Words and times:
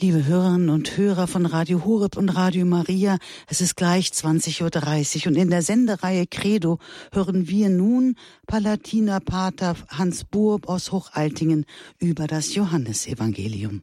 Liebe 0.00 0.26
Hörerinnen 0.26 0.68
und 0.68 0.96
Hörer 0.96 1.26
von 1.26 1.44
Radio 1.44 1.84
Horeb 1.84 2.16
und 2.16 2.28
Radio 2.28 2.64
Maria, 2.64 3.18
es 3.48 3.60
ist 3.60 3.76
gleich 3.76 4.10
20.30 4.10 5.22
Uhr 5.22 5.26
und 5.26 5.34
in 5.34 5.50
der 5.50 5.60
Sendereihe 5.60 6.28
Credo 6.28 6.78
hören 7.10 7.48
wir 7.48 7.68
nun 7.68 8.14
Palatiner 8.46 9.18
Pater 9.18 9.74
Hans 9.88 10.22
Burb 10.22 10.68
aus 10.68 10.92
Hochaltingen 10.92 11.66
über 11.98 12.28
das 12.28 12.54
Johannesevangelium. 12.54 13.82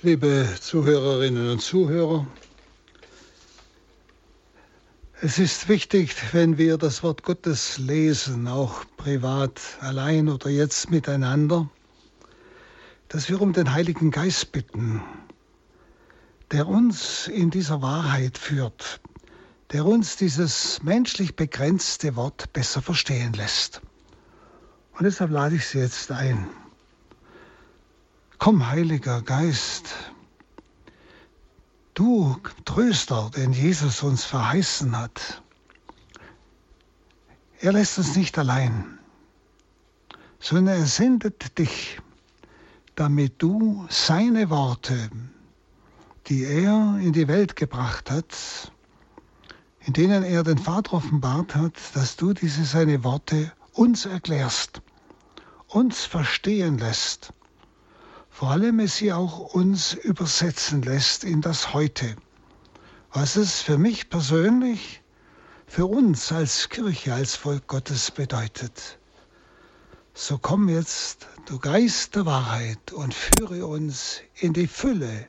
Liebe 0.00 0.48
Zuhörerinnen 0.58 1.50
und 1.50 1.60
Zuhörer, 1.60 2.26
es 5.20 5.38
ist 5.38 5.68
wichtig, 5.68 6.14
wenn 6.32 6.56
wir 6.56 6.78
das 6.78 7.02
Wort 7.02 7.24
Gottes 7.24 7.76
lesen, 7.76 8.48
auch 8.48 8.86
privat, 8.96 9.60
allein 9.80 10.30
oder 10.30 10.48
jetzt 10.48 10.90
miteinander, 10.90 11.68
dass 13.12 13.28
wir 13.28 13.42
um 13.42 13.52
den 13.52 13.74
Heiligen 13.74 14.10
Geist 14.10 14.52
bitten, 14.52 15.02
der 16.50 16.66
uns 16.66 17.28
in 17.28 17.50
dieser 17.50 17.82
Wahrheit 17.82 18.38
führt, 18.38 19.02
der 19.70 19.84
uns 19.84 20.16
dieses 20.16 20.82
menschlich 20.82 21.36
begrenzte 21.36 22.16
Wort 22.16 22.54
besser 22.54 22.80
verstehen 22.80 23.34
lässt. 23.34 23.82
Und 24.94 25.04
deshalb 25.04 25.30
lade 25.30 25.56
ich 25.56 25.66
Sie 25.66 25.78
jetzt 25.78 26.10
ein. 26.10 26.48
Komm, 28.38 28.70
Heiliger 28.70 29.20
Geist, 29.20 29.94
du 31.92 32.38
Tröster, 32.64 33.30
den 33.36 33.52
Jesus 33.52 34.02
uns 34.02 34.24
verheißen 34.24 34.96
hat. 34.96 35.42
Er 37.60 37.72
lässt 37.72 37.98
uns 37.98 38.16
nicht 38.16 38.38
allein, 38.38 38.98
sondern 40.40 40.78
er 40.78 40.86
sendet 40.86 41.58
dich 41.58 42.00
damit 42.94 43.40
du 43.42 43.86
seine 43.88 44.50
Worte, 44.50 45.10
die 46.26 46.44
er 46.44 46.98
in 47.00 47.12
die 47.12 47.28
Welt 47.28 47.56
gebracht 47.56 48.10
hat, 48.10 48.72
in 49.80 49.92
denen 49.92 50.22
er 50.22 50.42
den 50.42 50.58
Vater 50.58 50.94
offenbart 50.94 51.54
hat, 51.54 51.74
dass 51.94 52.16
du 52.16 52.32
diese 52.32 52.64
seine 52.64 53.02
Worte 53.02 53.52
uns 53.72 54.06
erklärst, 54.06 54.82
uns 55.68 56.04
verstehen 56.04 56.78
lässt, 56.78 57.32
vor 58.30 58.50
allem 58.50 58.80
es 58.80 58.96
sie 58.96 59.12
auch 59.12 59.54
uns 59.54 59.94
übersetzen 59.94 60.82
lässt 60.82 61.24
in 61.24 61.40
das 61.40 61.72
Heute, 61.72 62.16
was 63.12 63.36
es 63.36 63.60
für 63.60 63.78
mich 63.78 64.10
persönlich, 64.10 65.02
für 65.66 65.86
uns 65.86 66.30
als 66.30 66.68
Kirche, 66.68 67.14
als 67.14 67.34
Volk 67.34 67.66
Gottes 67.66 68.10
bedeutet. 68.10 68.98
So 70.14 70.36
komm 70.36 70.68
jetzt, 70.68 71.26
du 71.46 71.58
Geist 71.58 72.14
der 72.16 72.26
Wahrheit, 72.26 72.92
und 72.92 73.14
führe 73.14 73.66
uns 73.66 74.20
in 74.34 74.52
die 74.52 74.66
Fülle 74.66 75.26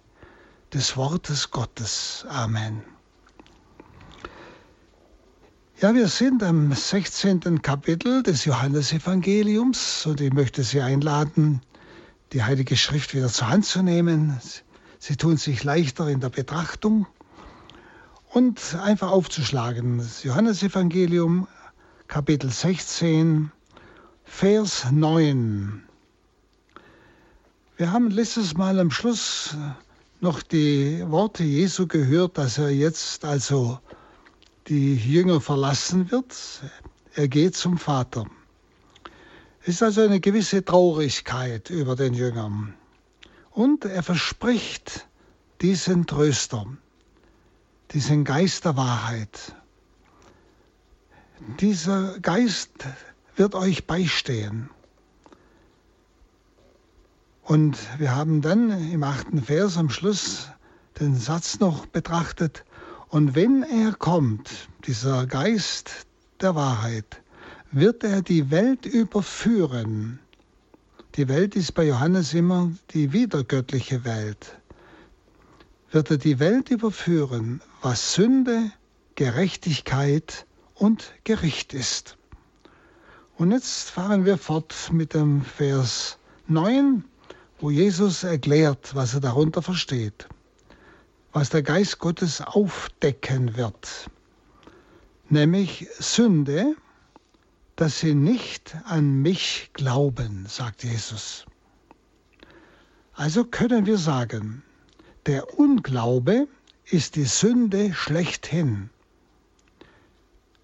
des 0.74 0.98
Wortes 0.98 1.52
Gottes. 1.52 2.26
Amen. 2.28 2.84
Ja, 5.80 5.96
wir 5.96 6.10
sind 6.10 6.44
am 6.44 6.74
16. 6.74 7.62
Kapitel 7.62 8.24
des 8.24 8.44
Johannesevangeliums 8.44 10.06
und 10.06 10.20
ich 10.20 10.34
möchte 10.34 10.64
Sie 10.64 10.82
einladen, 10.82 11.62
die 12.34 12.44
Heilige 12.44 12.76
Schrift 12.76 13.14
wieder 13.14 13.30
zur 13.30 13.48
Hand 13.48 13.66
zu 13.66 13.84
nehmen. 13.84 14.38
Sie 15.00 15.16
tun 15.16 15.38
sich 15.38 15.64
leichter 15.64 16.10
in 16.10 16.20
der 16.20 16.30
Betrachtung 16.30 17.08
und 18.32 18.76
einfach 18.76 19.12
aufzuschlagen. 19.12 20.00
Das 20.00 20.24
Johannesevangelium, 20.24 21.48
Kapitel 22.08 22.50
16, 22.50 23.52
Vers 24.26 24.92
9. 24.92 25.84
Wir 27.78 27.92
haben 27.92 28.10
letztes 28.10 28.56
Mal 28.56 28.80
am 28.80 28.92
Schluss 28.92 29.56
noch 30.22 30.42
die 30.42 31.04
Worte 31.08 31.44
Jesu 31.44 31.88
gehört, 31.88 32.38
dass 32.38 32.58
er 32.58 32.70
jetzt 32.70 33.26
also 33.26 33.80
die 34.68 34.96
Jünger 34.96 35.42
verlassen 35.42 36.10
wird. 36.12 36.36
Er 37.14 37.28
geht 37.28 37.56
zum 37.56 37.78
Vater. 37.78 38.26
Es 39.62 39.76
ist 39.76 39.84
also 39.84 40.02
eine 40.02 40.20
gewisse 40.20 40.64
Traurigkeit 40.64 41.70
über 41.70 41.96
den 41.96 42.14
Jüngern. 42.14 42.74
Und 43.52 43.86
er 43.86 44.04
verspricht 44.04 45.08
diesen 45.62 46.08
Tröster, 46.08 46.66
diesen 47.92 48.24
Geist 48.24 48.66
der 48.66 48.76
Wahrheit. 48.76 49.56
Dieser 51.60 52.20
Geist 52.20 52.72
wird 53.36 53.56
euch 53.56 53.86
beistehen. 53.86 54.70
Und 57.44 57.78
wir 58.00 58.16
haben 58.16 58.42
dann 58.42 58.92
im 58.92 59.04
achten 59.04 59.42
Vers 59.42 59.78
am 59.78 59.90
Schluss 59.90 60.50
den 61.00 61.16
Satz 61.16 61.60
noch 61.60 61.86
betrachtet, 61.86 62.64
und 63.10 63.36
wenn 63.36 63.62
er 63.62 63.94
kommt, 63.94 64.50
dieser 64.88 65.28
Geist 65.28 66.08
der 66.42 66.56
Wahrheit, 66.56 67.22
wird 67.72 68.04
er 68.04 68.24
die 68.24 68.50
Welt 68.50 68.88
überführen. 68.88 70.20
Die 71.16 71.28
Welt 71.28 71.56
ist 71.56 71.74
bei 71.74 71.86
Johannes 71.86 72.34
immer 72.34 72.72
die 72.92 73.14
wiedergöttliche 73.14 74.04
Welt. 74.04 74.58
Wird 75.92 76.10
er 76.10 76.18
die 76.18 76.40
Welt 76.40 76.72
überführen, 76.72 77.62
was 77.84 78.16
Sünde, 78.16 78.72
Gerechtigkeit 79.14 80.48
und 80.74 81.14
Gericht 81.24 81.76
ist. 81.76 82.18
Und 83.38 83.52
jetzt 83.52 83.90
fahren 83.90 84.26
wir 84.26 84.38
fort 84.38 84.76
mit 84.92 85.16
dem 85.16 85.42
Vers 85.42 86.18
9, 86.48 87.04
wo 87.60 87.72
Jesus 87.72 88.24
erklärt, 88.24 88.94
was 88.94 89.16
er 89.16 89.22
darunter 89.22 89.64
versteht, 89.64 90.28
was 91.32 91.50
der 91.50 91.64
Geist 91.64 91.98
Gottes 91.98 92.42
aufdecken 92.42 93.58
wird, 93.58 94.10
nämlich 95.30 95.88
Sünde, 95.98 96.76
dass 97.76 98.02
sie 98.02 98.14
nicht 98.14 98.76
an 98.86 99.24
mich 99.24 99.72
glauben, 99.74 100.46
sagt 100.48 100.84
Jesus. 100.84 101.46
Also 103.14 103.46
können 103.46 103.88
wir 103.88 103.98
sagen, 103.98 104.62
der 105.26 105.58
Unglaube 105.58 106.48
ist 106.86 107.16
die 107.16 107.26
Sünde 107.26 107.94
schlechthin. 107.94 108.92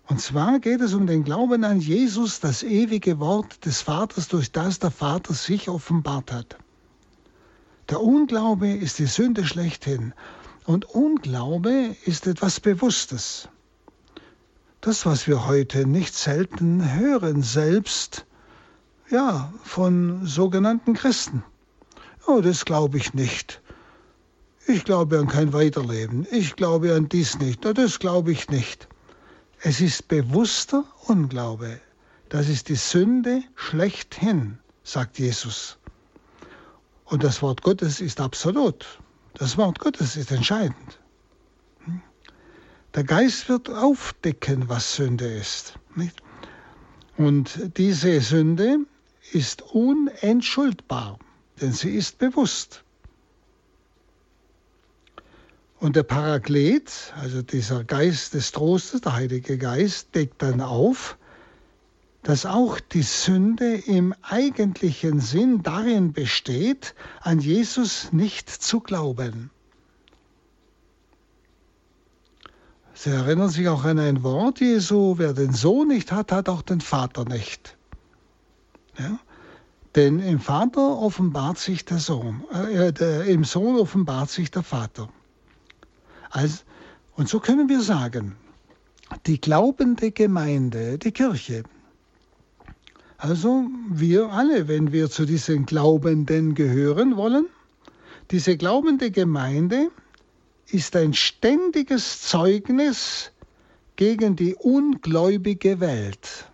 Und 0.10 0.20
zwar 0.20 0.60
geht 0.60 0.82
es 0.82 0.96
um 0.96 1.06
den 1.06 1.24
Glauben 1.24 1.64
an 1.64 1.80
Jesus, 1.80 2.40
das 2.40 2.64
ewige 2.64 3.20
Wort 3.20 3.64
des 3.66 3.84
Vaters, 3.84 4.28
durch 4.28 4.52
das 4.52 4.80
der 4.80 4.90
Vater 4.90 5.36
sich 5.36 5.70
offenbart 5.70 6.32
hat. 6.32 6.58
Der 7.90 8.02
Unglaube 8.02 8.72
ist 8.72 8.98
die 8.98 9.06
Sünde 9.06 9.46
schlechthin. 9.46 10.14
Und 10.66 10.86
Unglaube 10.86 11.96
ist 12.06 12.26
etwas 12.26 12.60
Bewusstes. 12.60 13.50
Das, 14.82 15.06
was 15.06 15.28
wir 15.28 15.46
heute 15.46 15.86
nicht 15.86 16.16
selten 16.16 16.92
hören, 17.00 17.44
selbst 17.44 18.26
ja, 19.12 19.54
von 19.64 20.26
sogenannten 20.26 20.96
Christen. 20.96 21.44
Oh, 22.26 22.42
das 22.42 22.66
glaube 22.66 22.98
ich 22.98 23.14
nicht. 23.14 23.62
Ich 24.66 24.86
glaube 24.86 25.20
an 25.20 25.28
kein 25.28 25.54
Weiterleben. 25.54 26.26
Ich 26.32 26.56
glaube 26.56 26.96
an 26.96 27.10
dies 27.10 27.38
nicht. 27.38 27.64
Das 27.64 28.00
glaube 28.00 28.32
ich 28.32 28.50
nicht. 28.50 28.88
Es 29.62 29.82
ist 29.82 30.08
bewusster 30.08 30.86
Unglaube. 31.08 31.82
Das 32.30 32.48
ist 32.48 32.70
die 32.70 32.76
Sünde 32.76 33.44
schlechthin, 33.56 34.60
sagt 34.84 35.20
Jesus. 35.20 35.78
Und 37.04 37.24
das 37.24 37.42
Wort 37.42 37.62
Gottes 37.62 38.00
ist 38.00 38.22
absolut. 38.22 38.86
Das 39.34 39.58
Wort 39.58 39.80
Gottes 39.80 40.16
ist 40.16 40.32
entscheidend. 40.32 41.00
Der 42.96 43.04
Geist 43.04 43.50
wird 43.50 43.70
aufdecken, 43.70 44.70
was 44.70 44.96
Sünde 44.96 45.28
ist. 45.28 45.74
Nicht? 45.94 46.24
Und 47.18 47.78
diese 47.78 48.22
Sünde 48.22 48.78
ist 49.34 49.62
unentschuldbar, 49.62 51.20
denn 51.60 51.74
sie 51.74 51.92
ist 51.92 52.18
bewusst. 52.18 52.86
Und 55.80 55.96
der 55.96 56.04
Paraklet, 56.04 57.14
also 57.22 57.42
dieser 57.42 57.86
Geist 57.86 58.34
des 58.34 58.52
Trostes, 58.52 59.02
der 59.02 59.14
Heilige 59.14 59.58
Geist, 59.58 60.14
deckt 60.14 60.42
dann 60.42 60.60
auf, 60.60 61.18
dass 62.24 62.46
auch 62.46 62.82
die 62.82 63.02
Sünde 63.02 63.76
im 63.76 64.14
eigentlichen 64.22 65.22
Sinn 65.22 65.64
darin 65.64 66.12
besteht, 66.12 66.96
an 67.22 67.40
Jesus 67.40 68.12
nicht 68.12 68.50
zu 68.50 68.82
glauben. 68.82 69.52
Sie 72.94 73.12
erinnern 73.12 73.48
sich 73.48 73.70
auch 73.70 73.86
an 73.86 74.00
ein 74.00 74.24
Wort 74.24 74.60
Jesu, 74.60 75.14
wer 75.18 75.32
den 75.32 75.54
Sohn 75.54 75.88
nicht 75.88 76.12
hat, 76.12 76.34
hat 76.34 76.50
auch 76.50 76.62
den 76.62 76.82
Vater 76.82 77.24
nicht. 77.24 77.78
Ja? 78.98 79.18
Denn 79.96 80.20
im 80.20 80.42
Vater 80.42 80.98
offenbart 80.98 81.58
sich 81.58 81.86
der 81.86 82.00
Sohn, 82.00 82.44
äh, 82.52 82.92
der, 82.92 83.24
im 83.24 83.46
Sohn 83.46 83.78
offenbart 83.78 84.30
sich 84.30 84.52
der 84.52 84.64
Vater. 84.64 85.08
Also, 86.30 86.64
und 87.16 87.30
so 87.30 87.40
können 87.40 87.70
wir 87.70 87.82
sagen, 87.82 88.36
die 89.26 89.42
glaubende 89.42 90.12
Gemeinde, 90.12 90.98
die 90.98 91.12
Kirche, 91.12 91.64
also 93.18 93.68
wir 93.90 94.30
alle, 94.32 94.68
wenn 94.68 94.92
wir 94.92 95.10
zu 95.10 95.26
diesen 95.26 95.66
Glaubenden 95.66 96.56
gehören 96.56 97.18
wollen, 97.18 97.48
Diese 98.32 98.58
glaubende 98.58 99.10
Gemeinde 99.10 99.90
ist 100.68 100.96
ein 100.96 101.14
ständiges 101.16 102.22
Zeugnis 102.22 103.32
gegen 103.96 104.36
die 104.36 104.54
ungläubige 104.54 105.80
Welt. 105.80 106.46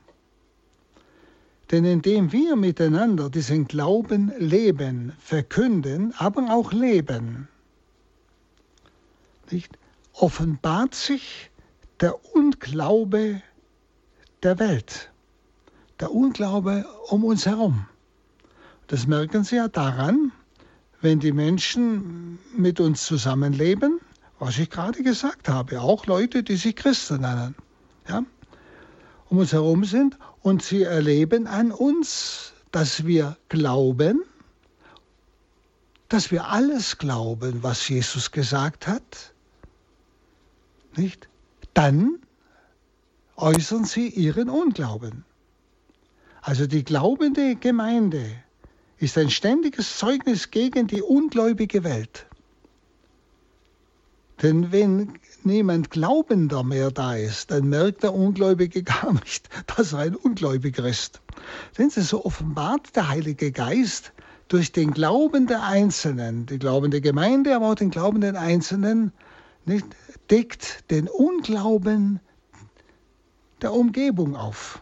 Denn 1.72 1.84
indem 1.84 2.32
wir 2.32 2.56
miteinander 2.56 3.30
diesen 3.30 3.68
Glauben 3.68 4.32
leben, 4.38 5.12
verkünden, 5.20 6.14
aber 6.18 6.50
auch 6.50 6.72
leben, 6.72 7.50
nicht, 9.52 9.78
offenbart 10.14 10.96
sich 10.96 11.52
der 12.00 12.36
Unglaube 12.36 13.42
der 14.44 14.60
Welt, 14.60 15.12
der 16.00 16.12
Unglaube 16.12 16.86
um 17.10 17.24
uns 17.24 17.46
herum. 17.46 17.86
Das 18.88 19.08
merken 19.08 19.44
Sie 19.44 19.56
ja 19.56 19.68
daran, 19.68 20.32
wenn 21.02 21.20
die 21.20 21.32
Menschen 21.32 22.40
mit 22.56 22.80
uns 22.80 23.06
zusammenleben, 23.06 24.00
was 24.40 24.58
ich 24.58 24.70
gerade 24.70 25.02
gesagt 25.04 25.50
habe, 25.50 25.82
auch 25.82 26.06
Leute, 26.06 26.44
die 26.44 26.56
sich 26.56 26.76
Christen 26.76 27.22
nennen, 27.22 27.56
ja, 28.08 28.24
um 29.30 29.38
uns 29.40 29.54
herum 29.54 29.86
sind 29.86 30.18
und 30.42 30.62
sie 30.62 30.84
erleben 30.84 31.48
an 31.48 31.72
uns, 31.72 32.54
dass 32.72 33.06
wir 33.06 33.38
glauben, 33.50 34.22
dass 36.10 36.32
wir 36.32 36.48
alles 36.48 36.98
glauben, 36.98 37.64
was 37.64 37.88
Jesus 37.90 38.32
gesagt 38.32 38.88
hat, 38.88 39.34
nicht? 40.98 41.28
Dann 41.74 42.20
äußern 43.36 43.86
sie 43.86 44.08
ihren 44.08 44.50
Unglauben. 44.50 45.26
Also 46.42 46.68
die 46.68 46.84
glaubende 46.84 47.56
Gemeinde 47.56 48.24
ist 48.98 49.18
ein 49.18 49.30
ständiges 49.30 49.98
Zeugnis 49.98 50.52
gegen 50.52 50.88
die 50.88 51.02
ungläubige 51.02 51.84
Welt. 51.84 52.28
Denn 54.42 54.72
wenn 54.72 55.14
niemand 55.44 55.92
Glaubender 55.92 56.64
mehr 56.64 56.92
da 56.92 57.16
ist, 57.16 57.52
dann 57.52 57.70
merkt 57.70 58.04
der 58.04 58.14
Ungläubige 58.14 58.84
gar 58.84 59.14
nicht, 59.14 59.50
dass 59.76 59.94
er 59.94 60.00
ein 60.00 60.16
Ungläubiger 60.16 60.88
ist. 60.88 61.22
Denn 61.78 61.90
so 61.90 62.26
offenbart 62.26 62.96
der 62.96 63.10
Heilige 63.10 63.52
Geist 63.52 64.12
durch 64.48 64.72
den 64.72 64.92
Glauben 64.92 65.48
der 65.48 65.64
Einzelnen, 65.64 66.46
die 66.46 66.60
glaubende 66.60 67.02
Gemeinde, 67.02 67.56
aber 67.56 67.72
auch 67.72 67.76
den 67.76 67.90
glaubenden 67.90 68.36
Einzelnen, 68.36 69.12
nicht, 69.66 69.86
deckt 70.30 70.90
den 70.92 71.08
Unglauben 71.08 72.20
der 73.62 73.74
Umgebung 73.74 74.36
auf. 74.36 74.82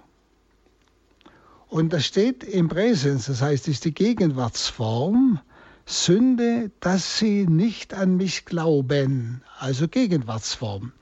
Und 1.69 1.91
das 1.91 2.05
steht 2.05 2.43
im 2.43 2.69
Präsens, 2.69 3.25
das 3.25 3.41
heißt, 3.41 3.67
ist 3.67 3.85
die 3.85 3.93
Gegenwartsform, 3.93 5.39
Sünde, 5.85 6.71
dass 6.79 7.17
sie 7.17 7.45
nicht 7.47 7.93
an 7.93 8.15
mich 8.17 8.45
glauben, 8.45 9.43
also 9.57 9.87
Gegenwartsform. 9.87 10.93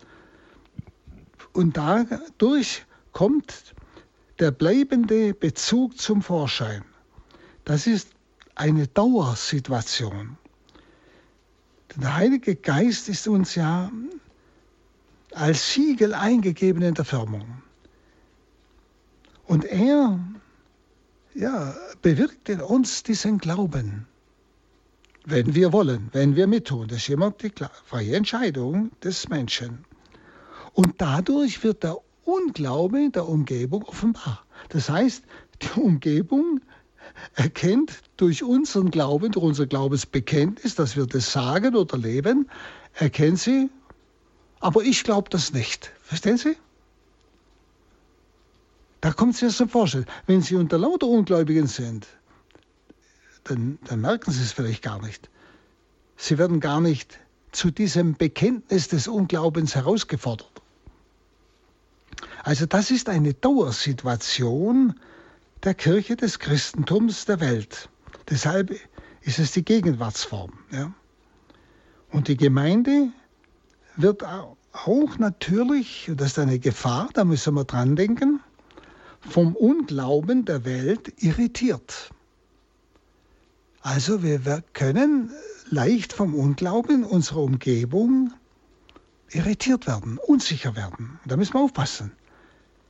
Und 1.53 1.77
dadurch 1.77 2.85
kommt 3.11 3.75
der 4.39 4.51
bleibende 4.51 5.33
Bezug 5.33 5.99
zum 5.99 6.21
Vorschein. 6.21 6.83
Das 7.65 7.85
ist 7.85 8.09
eine 8.55 8.87
Dauersituation. 8.87 10.37
Der 11.95 12.15
Heilige 12.15 12.55
Geist 12.55 13.09
ist 13.09 13.27
uns 13.27 13.55
ja 13.55 13.91
als 15.35 15.73
Siegel 15.73 16.13
eingegeben 16.13 16.81
in 16.81 16.93
der 16.93 17.05
Firmung. 17.05 17.61
Und 19.45 19.65
er 19.65 20.19
ja, 21.33 21.75
bewirkt 22.01 22.49
in 22.49 22.61
uns 22.61 23.03
diesen 23.03 23.37
Glauben. 23.37 24.07
Wenn 25.23 25.53
wir 25.53 25.71
wollen, 25.71 26.09
wenn 26.13 26.35
wir 26.35 26.47
mittun. 26.47 26.87
Das 26.87 26.99
ist 26.99 27.09
immer 27.09 27.31
die 27.31 27.51
freie 27.85 28.15
Entscheidung 28.15 28.91
des 29.03 29.29
Menschen. 29.29 29.85
Und 30.73 30.95
dadurch 30.97 31.63
wird 31.63 31.83
der 31.83 31.97
Unglaube 32.23 33.09
der 33.11 33.27
Umgebung 33.27 33.83
offenbar. 33.83 34.43
Das 34.69 34.89
heißt, 34.89 35.23
die 35.61 35.79
Umgebung 35.79 36.61
erkennt 37.35 38.01
durch 38.17 38.43
unseren 38.43 38.89
Glauben, 38.89 39.31
durch 39.31 39.45
unser 39.45 39.67
Glaubensbekenntnis, 39.67 40.75
dass 40.75 40.95
wir 40.95 41.05
das 41.05 41.31
sagen 41.31 41.75
oder 41.75 41.97
leben, 41.97 42.49
erkennt 42.93 43.39
sie, 43.39 43.69
aber 44.61 44.83
ich 44.83 45.03
glaube 45.03 45.29
das 45.29 45.51
nicht. 45.51 45.91
Verstehen 46.01 46.37
Sie? 46.37 46.55
Da 49.01 49.11
kommt 49.11 49.33
es 49.33 49.41
erst 49.41 49.57
zum 49.57 49.67
Vorstellen. 49.67 50.05
Wenn 50.27 50.41
Sie 50.41 50.55
unter 50.55 50.77
lauter 50.77 51.07
Ungläubigen 51.07 51.67
sind, 51.67 52.07
dann, 53.43 53.79
dann 53.85 53.99
merken 54.01 54.31
Sie 54.31 54.43
es 54.43 54.53
vielleicht 54.53 54.83
gar 54.83 55.01
nicht. 55.01 55.29
Sie 56.15 56.37
werden 56.37 56.59
gar 56.59 56.79
nicht 56.79 57.19
zu 57.51 57.71
diesem 57.71 58.13
Bekenntnis 58.13 58.87
des 58.87 59.07
Unglaubens 59.07 59.75
herausgefordert. 59.75 60.61
Also 62.43 62.67
das 62.67 62.91
ist 62.91 63.09
eine 63.09 63.33
Dauersituation 63.33 64.99
der 65.63 65.73
Kirche 65.73 66.15
des 66.15 66.37
Christentums 66.37 67.25
der 67.25 67.39
Welt. 67.39 67.89
Deshalb 68.29 68.71
ist 69.21 69.39
es 69.39 69.51
die 69.51 69.65
Gegenwartsform. 69.65 70.53
Ja? 70.71 70.93
Und 72.11 72.27
die 72.27 72.37
Gemeinde 72.37 73.11
wird 73.95 74.23
auch 74.23 75.17
natürlich, 75.17 76.11
das 76.15 76.29
ist 76.29 76.39
eine 76.39 76.59
Gefahr, 76.59 77.09
da 77.13 77.23
müssen 77.23 77.53
wir 77.55 77.65
dran 77.65 77.95
denken, 77.95 78.39
vom 79.21 79.55
Unglauben 79.55 80.45
der 80.45 80.65
Welt 80.65 81.13
irritiert. 81.21 82.11
Also 83.81 84.23
wir 84.23 84.63
können 84.73 85.31
leicht 85.69 86.13
vom 86.13 86.35
Unglauben 86.35 87.03
unserer 87.03 87.41
Umgebung 87.41 88.31
irritiert 89.29 89.87
werden, 89.87 90.17
unsicher 90.17 90.75
werden. 90.75 91.19
Da 91.25 91.37
müssen 91.37 91.53
wir 91.53 91.61
aufpassen. 91.61 92.11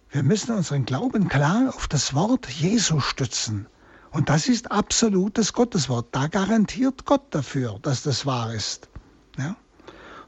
Wir 0.09 0.23
müssen 0.23 0.53
unseren 0.53 0.85
Glauben 0.85 1.29
klar 1.29 1.73
auf 1.73 1.87
das 1.87 2.13
Wort 2.13 2.49
Jesu 2.49 2.99
stützen. 2.99 3.67
Und 4.11 4.27
das 4.27 4.47
ist 4.47 4.71
absolutes 4.71 5.53
Gotteswort. 5.53 6.07
Da 6.11 6.27
garantiert 6.27 7.05
Gott 7.05 7.33
dafür, 7.33 7.79
dass 7.81 8.03
das 8.03 8.25
wahr 8.25 8.53
ist. 8.53 8.89
Ja? 9.37 9.55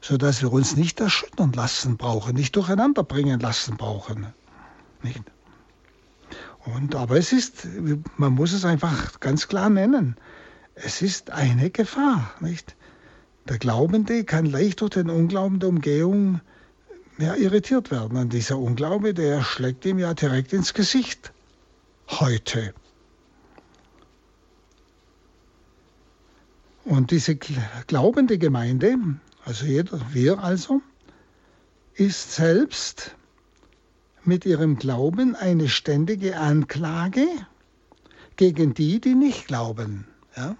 Sodass 0.04 0.42
wir 0.42 0.52
uns 0.52 0.76
nicht 0.76 1.00
erschüttern 1.00 1.52
lassen 1.52 1.96
brauchen, 1.96 2.34
nicht 2.34 2.54
durcheinander 2.56 3.02
bringen 3.02 3.40
lassen 3.40 3.78
brauchen. 3.78 4.26
Nicht? 5.02 5.22
Und, 6.66 6.94
aber 6.94 7.16
es 7.16 7.32
ist, 7.32 7.66
man 8.16 8.34
muss 8.34 8.52
es 8.52 8.64
einfach 8.64 9.18
ganz 9.20 9.48
klar 9.48 9.70
nennen 9.70 10.16
es 10.74 11.02
ist 11.02 11.30
eine 11.30 11.70
Gefahr, 11.70 12.32
nicht? 12.40 12.76
Der 13.48 13.58
Glaubende 13.58 14.24
kann 14.24 14.46
leicht 14.46 14.80
durch 14.80 14.92
den 14.92 15.10
Unglauben 15.10 15.60
der 15.60 15.68
Umgehung 15.68 16.40
ja, 17.18 17.34
irritiert 17.34 17.90
werden. 17.90 18.16
Und 18.16 18.32
dieser 18.32 18.58
Unglaube, 18.58 19.12
der 19.12 19.42
schlägt 19.42 19.84
ihm 19.84 19.98
ja 19.98 20.14
direkt 20.14 20.52
ins 20.52 20.72
Gesicht. 20.72 21.32
Heute. 22.08 22.74
Und 26.84 27.10
diese 27.10 27.36
glaubende 27.36 28.38
Gemeinde, 28.38 28.96
also 29.44 29.66
jeder, 29.66 30.00
wir 30.12 30.38
also, 30.38 30.80
ist 31.94 32.32
selbst 32.32 33.14
mit 34.24 34.46
ihrem 34.46 34.76
Glauben 34.76 35.36
eine 35.36 35.68
ständige 35.68 36.38
Anklage 36.38 37.26
gegen 38.36 38.74
die, 38.74 39.00
die 39.00 39.14
nicht 39.14 39.46
glauben. 39.46 40.06
Ja? 40.36 40.56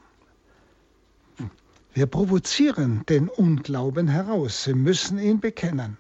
Wir 1.95 2.07
provozieren 2.07 3.05
den 3.09 3.29
Unglauben 3.29 4.09
heraus. 4.09 4.65
Sie 4.65 4.75
müssen 4.75 5.19
ihn 5.19 5.41
bekennen. 5.41 5.97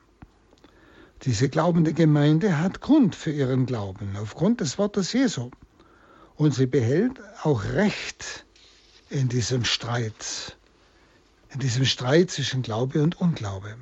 Diese 1.22 1.48
glaubende 1.48 1.94
Gemeinde 1.94 2.58
hat 2.58 2.80
Grund 2.80 3.14
für 3.14 3.30
ihren 3.30 3.64
Glauben, 3.64 4.16
aufgrund 4.20 4.60
des 4.60 4.76
Wortes 4.76 5.12
Jesu. 5.12 5.50
Und 6.36 6.52
sie 6.52 6.66
behält 6.66 7.20
auch 7.42 7.64
Recht 7.64 8.44
in 9.08 9.28
diesem 9.28 9.64
Streit, 9.64 10.56
in 11.54 11.61
diesem 11.61 11.84
Streit 11.84 12.30
zwischen 12.30 12.62
Glaube 12.62 13.02
und 13.02 13.20
Unglaube. 13.20 13.76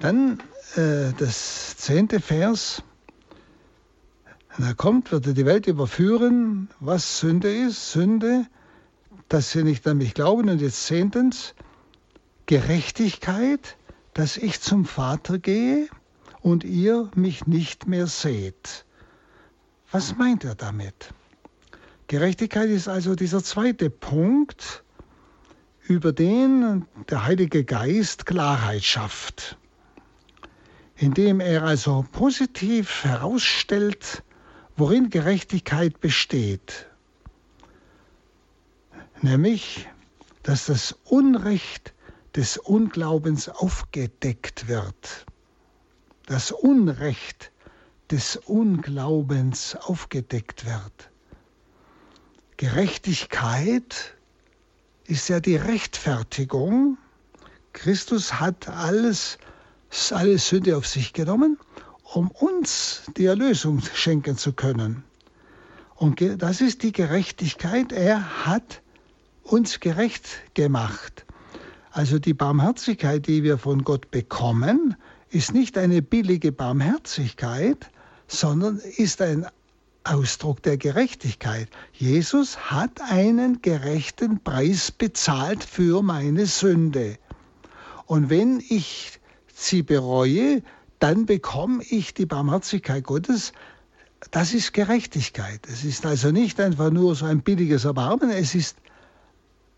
Dann 0.00 0.42
äh, 0.76 1.12
das 1.18 1.76
zehnte 1.76 2.20
Vers. 2.20 2.82
Wenn 4.56 4.66
er 4.66 4.74
kommt, 4.74 5.12
wird 5.12 5.26
er 5.26 5.34
die 5.34 5.46
Welt 5.46 5.66
überführen, 5.66 6.68
was 6.80 7.20
Sünde 7.20 7.54
ist. 7.54 7.92
Sünde 7.92 8.46
dass 9.28 9.52
sie 9.52 9.62
nicht 9.62 9.86
an 9.86 9.98
mich 9.98 10.14
glauben. 10.14 10.48
Und 10.48 10.60
jetzt 10.60 10.86
zehntens, 10.86 11.54
Gerechtigkeit, 12.46 13.76
dass 14.14 14.36
ich 14.36 14.60
zum 14.60 14.84
Vater 14.84 15.38
gehe 15.38 15.88
und 16.40 16.64
ihr 16.64 17.10
mich 17.14 17.46
nicht 17.46 17.86
mehr 17.86 18.06
seht. 18.06 18.84
Was 19.90 20.16
meint 20.16 20.44
er 20.44 20.54
damit? 20.54 21.12
Gerechtigkeit 22.06 22.70
ist 22.70 22.88
also 22.88 23.14
dieser 23.14 23.44
zweite 23.44 23.90
Punkt, 23.90 24.82
über 25.88 26.12
den 26.12 26.86
der 27.10 27.24
Heilige 27.24 27.64
Geist 27.64 28.26
Klarheit 28.26 28.84
schafft, 28.84 29.58
indem 30.96 31.40
er 31.40 31.62
also 31.64 32.04
positiv 32.12 33.04
herausstellt, 33.04 34.22
worin 34.76 35.10
Gerechtigkeit 35.10 36.00
besteht 36.00 36.88
nämlich 39.22 39.88
dass 40.42 40.66
das 40.66 40.96
Unrecht 41.04 41.92
des 42.34 42.56
Unglaubens 42.56 43.48
aufgedeckt 43.48 44.68
wird. 44.68 45.26
Das 46.26 46.52
Unrecht 46.52 47.52
des 48.10 48.36
Unglaubens 48.36 49.76
aufgedeckt 49.76 50.64
wird. 50.64 51.10
Gerechtigkeit 52.56 54.16
ist 55.08 55.28
ja 55.28 55.40
die 55.40 55.56
Rechtfertigung. 55.56 56.98
Christus 57.72 58.34
hat 58.40 58.68
alles, 58.68 59.38
alle 60.10 60.38
Sünde 60.38 60.76
auf 60.76 60.86
sich 60.86 61.14
genommen, 61.14 61.58
um 62.02 62.30
uns 62.30 63.02
die 63.16 63.24
Erlösung 63.24 63.82
schenken 63.94 64.36
zu 64.36 64.52
können. 64.52 65.04
Und 65.94 66.22
das 66.38 66.60
ist 66.60 66.82
die 66.82 66.92
Gerechtigkeit. 66.92 67.90
Er 67.90 68.46
hat 68.46 68.82
uns 69.42 69.80
gerecht 69.80 70.28
gemacht. 70.54 71.24
Also 71.90 72.18
die 72.18 72.34
Barmherzigkeit, 72.34 73.26
die 73.26 73.42
wir 73.42 73.56
von 73.56 73.82
Gott 73.82 74.10
bekommen, 74.10 74.94
ist 75.30 75.54
nicht 75.54 75.78
eine 75.78 76.02
billige 76.02 76.52
Barmherzigkeit, 76.52 77.90
sondern 78.26 78.76
ist 78.76 79.22
ein 79.22 79.46
Ausdruck 80.08 80.62
der 80.62 80.76
Gerechtigkeit. 80.76 81.68
Jesus 81.92 82.70
hat 82.70 83.00
einen 83.00 83.62
gerechten 83.62 84.42
Preis 84.42 84.90
bezahlt 84.90 85.62
für 85.62 86.02
meine 86.02 86.46
Sünde. 86.46 87.18
Und 88.06 88.30
wenn 88.30 88.62
ich 88.68 89.20
sie 89.54 89.82
bereue, 89.82 90.62
dann 90.98 91.26
bekomme 91.26 91.82
ich 91.84 92.14
die 92.14 92.26
Barmherzigkeit 92.26 93.04
Gottes. 93.04 93.52
Das 94.30 94.54
ist 94.54 94.72
Gerechtigkeit. 94.72 95.60
Es 95.68 95.84
ist 95.84 96.06
also 96.06 96.30
nicht 96.30 96.58
einfach 96.60 96.90
nur 96.90 97.14
so 97.14 97.26
ein 97.26 97.42
billiges 97.42 97.84
Erbarmen, 97.84 98.30
es 98.30 98.54
ist 98.54 98.76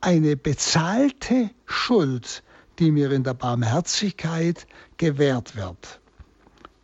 eine 0.01 0.37
bezahlte 0.37 1.51
Schuld, 1.67 2.43
die 2.79 2.91
mir 2.91 3.11
in 3.13 3.25
der 3.25 3.35
Barmherzigkeit 3.35 4.67
gewährt 4.97 5.57
wird. 5.57 6.01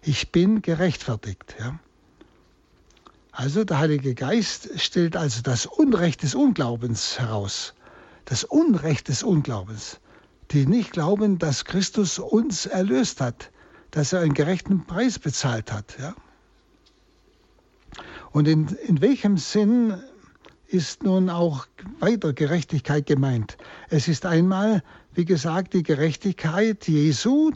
Ich 0.02 0.30
bin 0.32 0.60
gerechtfertigt. 0.62 1.56
Ja? 1.58 1.78
Also 3.38 3.64
der 3.64 3.80
Heilige 3.80 4.14
Geist 4.14 4.70
stellt 4.80 5.14
also 5.14 5.42
das 5.42 5.66
Unrecht 5.66 6.22
des 6.22 6.34
Unglaubens 6.34 7.18
heraus. 7.18 7.74
Das 8.24 8.44
Unrecht 8.44 9.08
des 9.08 9.22
Unglaubens. 9.22 10.00
Die 10.52 10.64
nicht 10.64 10.92
glauben, 10.92 11.38
dass 11.38 11.66
Christus 11.66 12.18
uns 12.18 12.64
erlöst 12.64 13.20
hat, 13.20 13.50
dass 13.90 14.14
er 14.14 14.20
einen 14.20 14.32
gerechten 14.32 14.86
Preis 14.86 15.18
bezahlt 15.18 15.70
hat. 15.70 15.98
Ja? 15.98 16.14
Und 18.32 18.48
in, 18.48 18.68
in 18.86 19.02
welchem 19.02 19.36
Sinn 19.36 20.02
ist 20.66 21.02
nun 21.02 21.28
auch 21.28 21.66
weiter 22.00 22.32
Gerechtigkeit 22.32 23.04
gemeint. 23.04 23.58
Es 23.90 24.08
ist 24.08 24.24
einmal, 24.24 24.82
wie 25.12 25.26
gesagt, 25.26 25.74
die 25.74 25.82
Gerechtigkeit 25.82 26.88
Jesu, 26.88 27.50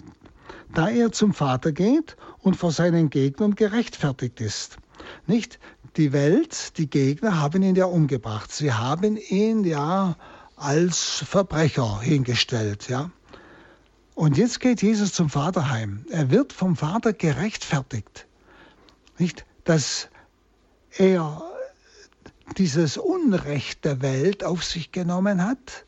da 0.74 0.90
er 0.90 1.10
zum 1.10 1.32
Vater 1.32 1.72
geht 1.72 2.18
und 2.40 2.56
vor 2.56 2.70
seinen 2.70 3.08
Gegnern 3.08 3.54
gerechtfertigt 3.54 4.42
ist. 4.42 4.76
Nicht 5.26 5.58
die 5.96 6.12
Welt, 6.12 6.78
die 6.78 6.88
Gegner 6.88 7.40
haben 7.40 7.62
ihn 7.62 7.76
ja 7.76 7.86
umgebracht. 7.86 8.52
Sie 8.52 8.72
haben 8.72 9.16
ihn 9.16 9.64
ja 9.64 10.16
als 10.56 11.24
Verbrecher 11.26 12.00
hingestellt, 12.00 12.88
ja. 12.88 13.10
Und 14.14 14.36
jetzt 14.36 14.60
geht 14.60 14.82
Jesus 14.82 15.14
zum 15.14 15.30
Vater 15.30 15.70
heim. 15.70 16.04
Er 16.10 16.30
wird 16.30 16.52
vom 16.52 16.76
Vater 16.76 17.12
gerechtfertigt. 17.12 18.26
Nicht, 19.18 19.46
dass 19.64 20.08
er 20.90 21.42
dieses 22.58 22.96
Unrecht 22.96 23.84
der 23.84 24.02
Welt 24.02 24.44
auf 24.44 24.64
sich 24.64 24.92
genommen 24.92 25.42
hat, 25.42 25.86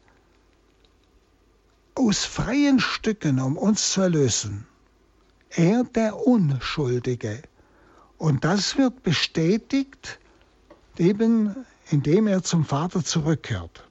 aus 1.95 2.25
freien 2.25 2.81
Stücken, 2.81 3.39
um 3.41 3.59
uns 3.59 3.93
zu 3.93 4.03
erlösen. 4.03 4.67
Er 5.51 5.85
der 5.85 6.27
Unschuldige. 6.27 7.43
Und 8.23 8.45
das 8.45 8.79
wird 8.79 9.03
bestätigt, 9.03 10.21
eben 10.97 11.57
indem 11.91 12.29
er 12.29 12.45
zum 12.45 12.65
Vater 12.65 13.05
zurückkehrt. 13.05 13.83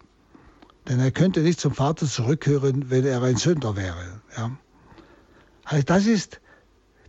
Denn 0.87 1.01
er 1.01 1.11
könnte 1.11 1.41
nicht 1.41 1.59
zum 1.59 1.73
Vater 1.73 2.07
zurückkehren, 2.07 2.89
wenn 2.89 3.05
er 3.05 3.21
ein 3.23 3.35
Sünder 3.35 3.75
wäre. 3.75 4.21
Ja. 4.37 4.57
Also 5.65 5.83
das 5.83 6.05
ist 6.05 6.39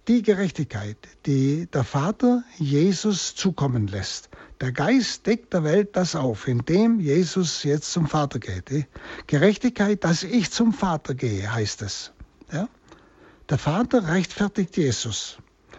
die 0.08 0.22
Gerechtigkeit, 0.22 0.96
die 1.24 1.68
der 1.72 1.84
Vater 1.84 2.42
Jesus 2.58 3.36
zukommen 3.36 3.86
lässt. 3.86 4.28
Der 4.60 4.72
Geist 4.72 5.24
deckt 5.24 5.52
der 5.52 5.62
Welt 5.62 5.94
das 5.94 6.16
auf, 6.16 6.48
indem 6.48 6.98
Jesus 6.98 7.62
jetzt 7.62 7.92
zum 7.92 8.08
Vater 8.08 8.40
geht. 8.40 8.88
Gerechtigkeit, 9.28 10.02
dass 10.02 10.24
ich 10.24 10.50
zum 10.50 10.72
Vater 10.72 11.14
gehe, 11.14 11.54
heißt 11.54 11.82
es. 11.82 12.10
Ja? 12.52 12.68
Der 13.48 13.58
Vater 13.58 14.08
rechtfertigt 14.08 14.76
Jesus. 14.76 15.38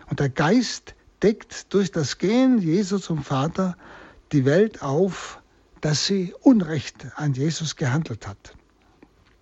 Und 0.09 0.21
der 0.21 0.29
Geist 0.29 0.95
deckt 1.23 1.73
durch 1.73 1.91
das 1.91 2.17
Gehen 2.17 2.59
Jesu 2.59 2.99
zum 2.99 3.23
Vater 3.23 3.77
die 4.33 4.45
Welt 4.45 4.81
auf, 4.81 5.41
dass 5.79 6.05
sie 6.05 6.33
Unrecht 6.41 7.07
an 7.15 7.33
Jesus 7.33 7.75
gehandelt 7.75 8.27
hat. 8.27 8.55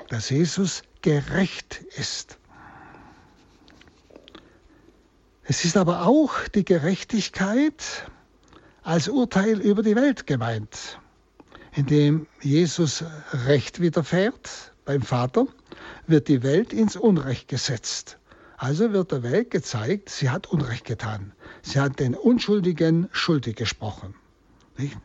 Dass 0.10 0.30
Jesus 0.30 0.84
gerecht 1.02 1.82
ist. 1.98 2.38
Es 5.44 5.66
ist 5.66 5.76
aber 5.76 6.06
auch 6.06 6.48
die 6.50 6.64
Gerechtigkeit 6.64 8.10
als 8.84 9.08
Urteil 9.08 9.60
über 9.60 9.82
die 9.82 9.96
Welt 9.96 10.28
gemeint, 10.28 11.00
indem 11.74 12.28
Jesus 12.42 13.04
Recht 13.34 13.82
widerfährt 13.82 14.74
beim 14.86 15.02
Vater, 15.02 15.48
wird 16.08 16.28
die 16.28 16.44
Welt 16.44 16.74
ins 16.74 16.96
Unrecht 16.96 17.48
gesetzt. 17.48 18.18
Also 18.62 18.94
wird 18.94 19.12
der 19.12 19.24
Welt 19.24 19.50
gezeigt, 19.50 20.10
sie 20.10 20.30
hat 20.30 20.46
Unrecht 20.46 20.86
getan. 20.86 21.32
Sie 21.64 21.80
hat 21.80 22.00
den 22.00 22.14
Unschuldigen 22.14 23.10
schuldig 23.12 23.56
gesprochen. 23.56 24.14
Nicht? 24.78 24.98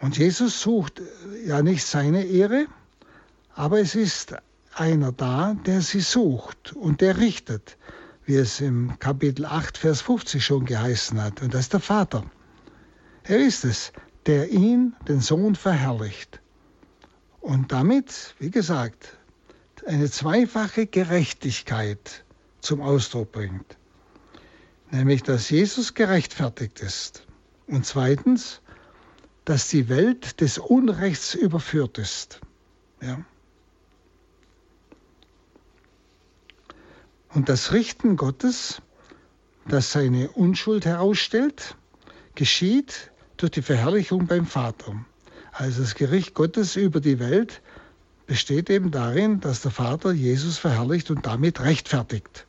Und 0.00 0.16
Jesus 0.16 0.62
sucht 0.62 1.02
ja 1.44 1.60
nicht 1.60 1.84
seine 1.84 2.24
Ehre, 2.24 2.66
aber 3.54 3.78
es 3.78 3.94
ist 3.94 4.34
einer 4.74 5.12
da, 5.12 5.54
der 5.66 5.82
sie 5.82 6.00
sucht 6.00 6.72
und 6.72 7.02
der 7.02 7.18
richtet 7.18 7.76
wie 8.26 8.36
es 8.36 8.60
im 8.60 8.98
Kapitel 8.98 9.44
8, 9.44 9.76
Vers 9.76 10.00
50 10.00 10.44
schon 10.44 10.64
geheißen 10.64 11.22
hat. 11.22 11.42
Und 11.42 11.52
das 11.52 11.62
ist 11.62 11.72
der 11.74 11.80
Vater. 11.80 12.24
Er 13.24 13.38
ist 13.38 13.64
es, 13.64 13.92
der 14.26 14.50
ihn, 14.50 14.94
den 15.06 15.20
Sohn, 15.20 15.54
verherrlicht. 15.54 16.40
Und 17.40 17.72
damit, 17.72 18.34
wie 18.38 18.50
gesagt, 18.50 19.18
eine 19.86 20.10
zweifache 20.10 20.86
Gerechtigkeit 20.86 22.24
zum 22.60 22.80
Ausdruck 22.80 23.32
bringt. 23.32 23.76
Nämlich, 24.90 25.22
dass 25.22 25.50
Jesus 25.50 25.94
gerechtfertigt 25.94 26.80
ist. 26.80 27.26
Und 27.66 27.86
zweitens, 27.86 28.60
dass 29.44 29.68
die 29.68 29.88
Welt 29.88 30.40
des 30.40 30.58
Unrechts 30.58 31.34
überführt 31.34 31.98
ist. 31.98 32.40
Ja. 33.02 33.24
Und 37.34 37.48
das 37.48 37.72
Richten 37.72 38.16
Gottes, 38.16 38.80
das 39.66 39.92
seine 39.92 40.30
Unschuld 40.30 40.86
herausstellt, 40.86 41.76
geschieht 42.34 43.10
durch 43.36 43.52
die 43.52 43.62
Verherrlichung 43.62 44.26
beim 44.26 44.46
Vater. 44.46 45.04
Also 45.52 45.82
das 45.82 45.94
Gericht 45.94 46.34
Gottes 46.34 46.76
über 46.76 47.00
die 47.00 47.18
Welt 47.18 47.60
besteht 48.26 48.70
eben 48.70 48.90
darin, 48.90 49.40
dass 49.40 49.62
der 49.62 49.70
Vater 49.70 50.12
Jesus 50.12 50.58
verherrlicht 50.58 51.10
und 51.10 51.26
damit 51.26 51.60
rechtfertigt. 51.60 52.46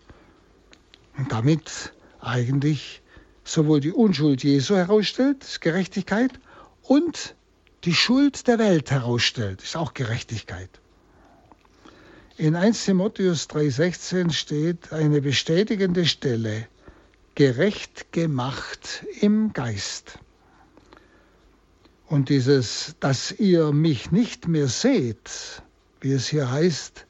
Und 1.18 1.32
damit 1.32 1.94
eigentlich 2.20 3.02
sowohl 3.44 3.80
die 3.80 3.92
Unschuld 3.92 4.44
Jesu 4.44 4.76
herausstellt, 4.76 5.44
ist 5.44 5.62
Gerechtigkeit, 5.62 6.32
und 6.82 7.36
die 7.84 7.94
Schuld 7.94 8.48
der 8.48 8.60
Welt 8.60 8.92
herausstellt, 8.92 9.62
ist 9.62 9.76
auch 9.76 9.94
Gerechtigkeit. 9.94 10.70
In 12.38 12.56
1 12.56 12.86
Timotheus 12.86 13.48
3:16 13.48 14.32
steht 14.32 14.92
eine 14.92 15.22
bestätigende 15.22 16.06
Stelle, 16.06 16.68
gerecht 17.36 18.12
gemacht 18.12 19.06
im 19.22 19.54
Geist. 19.54 20.20
Und 22.08 22.30
dieses, 22.30 22.96
dass 23.00 23.32
ihr 23.32 23.72
mich 23.72 24.12
nicht 24.12 24.48
mehr 24.48 24.68
seht, 24.68 25.64
wie 26.06 26.12
es 26.12 26.28
hier 26.28 26.52
heißt, 26.52 27.08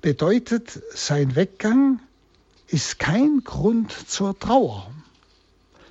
bedeutet, 0.00 0.82
sein 0.92 1.36
Weggang 1.36 2.00
ist 2.66 2.98
kein 2.98 3.44
Grund 3.44 3.92
zur 3.92 4.36
Trauer, 4.36 4.90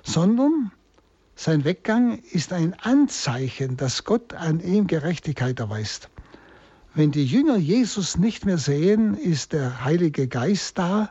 sondern 0.02 0.70
sein 1.36 1.64
Weggang 1.64 2.18
ist 2.32 2.52
ein 2.52 2.74
Anzeichen, 2.74 3.78
dass 3.78 4.04
Gott 4.04 4.34
an 4.34 4.60
ihm 4.60 4.88
Gerechtigkeit 4.88 5.58
erweist. 5.58 6.10
Wenn 6.92 7.12
die 7.12 7.24
Jünger 7.24 7.56
Jesus 7.56 8.18
nicht 8.18 8.44
mehr 8.44 8.58
sehen, 8.58 9.16
ist 9.16 9.54
der 9.54 9.82
Heilige 9.82 10.28
Geist 10.28 10.76
da 10.76 11.10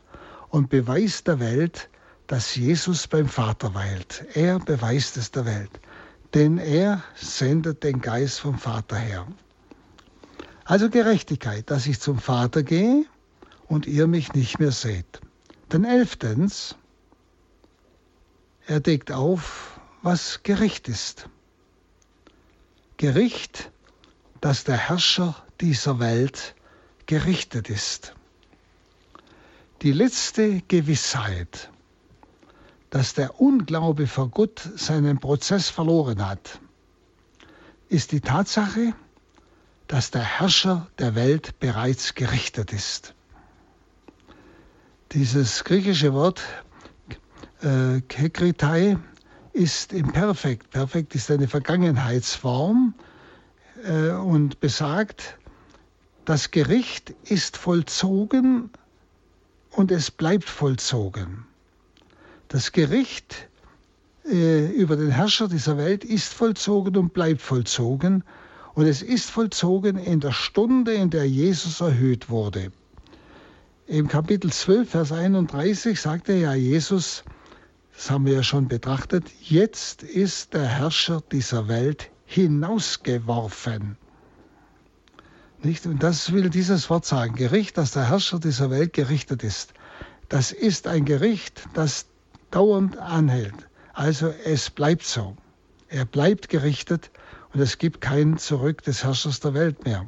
und 0.50 0.70
beweist 0.70 1.28
der 1.28 1.40
Welt, 1.40 1.90
dass 2.28 2.56
Jesus 2.56 3.08
beim 3.08 3.28
Vater 3.28 3.74
weilt. 3.74 4.24
Er 4.36 4.60
beweist 4.60 5.18
es 5.18 5.32
der 5.32 5.46
Welt. 5.46 5.72
Denn 6.34 6.58
er 6.58 7.04
sendet 7.16 7.84
den 7.84 8.02
Geist 8.02 8.40
vom 8.40 8.58
Vater 8.58 8.98
her. 8.98 9.28
Also 10.64 10.90
Gerechtigkeit, 10.90 11.70
dass 11.70 11.88
ich 11.88 12.00
zum 12.00 12.20
Vater 12.20 12.64
gehe 12.64 13.06
und 13.68 13.86
ihr 13.86 14.08
mich 14.08 14.34
nicht 14.34 14.60
mehr 14.60 14.72
seht. 14.72 15.22
Dann 15.70 15.84
elftens, 15.84 16.76
er 18.68 18.80
deckt 18.80 19.12
auf, 19.12 19.80
was 20.02 20.44
Gericht 20.44 20.88
ist. 20.88 21.28
Gericht, 22.98 23.72
dass 24.40 24.64
der 24.64 24.78
Herrscher 24.78 25.36
dieser 25.60 26.00
Welt 26.00 26.56
gerichtet 27.06 27.70
ist. 27.70 28.14
Die 29.82 29.92
letzte 29.92 30.62
Gewissheit, 30.68 31.71
dass 32.92 33.14
der 33.14 33.40
Unglaube 33.42 34.06
vor 34.06 34.30
Gott 34.30 34.70
seinen 34.76 35.20
Prozess 35.20 35.70
verloren 35.70 36.28
hat, 36.28 36.60
ist 37.90 38.12
die 38.12 38.20
Tatsache, 38.20 38.94
dass 39.88 40.12
der 40.12 40.24
Herrscher 40.24 40.88
der 41.00 41.16
Welt 41.16 41.60
bereits 41.60 42.16
gerichtet 42.16 42.72
ist. 42.74 43.16
Dieses 45.14 45.64
griechische 45.64 46.14
Wort 46.14 46.42
äh, 47.62 48.02
Kekritai 48.02 48.98
ist 49.54 49.94
im 49.94 50.12
Perfekt. 50.12 50.70
Perfekt 50.72 51.16
ist 51.16 51.32
eine 51.32 51.48
Vergangenheitsform 51.48 52.94
äh, 53.86 54.12
und 54.12 54.60
besagt, 54.60 55.38
das 56.26 56.52
Gericht 56.52 57.12
ist 57.24 57.58
vollzogen 57.58 58.70
und 59.72 59.92
es 59.92 60.12
bleibt 60.12 60.50
vollzogen. 60.50 61.46
Das 62.52 62.74
Gericht 62.74 63.48
äh, 64.26 64.66
über 64.72 64.98
den 64.98 65.10
Herrscher 65.10 65.48
dieser 65.48 65.78
Welt 65.78 66.04
ist 66.04 66.34
vollzogen 66.34 66.98
und 66.98 67.14
bleibt 67.14 67.42
vollzogen. 67.42 68.26
Und 68.74 68.88
es 68.88 69.02
ist 69.02 69.32
vollzogen 69.32 69.96
in 69.96 70.20
der 70.20 70.34
Stunde, 70.34 70.92
in 70.92 71.10
der 71.10 71.24
Jesus 71.30 71.80
erhöht 71.80 72.30
wurde. 72.30 72.74
Im 73.88 74.10
Kapitel 74.10 74.52
12, 74.52 74.90
Vers 74.90 75.14
31 75.14 75.98
sagte 76.02 76.34
ja 76.34 76.54
Jesus, 76.54 77.24
das 77.96 78.12
haben 78.12 78.26
wir 78.26 78.34
ja 78.34 78.44
schon 78.44 78.68
betrachtet, 78.68 79.32
jetzt 79.40 80.04
ist 80.04 80.54
der 80.54 80.66
Herrscher 80.66 81.24
dieser 81.32 81.70
Welt 81.70 82.10
hinausgeworfen. 82.26 83.96
Nicht? 85.64 85.86
Und 85.86 86.04
das 86.04 86.34
will 86.34 86.50
dieses 86.50 86.90
Wort 86.90 87.06
sagen, 87.06 87.36
Gericht, 87.36 87.78
dass 87.78 87.92
der 87.92 88.10
Herrscher 88.10 88.42
dieser 88.42 88.70
Welt 88.70 88.92
gerichtet 88.92 89.42
ist. 89.42 89.74
Das 90.28 90.52
ist 90.52 90.88
ein 90.88 91.06
Gericht, 91.06 91.64
das 91.74 92.08
dauernd 92.52 92.98
anhält. 92.98 93.70
Also 93.94 94.28
es 94.46 94.70
bleibt 94.70 95.04
so. 95.04 95.36
Er 95.90 96.06
bleibt 96.06 96.50
gerichtet 96.50 97.12
und 97.54 97.60
es 97.60 97.78
gibt 97.78 98.02
kein 98.02 98.38
Zurück 98.38 98.84
des 98.84 99.04
Herrschers 99.04 99.40
der 99.40 99.54
Welt 99.54 99.84
mehr. 99.86 100.06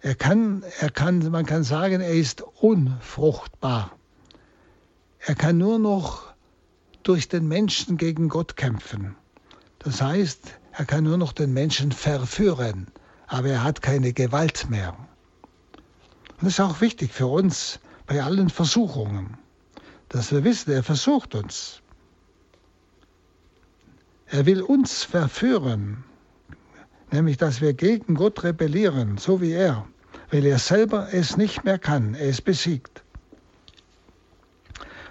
Er 0.00 0.14
kann, 0.14 0.62
er 0.80 0.90
kann, 0.90 1.30
man 1.30 1.46
kann 1.46 1.64
sagen, 1.64 2.00
er 2.00 2.12
ist 2.12 2.42
unfruchtbar. 2.42 3.92
Er 5.18 5.34
kann 5.34 5.56
nur 5.56 5.78
noch 5.78 6.34
durch 7.02 7.28
den 7.28 7.48
Menschen 7.48 7.96
gegen 7.96 8.28
Gott 8.28 8.56
kämpfen. 8.56 9.16
Das 9.78 10.02
heißt, 10.02 10.58
er 10.72 10.84
kann 10.84 11.04
nur 11.04 11.16
noch 11.16 11.32
den 11.32 11.52
Menschen 11.52 11.92
verführen, 11.92 12.88
aber 13.26 13.48
er 13.48 13.64
hat 13.64 13.82
keine 13.82 14.12
Gewalt 14.12 14.68
mehr. 14.68 14.96
Und 16.38 16.42
das 16.42 16.54
ist 16.54 16.60
auch 16.60 16.80
wichtig 16.80 17.12
für 17.12 17.26
uns 17.26 17.78
bei 18.06 18.22
allen 18.22 18.50
Versuchungen 18.50 19.38
dass 20.08 20.32
wir 20.32 20.44
wissen, 20.44 20.72
er 20.72 20.82
versucht 20.82 21.34
uns. 21.34 21.80
Er 24.26 24.46
will 24.46 24.62
uns 24.62 25.04
verführen, 25.04 26.04
nämlich 27.10 27.36
dass 27.36 27.60
wir 27.60 27.74
gegen 27.74 28.14
Gott 28.14 28.42
rebellieren, 28.42 29.18
so 29.18 29.40
wie 29.40 29.52
er, 29.52 29.86
weil 30.30 30.44
er 30.44 30.58
selber 30.58 31.12
es 31.12 31.36
nicht 31.36 31.64
mehr 31.64 31.78
kann, 31.78 32.14
er 32.14 32.28
ist 32.28 32.44
besiegt. 32.44 33.04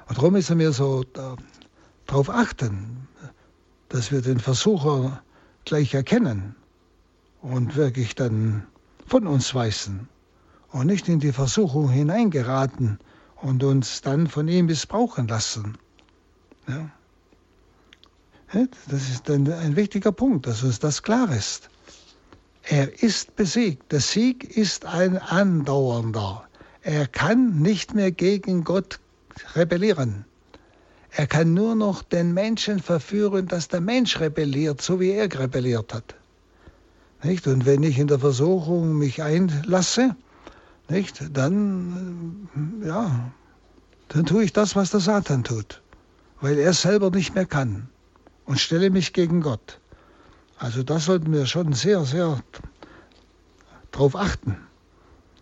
Und 0.07 0.17
darum 0.17 0.33
müssen 0.33 0.59
wir 0.59 0.73
so 0.73 1.03
darauf 2.05 2.29
achten, 2.29 3.07
dass 3.89 4.11
wir 4.11 4.21
den 4.21 4.39
Versucher 4.39 5.23
gleich 5.65 5.93
erkennen 5.93 6.55
und 7.41 7.75
wirklich 7.75 8.15
dann 8.15 8.67
von 9.07 9.27
uns 9.27 9.53
weisen 9.55 10.09
und 10.71 10.87
nicht 10.87 11.07
in 11.07 11.19
die 11.19 11.31
Versuchung 11.31 11.89
hineingeraten, 11.89 12.99
und 13.43 13.63
uns 13.63 14.01
dann 14.01 14.27
von 14.27 14.47
ihm 14.47 14.67
missbrauchen 14.67 15.27
lassen. 15.27 15.77
Ja. 16.67 16.89
Das 18.87 19.09
ist 19.09 19.29
ein, 19.29 19.51
ein 19.51 19.75
wichtiger 19.75 20.11
Punkt, 20.11 20.47
dass 20.47 20.63
uns 20.63 20.79
das 20.79 21.03
klar 21.03 21.35
ist. 21.35 21.69
Er 22.63 23.03
ist 23.03 23.35
besiegt. 23.35 23.91
Der 23.91 23.99
Sieg 23.99 24.55
ist 24.55 24.85
ein 24.85 25.17
andauernder. 25.17 26.47
Er 26.81 27.07
kann 27.07 27.61
nicht 27.61 27.93
mehr 27.93 28.11
gegen 28.11 28.63
Gott 28.63 28.99
rebellieren. 29.55 30.25
Er 31.11 31.27
kann 31.27 31.53
nur 31.53 31.75
noch 31.75 32.03
den 32.03 32.33
Menschen 32.33 32.79
verführen, 32.79 33.47
dass 33.47 33.67
der 33.67 33.81
Mensch 33.81 34.19
rebelliert, 34.19 34.81
so 34.81 34.99
wie 34.99 35.11
er 35.11 35.27
rebelliert 35.37 35.93
hat. 35.93 36.15
Nicht? 37.23 37.47
Und 37.47 37.65
wenn 37.65 37.83
ich 37.83 37.99
in 37.99 38.07
der 38.07 38.19
Versuchung 38.19 38.97
mich 38.97 39.21
einlasse, 39.21 40.15
nicht? 40.89 41.23
Dann, 41.35 42.49
äh, 42.83 42.87
ja, 42.87 43.31
dann 44.09 44.25
tue 44.25 44.43
ich 44.43 44.53
das, 44.53 44.75
was 44.75 44.91
der 44.91 44.99
Satan 44.99 45.43
tut, 45.43 45.81
weil 46.41 46.57
er 46.57 46.73
selber 46.73 47.09
nicht 47.09 47.35
mehr 47.35 47.45
kann 47.45 47.89
und 48.45 48.59
stelle 48.59 48.89
mich 48.89 49.13
gegen 49.13 49.41
Gott. 49.41 49.79
Also 50.57 50.83
da 50.83 50.99
sollten 50.99 51.33
wir 51.33 51.45
schon 51.45 51.73
sehr, 51.73 52.03
sehr 52.05 52.41
drauf 53.91 54.15
achten. 54.15 54.57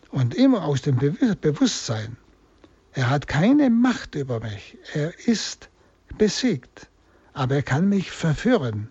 Und 0.09 0.35
immer 0.35 0.63
aus 0.63 0.81
dem 0.81 0.97
Bewusstsein, 0.97 2.17
er 2.93 3.09
hat 3.09 3.27
keine 3.27 3.69
Macht 3.69 4.15
über 4.15 4.39
mich. 4.41 4.77
Er 4.93 5.13
ist 5.27 5.69
besiegt. 6.17 6.89
Aber 7.33 7.55
er 7.55 7.63
kann 7.63 7.87
mich 7.87 8.11
verführen. 8.11 8.89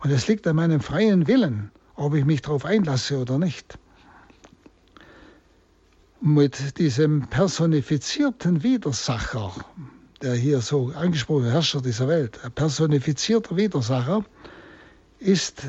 Und 0.00 0.10
es 0.10 0.26
liegt 0.26 0.46
an 0.46 0.56
meinem 0.56 0.80
freien 0.80 1.26
Willen, 1.26 1.70
ob 1.94 2.14
ich 2.14 2.26
mich 2.26 2.42
darauf 2.42 2.66
einlasse 2.66 3.18
oder 3.18 3.38
nicht 3.38 3.78
mit 6.20 6.78
diesem 6.78 7.28
personifizierten 7.28 8.62
Widersacher, 8.62 9.52
der 10.20 10.34
hier 10.34 10.60
so 10.60 10.92
angesprochen 10.94 11.50
Herrscher 11.50 11.80
dieser 11.80 12.08
Welt, 12.08 12.44
ein 12.44 12.52
personifizierter 12.52 13.56
Widersacher, 13.56 14.24
ist 15.18 15.62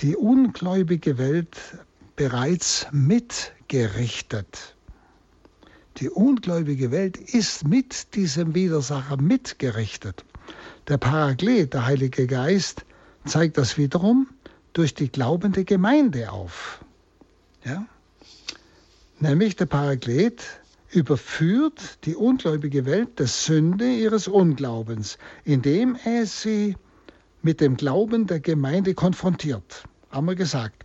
die 0.00 0.16
ungläubige 0.16 1.18
Welt 1.18 1.56
bereits 2.16 2.86
mitgerichtet. 2.90 4.74
Die 5.98 6.10
ungläubige 6.10 6.90
Welt 6.90 7.16
ist 7.16 7.66
mit 7.66 8.14
diesem 8.16 8.54
Widersacher 8.54 9.16
mitgerichtet. 9.16 10.24
Der 10.88 10.98
Paraklet, 10.98 11.72
der 11.72 11.86
Heilige 11.86 12.26
Geist, 12.26 12.84
zeigt 13.24 13.56
das 13.56 13.78
wiederum 13.78 14.28
durch 14.72 14.94
die 14.94 15.10
glaubende 15.10 15.64
Gemeinde 15.64 16.32
auf. 16.32 16.84
Ja? 17.64 17.86
Nämlich 19.24 19.56
der 19.56 19.64
Paraklet 19.64 20.42
überführt 20.90 22.04
die 22.04 22.14
ungläubige 22.14 22.84
Welt 22.84 23.18
der 23.18 23.26
Sünde 23.26 23.90
ihres 23.90 24.28
Unglaubens, 24.28 25.16
indem 25.44 25.96
er 26.04 26.26
sie 26.26 26.76
mit 27.40 27.62
dem 27.62 27.78
Glauben 27.78 28.26
der 28.26 28.40
Gemeinde 28.40 28.92
konfrontiert. 28.92 29.84
Haben 30.10 30.26
wir 30.26 30.34
gesagt. 30.34 30.84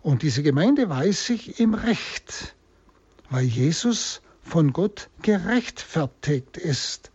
Und 0.00 0.22
diese 0.22 0.44
Gemeinde 0.44 0.88
weiß 0.88 1.26
sich 1.26 1.58
im 1.58 1.74
Recht, 1.74 2.54
weil 3.30 3.46
Jesus 3.46 4.22
von 4.42 4.72
Gott 4.72 5.08
gerechtfertigt 5.22 6.56
ist. 6.58 7.10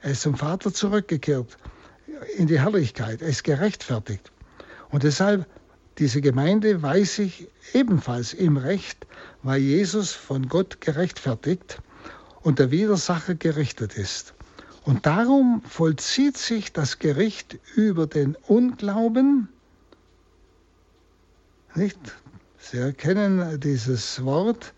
Er 0.00 0.12
ist 0.12 0.22
zum 0.22 0.36
Vater 0.36 0.72
zurückgekehrt 0.72 1.58
in 2.36 2.46
die 2.46 2.60
Herrlichkeit. 2.60 3.20
Er 3.20 3.30
ist 3.30 3.42
gerechtfertigt. 3.42 4.30
Und 4.90 5.02
deshalb, 5.02 5.44
diese 5.98 6.20
Gemeinde 6.20 6.82
weiß 6.82 7.16
sich 7.16 7.48
ebenfalls 7.72 8.32
im 8.32 8.58
Recht, 8.58 9.06
weil 9.42 9.60
Jesus 9.60 10.12
von 10.12 10.48
Gott 10.48 10.80
gerechtfertigt 10.80 11.80
und 12.42 12.58
der 12.58 12.70
Widersacher 12.70 13.34
gerichtet 13.34 13.94
ist. 13.94 14.34
Und 14.84 15.06
darum 15.06 15.62
vollzieht 15.68 16.36
sich 16.36 16.72
das 16.72 16.98
Gericht 16.98 17.58
über 17.76 18.06
den 18.06 18.36
Unglauben. 18.46 19.48
Nicht? 21.74 21.98
Sie 22.58 22.78
erkennen 22.78 23.60
dieses 23.60 24.24
Wort 24.24 24.72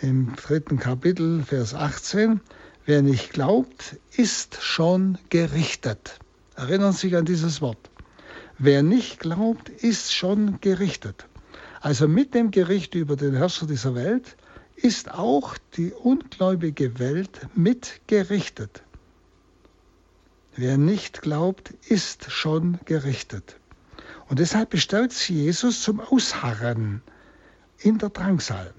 im 0.00 0.34
dritten 0.36 0.78
Kapitel, 0.78 1.42
Vers 1.42 1.74
18. 1.74 2.40
Wer 2.86 3.02
nicht 3.02 3.32
glaubt, 3.32 3.96
ist 4.16 4.62
schon 4.62 5.18
gerichtet. 5.28 6.18
Erinnern 6.56 6.92
Sie 6.92 7.08
sich 7.08 7.16
an 7.16 7.24
dieses 7.24 7.60
Wort. 7.60 7.90
Wer 8.58 8.82
nicht 8.82 9.20
glaubt, 9.20 9.68
ist 9.68 10.12
schon 10.14 10.60
gerichtet. 10.60 11.26
Also 11.80 12.08
mit 12.08 12.34
dem 12.34 12.50
Gericht 12.50 12.94
über 12.94 13.16
den 13.16 13.34
Herrscher 13.34 13.66
dieser 13.66 13.94
Welt 13.94 14.36
ist 14.76 15.10
auch 15.10 15.56
die 15.76 15.92
ungläubige 15.92 16.98
Welt 16.98 17.48
mitgerichtet. 17.54 18.82
Wer 20.56 20.76
nicht 20.76 21.22
glaubt, 21.22 21.70
ist 21.88 22.30
schon 22.30 22.78
gerichtet. 22.84 23.56
Und 24.28 24.38
deshalb 24.40 24.70
bestärkt 24.70 25.12
sie 25.12 25.44
Jesus 25.44 25.82
zum 25.82 26.00
Ausharren 26.00 27.02
in 27.78 27.98
der 27.98 28.10
Drangsal. 28.10 28.74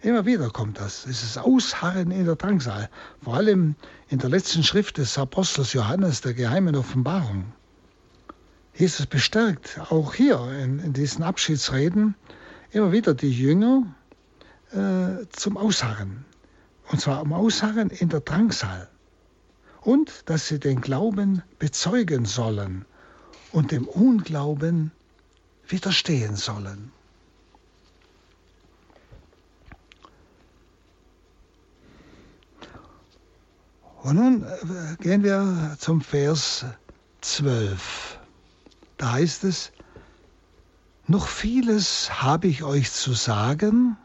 Immer 0.00 0.24
wieder 0.24 0.50
kommt 0.50 0.80
das. 0.80 1.06
Es 1.06 1.22
ist 1.22 1.36
Ausharren 1.36 2.10
in 2.10 2.24
der 2.24 2.36
Drangsal. 2.36 2.88
Vor 3.22 3.34
allem 3.34 3.74
in 4.08 4.18
der 4.18 4.30
letzten 4.30 4.62
Schrift 4.62 4.98
des 4.98 5.18
Apostels 5.18 5.72
Johannes, 5.72 6.22
der 6.22 6.32
geheimen 6.32 6.76
Offenbarung. 6.76 7.52
Jesus 8.78 9.06
bestärkt 9.06 9.80
auch 9.90 10.12
hier 10.12 10.38
in, 10.62 10.80
in 10.80 10.92
diesen 10.92 11.22
Abschiedsreden 11.22 12.14
immer 12.72 12.92
wieder 12.92 13.14
die 13.14 13.32
Jünger 13.32 13.94
äh, 14.72 15.24
zum 15.30 15.56
Ausharren. 15.56 16.26
Und 16.90 17.00
zwar 17.00 17.22
um 17.22 17.32
Ausharren 17.32 17.88
in 17.88 18.10
der 18.10 18.20
Drangsal. 18.20 18.88
Und 19.80 20.28
dass 20.28 20.48
sie 20.48 20.58
den 20.58 20.82
Glauben 20.82 21.42
bezeugen 21.58 22.26
sollen 22.26 22.84
und 23.50 23.70
dem 23.70 23.88
Unglauben 23.88 24.92
widerstehen 25.66 26.36
sollen. 26.36 26.92
Und 34.02 34.16
nun 34.16 34.42
äh, 34.44 35.02
gehen 35.02 35.22
wir 35.22 35.76
zum 35.78 36.02
Vers 36.02 36.66
12. 37.22 38.18
Da 38.96 39.12
heißt 39.12 39.44
es, 39.44 39.72
noch 41.06 41.28
vieles 41.28 42.22
habe 42.22 42.48
ich 42.48 42.64
euch 42.64 42.90
zu 42.90 43.12
sagen, 43.12 43.96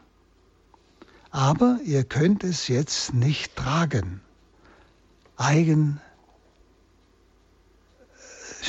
aber 1.30 1.80
ihr 1.84 2.04
könnt 2.04 2.44
es 2.44 2.68
jetzt 2.68 3.14
nicht 3.14 3.56
tragen. 3.56 4.20
Eigen 5.36 6.00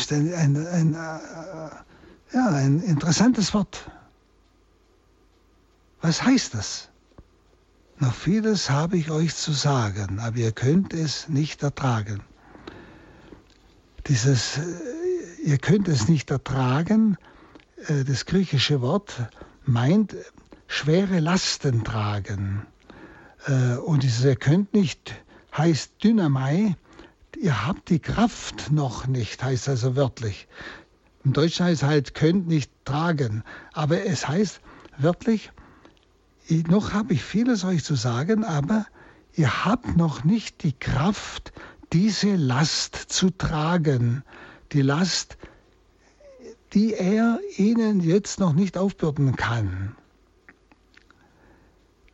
äh, 0.10 0.16
ein, 0.16 0.34
ein, 0.34 0.68
ein, 0.68 0.94
äh, 0.94 2.36
ja, 2.36 2.48
ein 2.50 2.82
interessantes 2.82 3.54
Wort. 3.54 3.92
Was 6.02 6.24
heißt 6.24 6.54
das? 6.54 6.90
Noch 8.00 8.14
vieles 8.14 8.70
habe 8.70 8.98
ich 8.98 9.12
euch 9.12 9.36
zu 9.36 9.52
sagen, 9.52 10.20
aber 10.20 10.38
ihr 10.38 10.52
könnt 10.52 10.94
es 10.94 11.30
nicht 11.30 11.62
ertragen. 11.62 12.22
Dieses, 14.08 14.58
äh, 14.58 15.03
ihr 15.44 15.58
könnt 15.58 15.88
es 15.88 16.08
nicht 16.08 16.32
ertragen, 16.32 17.18
äh, 17.88 18.04
das 18.04 18.26
griechische 18.26 18.82
Wort 18.82 19.14
meint 19.66 20.16
schwere 20.68 21.20
Lasten 21.20 21.84
tragen. 21.84 22.66
Äh, 23.46 23.76
und 23.78 24.04
dieses 24.04 24.24
ihr 24.24 24.36
könnt 24.36 24.74
nicht 24.74 25.14
heißt 25.56 26.04
Dynamai, 26.04 26.76
ihr 27.40 27.68
habt 27.68 27.90
die 27.90 28.00
Kraft 28.00 28.72
noch 28.72 29.06
nicht, 29.06 29.44
heißt 29.44 29.70
also 29.70 29.96
wörtlich. 29.96 30.48
Im 31.26 31.34
Deutschen 31.34 31.66
heißt 31.66 31.84
halt, 31.84 32.16
könnt 32.16 32.48
nicht 32.48 32.72
tragen. 32.86 33.44
Aber 33.74 34.06
es 34.06 34.28
heißt 34.28 34.62
wörtlich, 34.98 35.52
noch 36.68 36.94
habe 36.94 37.14
ich 37.14 37.24
vieles 37.24 37.64
euch 37.64 37.84
zu 37.84 37.96
sagen, 37.96 38.44
aber 38.44 38.86
ihr 39.36 39.66
habt 39.66 39.96
noch 39.96 40.24
nicht 40.24 40.64
die 40.64 40.74
Kraft, 40.74 41.54
diese 41.94 42.36
Last 42.36 42.96
zu 42.96 43.30
tragen. 43.30 44.24
Die 44.74 44.82
Last, 44.82 45.38
die 46.74 46.94
er 46.96 47.40
ihnen 47.58 48.00
jetzt 48.00 48.40
noch 48.40 48.54
nicht 48.54 48.76
aufbürden 48.76 49.36
kann. 49.36 49.96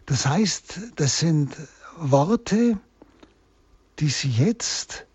Das 0.06 0.26
heißt, 0.26 0.80
das 0.98 1.20
sind 1.20 1.56
Worte, 1.96 2.78
die 4.00 4.10
sie 4.10 4.30
jetzt, 4.30 5.06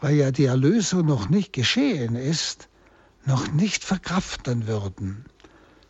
weil 0.00 0.16
ja 0.16 0.32
die 0.32 0.46
Erlösung 0.46 1.06
noch 1.06 1.28
nicht 1.28 1.52
geschehen 1.52 2.16
ist, 2.16 2.68
noch 3.24 3.52
nicht 3.52 3.84
verkraften 3.84 4.66
würden. 4.66 5.26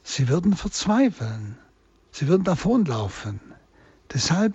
Sie 0.02 0.28
würden 0.28 0.54
verzweifeln. 0.54 1.56
Sie 2.12 2.28
würden 2.28 2.44
davonlaufen. 2.44 3.40
Deshalb 4.12 4.54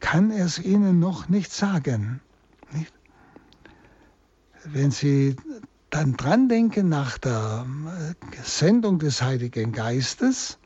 kann 0.00 0.32
er 0.32 0.46
es 0.46 0.58
ihnen 0.58 0.98
noch 0.98 1.28
nicht 1.28 1.52
sagen. 1.52 2.20
Wenn 4.64 4.90
Sie 4.90 5.36
dann 5.90 6.16
dran 6.16 6.48
denken 6.48 6.88
nach 6.88 7.18
der 7.18 7.66
Sendung 8.42 8.98
des 8.98 9.22
Heiligen 9.22 9.72
Geistes, 9.72 10.58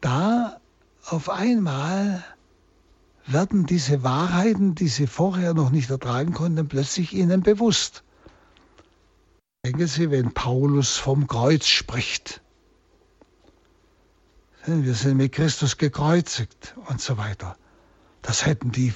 da 0.00 0.60
auf 1.04 1.28
einmal 1.28 2.24
werden 3.26 3.66
diese 3.66 4.02
Wahrheiten, 4.02 4.74
die 4.74 4.88
sie 4.88 5.06
vorher 5.06 5.54
noch 5.54 5.70
nicht 5.70 5.90
ertragen 5.90 6.32
konnten, 6.32 6.66
plötzlich 6.68 7.12
ihnen 7.12 7.42
bewusst. 7.42 8.02
Denken 9.64 9.86
Sie, 9.86 10.10
wenn 10.10 10.32
Paulus 10.32 10.96
vom 10.96 11.26
Kreuz 11.26 11.66
spricht, 11.66 12.40
wir 14.66 14.94
sind 14.94 15.16
mit 15.18 15.32
Christus 15.32 15.76
gekreuzigt 15.76 16.74
und 16.88 17.00
so 17.00 17.16
weiter. 17.16 17.56
Das 18.22 18.44
hätten 18.44 18.72
die 18.72 18.92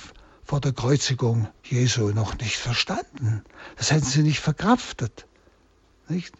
vor 0.53 0.61
der 0.61 0.75
Kreuzigung 0.75 1.49
Jesu 1.65 2.11
noch 2.11 2.37
nicht 2.37 2.59
verstanden. 2.59 3.43
Das 3.79 3.91
hätten 3.91 4.05
sie 4.05 4.23
nicht 4.23 4.41
verkraftet. 4.41 5.27
Nicht? 6.11 6.35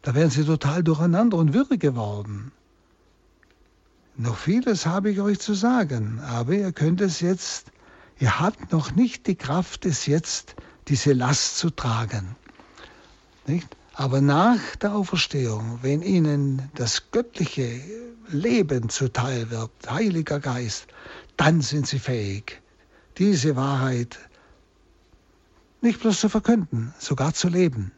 Da 0.00 0.14
wären 0.14 0.30
sie 0.30 0.42
total 0.42 0.82
durcheinander 0.82 1.36
und 1.36 1.52
wirre 1.52 1.76
geworden. 1.76 2.50
Noch 4.16 4.38
vieles 4.38 4.86
habe 4.86 5.10
ich 5.10 5.20
euch 5.20 5.38
zu 5.38 5.52
sagen, 5.52 6.18
aber 6.20 6.54
ihr 6.54 6.72
könnt 6.72 7.02
es 7.02 7.20
jetzt, 7.20 7.72
ihr 8.18 8.40
habt 8.40 8.72
noch 8.72 8.92
nicht 8.92 9.26
die 9.26 9.34
Kraft, 9.34 9.84
es 9.84 10.06
jetzt, 10.06 10.54
diese 10.88 11.12
Last 11.12 11.58
zu 11.58 11.68
tragen. 11.68 12.36
Nicht? 13.46 13.68
Aber 13.92 14.22
nach 14.22 14.76
der 14.76 14.94
Auferstehung, 14.94 15.80
wenn 15.82 16.00
ihnen 16.00 16.70
das 16.74 17.10
göttliche 17.10 17.82
Leben 18.28 18.88
zuteil 18.88 19.50
wird, 19.50 19.72
Heiliger 19.90 20.40
Geist, 20.40 20.86
dann 21.36 21.60
sind 21.60 21.86
sie 21.86 21.98
fähig, 21.98 22.62
diese 23.18 23.56
Wahrheit 23.56 24.18
nicht 25.80 26.00
bloß 26.00 26.20
zu 26.20 26.28
verkünden, 26.28 26.94
sogar 26.98 27.34
zu 27.34 27.48
leben. 27.48 27.92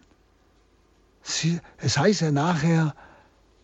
Sie, 1.23 1.61
es 1.79 1.99
heißt 1.99 2.21
ja 2.23 2.31
nachher, 2.31 2.95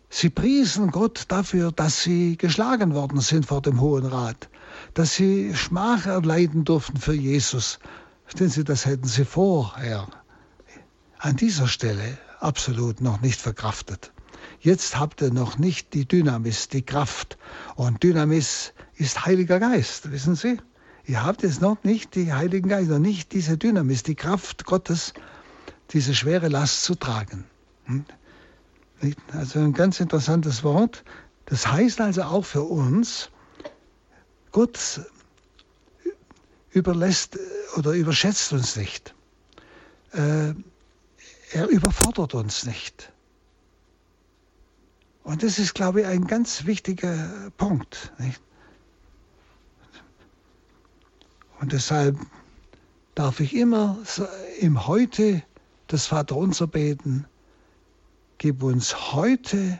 sie 0.09 0.29
priesen 0.29 0.91
Gott 0.91 1.25
dafür, 1.29 1.71
dass 1.71 2.03
sie 2.03 2.37
geschlagen 2.37 2.93
worden 2.93 3.21
sind 3.21 3.45
vor 3.45 3.61
dem 3.61 3.81
Hohen 3.81 4.05
Rat, 4.05 4.49
dass 4.93 5.15
sie 5.15 5.55
Schmach 5.55 6.05
erleiden 6.05 6.63
durften 6.63 6.97
für 6.97 7.13
Jesus. 7.13 7.79
Verstehen 8.23 8.49
Sie, 8.49 8.63
das 8.63 8.85
hätten 8.85 9.07
sie 9.07 9.25
vorher 9.25 10.07
an 11.19 11.35
dieser 11.35 11.67
Stelle 11.67 12.17
absolut 12.39 13.01
noch 13.01 13.21
nicht 13.21 13.39
verkraftet. 13.39 14.11
Jetzt 14.59 14.99
habt 14.99 15.21
ihr 15.21 15.31
noch 15.31 15.57
nicht 15.57 15.93
die 15.93 16.07
Dynamis, 16.07 16.67
die 16.69 16.81
Kraft. 16.81 17.37
Und 17.75 18.01
Dynamis 18.03 18.73
ist 18.95 19.25
Heiliger 19.25 19.59
Geist, 19.59 20.11
wissen 20.11 20.35
Sie? 20.35 20.57
Ihr 21.07 21.23
habt 21.23 21.43
jetzt 21.43 21.61
noch 21.61 21.83
nicht 21.83 22.15
die 22.15 22.33
Heiligen 22.33 22.69
Geist, 22.69 22.89
noch 22.89 22.99
nicht 22.99 23.31
diese 23.31 23.57
Dynamis, 23.57 24.03
die 24.03 24.15
Kraft 24.15 24.65
Gottes, 24.65 25.13
diese 25.91 26.15
schwere 26.15 26.47
Last 26.47 26.83
zu 26.83 26.95
tragen. 26.95 27.45
Hm? 27.85 28.05
Also 29.31 29.59
ein 29.59 29.73
ganz 29.73 29.99
interessantes 29.99 30.63
Wort. 30.63 31.03
Das 31.45 31.67
heißt 31.67 32.01
also 32.01 32.23
auch 32.23 32.45
für 32.45 32.63
uns, 32.63 33.29
Gott 34.51 35.01
überlässt 36.71 37.37
oder 37.77 37.91
überschätzt 37.91 38.51
uns 38.53 38.75
nicht. 38.75 39.13
Äh, 40.11 40.53
er 41.51 41.67
überfordert 41.69 42.33
uns 42.33 42.65
nicht. 42.65 43.11
Und 45.23 45.43
das 45.43 45.59
ist, 45.59 45.73
glaube 45.73 46.01
ich, 46.01 46.07
ein 46.07 46.25
ganz 46.25 46.65
wichtiger 46.65 47.51
Punkt. 47.57 48.11
Nicht? 48.17 48.41
Und 51.65 51.73
deshalb 51.73 52.19
darf 53.15 53.39
ich 53.39 53.55
immer 53.55 53.97
im 54.59 54.85
Heute 54.85 55.41
das 55.87 56.05
Vaterunser 56.05 56.67
beten. 56.67 57.25
Gib 58.37 58.61
uns 58.61 59.13
heute 59.13 59.79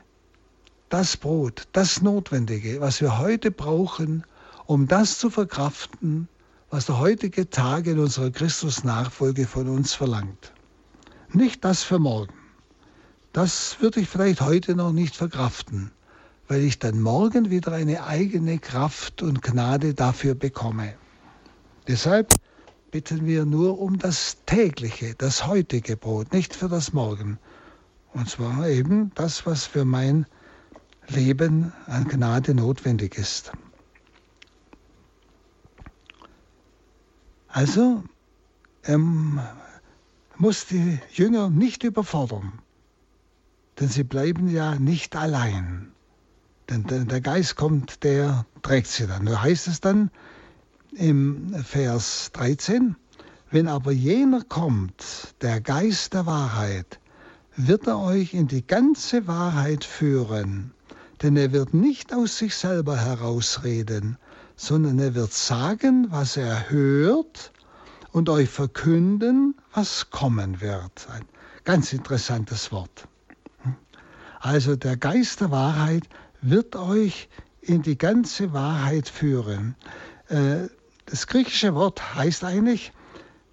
das 0.89 1.15
Brot, 1.15 1.67
das 1.74 2.02
Notwendige, 2.02 2.82
was 2.82 3.02
wir 3.02 3.19
heute 3.19 3.52
brauchen, 3.52 4.24
um 4.65 4.88
das 4.88 5.19
zu 5.19 5.30
verkraften, 5.30 6.28
was 6.71 6.88
der 6.88 6.98
heutige 6.98 7.52
Tag 7.52 7.86
in 7.86 8.00
unserer 8.00 8.32
Christusnachfolge 8.32 9.45
von 9.45 9.69
uns 9.69 9.93
verlangt. 9.93 10.54
Nicht 11.34 11.63
das 11.63 11.84
für 11.84 12.00
morgen. 12.00 12.34
Das 13.32 13.80
würde 13.80 14.00
ich 14.00 14.10
vielleicht 14.10 14.41
heute 14.41 14.74
noch 14.74 14.91
nicht 14.91 15.15
verkraften, 15.15 15.91
weil 16.48 16.62
ich 16.62 16.80
dann 16.80 17.00
morgen 17.00 17.52
wieder 17.52 17.74
eine 17.74 18.06
eigene 18.06 18.58
Kraft 18.58 19.21
und 19.21 19.43
Gnade 19.43 19.93
dafür 19.93 20.34
bekomme. 20.34 20.95
Deshalb 21.88 22.34
bitten 22.91 23.26
wir 23.26 23.45
nur 23.45 23.80
um 23.80 23.98
das 24.00 24.38
tägliche, 24.45 25.15
das 25.15 25.45
heutige 25.45 25.98
Brot, 25.98 26.34
nicht 26.34 26.56
für 26.56 26.69
das 26.69 26.93
Morgen. 26.93 27.38
Und 28.13 28.30
zwar 28.30 28.67
eben 28.67 29.12
das, 29.15 29.45
was 29.45 29.65
für 29.65 29.86
mein 29.86 30.26
Leben 31.08 31.74
an 31.86 32.08
Gnade 32.08 32.56
notwendig 32.56 33.17
ist. 33.17 33.52
Also 37.50 38.04
er 38.82 38.98
muss 40.38 40.65
die 40.67 41.00
Jünger 41.12 41.50
nicht 41.50 41.84
überfordern, 41.84 42.60
denn 43.80 43.89
sie 43.89 44.04
bleiben 44.04 44.50
ja 44.50 44.76
nicht 44.76 45.15
allein. 45.15 45.91
Denn 46.69 47.08
der 47.08 47.21
Geist 47.21 47.56
kommt, 47.56 48.04
der 48.04 48.45
trägt 48.63 48.88
sie 48.88 49.06
dann. 49.06 49.26
Da 49.26 49.41
heißt 49.41 49.67
es 49.67 49.82
dann 49.82 50.10
im 50.96 51.54
Vers 51.64 52.32
13, 52.34 52.96
wenn 53.52 53.68
aber 53.68 53.92
jener 53.92 54.42
kommt, 54.42 55.36
der 55.42 55.62
Geist 55.62 56.14
der 56.14 56.26
Wahrheit, 56.26 57.00
wird 57.56 57.88
er 57.88 58.00
euch 58.00 58.34
in 58.34 58.48
die 58.48 58.66
ganze 58.66 59.28
Wahrheit 59.28 59.84
führen, 59.84 60.72
denn 61.22 61.38
er 61.38 61.52
wird 61.52 61.74
nicht 61.74 62.14
aus 62.14 62.38
sich 62.38 62.56
selber 62.56 62.98
herausreden, 62.98 64.18
sondern 64.56 65.00
er 65.00 65.16
wird 65.16 65.34
sagen, 65.34 66.08
was 66.10 66.38
er 66.38 66.70
hört 66.70 67.52
und 68.12 68.30
euch 68.30 68.50
verkünden, 68.50 69.56
was 69.74 70.10
kommen 70.10 70.62
wird. 70.62 71.08
Ein 71.12 71.26
ganz 71.64 71.94
interessantes 71.94 72.72
Wort. 72.72 73.08
Also 74.40 74.76
der 74.76 74.98
Geist 74.98 75.42
der 75.42 75.52
Wahrheit 75.52 76.04
wird 76.42 76.76
euch 76.76 77.30
in 77.62 77.82
die 77.82 77.98
ganze 77.98 78.54
Wahrheit 78.54 79.10
führen. 79.10 79.76
Äh, 80.28 80.68
das 81.06 81.28
griechische 81.28 81.76
Wort 81.76 82.15
heißt 82.15 82.44
eigentlich, 82.44 82.91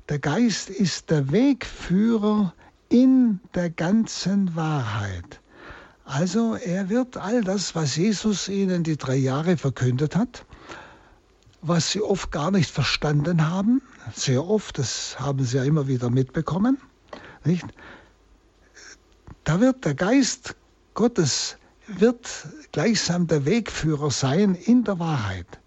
der 0.09 0.19
Geist 0.19 0.71
ist 0.71 1.11
der 1.11 1.31
Wegführer 1.33 2.55
in 2.89 3.41
der 3.55 3.71
ganzen 3.71 4.55
Wahrheit. 4.57 5.41
Also 6.05 6.57
er 6.57 6.89
wird 6.89 7.17
all 7.17 7.43
das, 7.43 7.75
was 7.75 7.97
Jesus 7.97 8.49
ihnen 8.49 8.83
die 8.83 8.97
drei 8.97 9.17
Jahre 9.17 9.57
verkündet 9.57 10.17
hat, 10.17 10.45
was 11.61 11.93
sie 11.93 12.03
oft 12.03 12.33
gar 12.33 12.51
nicht 12.51 12.71
verstanden 12.71 13.49
haben, 13.49 13.81
sehr 14.13 14.45
oft, 14.45 14.79
das 14.79 15.21
haben 15.21 15.45
sie 15.45 15.59
ja 15.59 15.65
immer 15.65 15.87
wieder 15.87 16.11
mitbekommen, 16.11 16.79
nicht? 17.45 17.65
Da 19.45 19.61
wird 19.61 19.85
der 19.85 19.95
Geist 19.95 20.57
Gottes 20.95 21.57
wird 21.87 22.29
gleichsam 22.73 23.27
der 23.27 23.45
Wegführer 23.45 24.11
sein 24.11 24.55
in 24.55 24.85
der 24.85 24.99
Wahrheit 24.99 25.62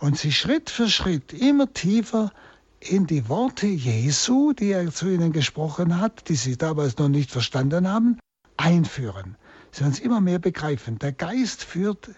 und 0.00 0.16
sie 0.16 0.32
Schritt 0.32 0.70
für 0.70 0.88
Schritt 0.88 1.32
immer 1.32 1.72
tiefer 1.72 2.32
in 2.80 3.06
die 3.06 3.28
Worte 3.28 3.66
Jesu, 3.66 4.52
die 4.54 4.70
er 4.70 4.90
zu 4.90 5.08
ihnen 5.08 5.32
gesprochen 5.32 6.00
hat, 6.00 6.28
die 6.28 6.34
sie 6.34 6.56
damals 6.56 6.96
noch 6.96 7.08
nicht 7.08 7.30
verstanden 7.30 7.86
haben, 7.86 8.18
einführen. 8.56 9.36
Sie 9.70 9.82
werden 9.82 9.92
es 9.92 10.00
immer 10.00 10.20
mehr 10.20 10.38
begreifen. 10.38 10.98
Der 10.98 11.12
Geist 11.12 11.62
führt 11.62 12.10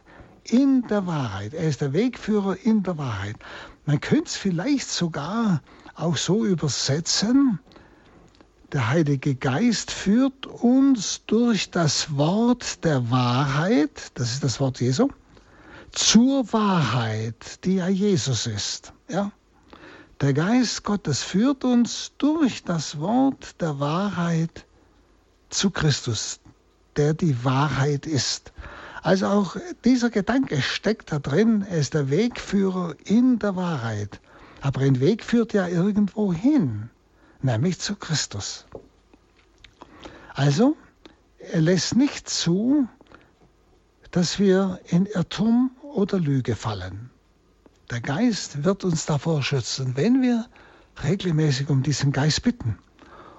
in 0.45 0.83
der 0.89 1.07
Wahrheit. 1.07 1.55
Er 1.55 1.69
ist 1.69 1.81
der 1.81 1.93
Wegführer 1.93 2.57
in 2.63 2.85
der 2.85 2.99
Wahrheit. 2.99 3.37
Man 3.85 4.01
könnte 4.01 4.27
es 4.27 4.37
vielleicht 4.37 4.89
sogar 4.89 5.61
auch 5.95 6.17
so 6.17 6.45
übersetzen. 6.45 7.59
Der 8.73 8.89
Heilige 8.89 9.35
Geist 9.35 9.91
führt 9.91 10.47
uns 10.47 11.23
durch 11.27 11.71
das 11.71 12.17
Wort 12.17 12.85
der 12.85 13.11
Wahrheit, 13.11 14.13
das 14.15 14.33
ist 14.33 14.45
das 14.45 14.61
Wort 14.61 14.81
Jesu, 14.81 15.09
zur 15.93 16.53
Wahrheit, 16.53 17.65
die 17.65 17.77
ja 17.77 17.89
Jesus 17.89 18.47
ist. 18.47 18.93
Ja? 19.09 19.31
Der 20.21 20.33
Geist 20.33 20.85
Gottes 20.85 21.23
führt 21.23 21.65
uns 21.65 22.13
durch 22.19 22.65
das 22.65 22.99
Wort 22.99 23.61
der 23.61 23.79
Wahrheit 23.81 24.67
zu 25.51 25.71
Christus, 25.71 26.41
der 26.97 27.15
die 27.15 27.45
Wahrheit 27.45 28.07
ist. 28.07 28.53
Also 29.03 29.27
auch 29.27 29.57
dieser 29.85 30.11
Gedanke 30.11 30.63
steckt 30.63 31.13
da 31.13 31.19
drin, 31.19 31.67
er 31.69 31.79
ist 31.79 31.95
der 31.95 32.09
Wegführer 32.09 32.95
in 33.05 33.39
der 33.39 33.57
Wahrheit. 33.57 34.21
Aber 34.61 34.83
ein 34.83 35.01
Weg 35.01 35.25
führt 35.25 35.53
ja 35.53 35.67
irgendwo 35.67 36.33
hin, 36.33 36.89
nämlich 37.43 37.81
zu 37.81 37.97
Christus. 37.97 38.67
Also, 40.35 40.77
er 41.39 41.61
lässt 41.61 41.97
nicht 41.97 42.31
zu, 42.31 42.87
dass 44.13 44.39
wir 44.39 44.79
in 44.87 45.07
Irrtum 45.07 45.73
oder 45.93 46.19
Lüge 46.19 46.57
fallen. 46.57 47.11
Der 47.91 48.01
Geist 48.01 48.65
wird 48.65 48.85
uns 48.85 49.07
davor 49.07 49.43
schützen, 49.43 49.97
wenn 49.97 50.23
wir 50.23 50.47
regelmäßig 51.05 51.69
um 51.69 51.83
diesen 51.83 52.13
Geist 52.13 52.43
bitten. 52.43 52.79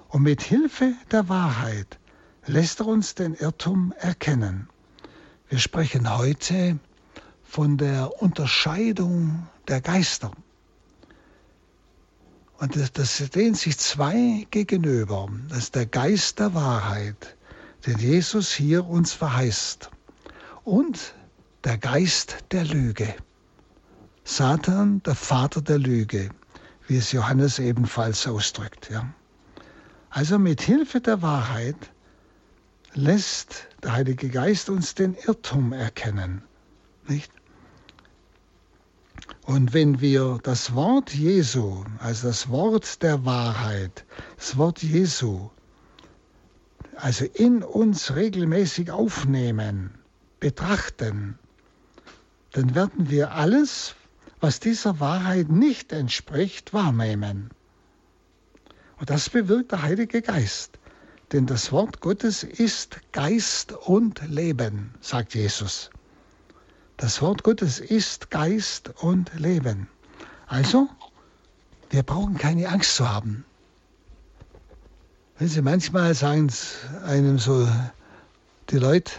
Und 0.09 0.23
mit 0.23 0.41
Hilfe 0.41 0.93
der 1.11 1.27
Wahrheit 1.29 1.97
lässt 2.45 2.79
er 2.79 2.87
uns 2.87 3.15
den 3.15 3.33
Irrtum 3.33 3.93
erkennen. 3.97 4.69
Wir 5.49 5.59
sprechen 5.59 6.15
heute 6.15 6.77
von 7.43 7.77
der 7.77 8.21
Unterscheidung 8.21 9.47
der 9.67 9.81
Geister. 9.81 10.31
Und 12.57 12.75
das, 12.75 12.91
das 12.91 13.25
stehen 13.25 13.55
sich 13.55 13.77
zwei 13.77 14.47
gegenüber. 14.51 15.29
Das 15.49 15.59
ist 15.59 15.75
der 15.75 15.85
Geist 15.85 16.39
der 16.39 16.53
Wahrheit, 16.53 17.35
den 17.85 17.97
Jesus 17.97 18.51
hier 18.53 18.85
uns 18.85 19.13
verheißt. 19.13 19.89
Und 20.63 21.13
der 21.63 21.77
Geist 21.77 22.37
der 22.51 22.65
Lüge. 22.65 23.13
Satan, 24.25 25.01
der 25.03 25.15
Vater 25.15 25.61
der 25.61 25.79
Lüge, 25.79 26.29
wie 26.87 26.97
es 26.97 27.11
Johannes 27.11 27.59
ebenfalls 27.59 28.27
ausdrückt. 28.27 28.89
Ja. 28.89 29.13
Also 30.09 30.39
mit 30.39 30.61
Hilfe 30.61 30.99
der 30.99 31.21
Wahrheit 31.21 31.75
lässt 32.93 33.67
der 33.81 33.93
Heilige 33.93 34.29
Geist 34.29 34.69
uns 34.69 34.93
den 34.93 35.15
Irrtum 35.15 35.73
erkennen. 35.73 36.43
Nicht? 37.07 37.31
Und 39.45 39.73
wenn 39.73 39.99
wir 39.99 40.39
das 40.43 40.73
Wort 40.73 41.13
Jesu, 41.13 41.83
also 41.99 42.27
das 42.27 42.49
Wort 42.49 43.01
der 43.03 43.25
Wahrheit, 43.25 44.05
das 44.37 44.57
Wort 44.57 44.83
Jesu, 44.83 45.49
also 46.95 47.25
in 47.25 47.63
uns 47.63 48.15
regelmäßig 48.15 48.91
aufnehmen, 48.91 49.97
betrachten, 50.39 51.39
dann 52.53 52.75
werden 52.75 53.09
wir 53.09 53.33
alles, 53.33 53.95
was 54.39 54.59
dieser 54.59 54.99
Wahrheit 54.99 55.49
nicht 55.49 55.91
entspricht, 55.91 56.73
wahrnehmen. 56.73 57.49
Und 58.99 59.09
das 59.09 59.29
bewirkt 59.29 59.71
der 59.71 59.81
Heilige 59.81 60.21
Geist. 60.21 60.79
Denn 61.31 61.47
das 61.47 61.71
Wort 61.71 61.99
Gottes 61.99 62.43
ist 62.43 62.99
Geist 63.11 63.71
und 63.73 64.21
Leben, 64.29 64.93
sagt 65.01 65.33
Jesus. 65.33 65.89
Das 66.97 67.21
Wort 67.21 67.43
Gottes 67.43 67.79
ist 67.79 68.29
Geist 68.29 68.93
und 69.01 69.33
Leben. 69.33 69.87
Also, 70.45 70.87
wir 71.89 72.03
brauchen 72.03 72.37
keine 72.37 72.69
Angst 72.69 72.95
zu 72.95 73.09
haben. 73.09 73.45
Wenn 75.39 75.47
Sie 75.47 75.63
manchmal 75.63 76.13
sagen 76.13 76.51
einem 77.03 77.39
so 77.39 77.67
die 78.69 78.77
Leute, 78.77 79.11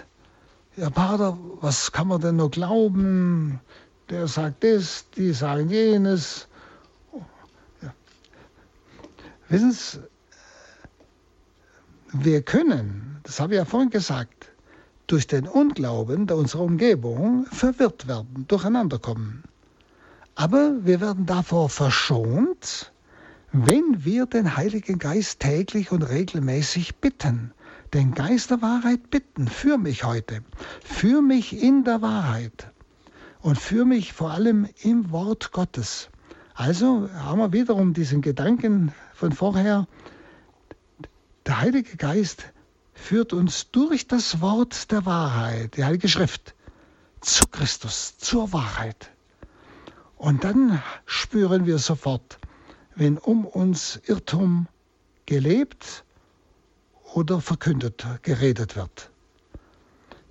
ja 0.77 0.91
Pater, 0.91 1.39
was 1.61 1.93
kann 1.93 2.09
man 2.09 2.21
denn 2.21 2.37
noch 2.37 2.51
glauben? 2.51 3.61
der 4.11 4.27
sagt 4.27 4.65
das, 4.65 5.07
die 5.17 5.33
sagen 5.33 5.69
jenes. 5.71 6.49
Ja. 7.83 7.95
Wissen 9.49 9.73
Sie, 9.73 9.99
wir 12.13 12.43
können, 12.43 13.19
das 13.23 13.41
habe 13.41 13.55
ich 13.55 13.59
ja 13.59 13.65
vorhin 13.65 13.91
gesagt, 13.91 14.53
durch 15.07 15.27
den 15.27 15.49
Unglauben 15.49 16.27
der 16.27 16.37
unserer 16.37 16.63
Umgebung 16.63 17.47
verwirrt 17.47 18.07
werden, 18.07 18.47
durcheinander 18.49 18.99
kommen. 18.99 19.43
Aber 20.35 20.75
wir 20.85 21.01
werden 21.01 21.27
davor 21.27 21.69
verschont, 21.69 22.93
wenn 23.53 24.05
wir 24.05 24.27
den 24.27 24.57
Heiligen 24.57 24.99
Geist 24.99 25.41
täglich 25.41 25.93
und 25.93 26.03
regelmäßig 26.03 26.97
bitten. 26.97 27.53
Den 27.95 28.13
Geist 28.13 28.51
der 28.51 28.61
Wahrheit 28.61 29.09
bitten, 29.09 29.47
für 29.47 29.79
mich 29.79 30.03
heute, 30.03 30.43
für 30.83 31.23
mich 31.23 31.63
in 31.63 31.85
der 31.85 32.03
Wahrheit 32.03 32.73
und 33.41 33.57
für 33.57 33.85
mich 33.85 34.13
vor 34.13 34.33
allem 34.33 34.69
im 34.83 35.13
Wort 35.13 35.53
Gottes. 35.53 36.11
Also 36.55 37.09
haben 37.15 37.39
wir 37.39 37.53
wiederum 37.53 37.95
diesen 37.95 38.21
Gedanken 38.21 38.93
von 39.13 39.31
vorher, 39.31 39.87
der 41.47 41.61
Heilige 41.61 41.97
Geist 41.97 42.47
führt 42.95 43.33
uns 43.33 43.71
durch 43.71 44.09
das 44.09 44.41
Wort 44.41 44.91
der 44.91 45.07
Wahrheit, 45.07 45.77
die 45.77 45.85
Heilige 45.85 46.09
Schrift, 46.09 46.57
zu 47.21 47.45
Christus, 47.47 48.19
zur 48.19 48.53
Wahrheit. 48.53 49.13
Und 50.17 50.43
dann 50.43 50.83
spüren 51.07 51.65
wir 51.65 51.79
sofort, 51.79 52.41
wenn 52.97 53.19
um 53.19 53.47
uns 53.47 54.01
Irrtum 54.05 54.67
gelebt 55.27 56.04
oder 57.15 57.41
verkündet, 57.41 58.07
geredet 58.23 58.77
wird 58.77 59.11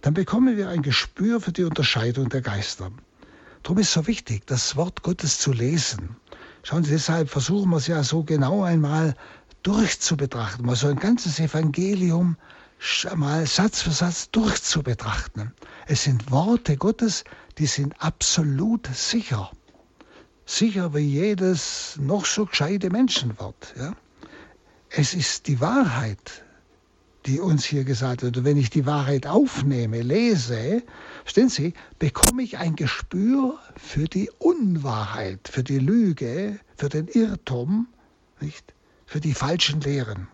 dann 0.04 0.14
bekommen 0.14 0.58
wir 0.58 0.68
ein 0.68 0.82
Gespür 0.82 1.40
für 1.40 1.54
die 1.54 1.64
Unterscheidung 1.64 2.28
der 2.28 2.42
Geister. 2.42 2.92
Darum 3.64 3.78
ist 3.78 3.88
es 3.88 3.94
so 3.94 4.06
wichtig, 4.06 4.46
das 4.46 4.76
Wort 4.76 5.02
Gottes 5.02 5.40
zu 5.40 5.54
lesen. 5.54 6.18
Schauen 6.62 6.84
Sie, 6.84 6.92
deshalb 6.92 7.30
versuchen 7.30 7.70
wir 7.70 7.78
es 7.78 7.88
ja 7.88 8.04
so 8.04 8.24
genau 8.24 8.64
einmal 8.64 9.16
durchzubetrachten, 9.64 10.66
mal 10.66 10.76
so 10.76 10.88
ein 10.88 10.98
ganzes 10.98 11.40
Evangelium 11.40 12.36
mal 13.16 13.48
Satz 13.48 13.82
für 13.82 13.92
Satz 13.92 14.30
durchzubetrachten. 14.32 15.54
Es 15.88 16.04
sind 16.04 16.30
Worte 16.32 16.76
Gottes, 16.76 17.24
die 17.58 17.66
sind 17.66 17.96
absolut 18.02 18.88
sicher. 18.94 19.52
sicher 20.46 20.94
wie 20.94 21.00
jedes 21.08 21.98
noch 21.98 22.26
so 22.26 22.46
gescheite 22.46 22.90
Menschenwort. 22.90 23.74
Ja? 23.78 23.94
Es 24.90 25.14
ist 25.14 25.48
die 25.48 25.62
Wahrheit, 25.62 26.44
die 27.26 27.40
uns 27.40 27.66
hier 27.66 27.84
gesagt 27.84 28.22
wird. 28.22 28.38
Und 28.38 28.46
wenn 28.46 28.58
ich 28.58 28.70
die 28.70 28.86
Wahrheit 28.86 29.28
aufnehme, 29.28 30.02
lese, 30.02 30.84
verstehen 31.24 31.50
Sie, 31.50 31.74
bekomme 32.00 32.44
ich 32.44 32.58
ein 32.58 32.76
Gespür 32.76 33.60
für 33.76 34.06
die 34.06 34.30
Unwahrheit, 34.40 35.48
für 35.48 35.64
die 35.64 35.80
Lüge, 35.80 36.60
für 36.76 36.90
den 36.90 37.08
Irrtum, 37.08 37.88
nicht? 38.40 38.74
für 39.14 39.22
die 39.22 39.36
falschen 39.36 39.80
Lehren. 39.82 40.28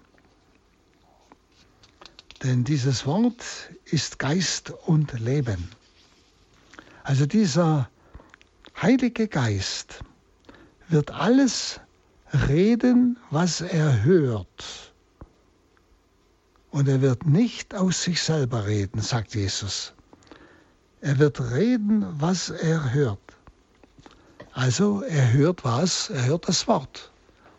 Denn 2.44 2.64
dieses 2.64 3.06
Wort 3.06 3.44
ist 3.84 4.20
Geist 4.20 4.72
und 4.86 5.20
Leben. 5.20 5.70
Also 7.04 7.26
dieser 7.26 7.90
Heilige 8.82 9.28
Geist 9.28 10.00
wird 10.88 11.12
alles 11.12 11.82
reden, 12.48 13.18
was 13.32 13.60
er 13.60 14.04
hört. 14.04 14.89
Und 16.72 16.88
er 16.88 17.02
wird 17.02 17.26
nicht 17.26 17.74
aus 17.74 18.04
sich 18.04 18.22
selber 18.22 18.66
reden, 18.66 19.02
sagt 19.02 19.36
Jesus. 19.36 19.94
Er 21.02 21.18
wird 21.18 21.40
reden, 21.52 22.06
was 22.20 22.50
er 22.50 22.94
hört. 22.94 23.20
Also 24.54 25.02
er 25.02 25.32
hört 25.34 25.64
was? 25.64 26.10
Er 26.10 26.26
hört 26.26 26.48
das 26.48 26.68
Wort. 26.68 27.12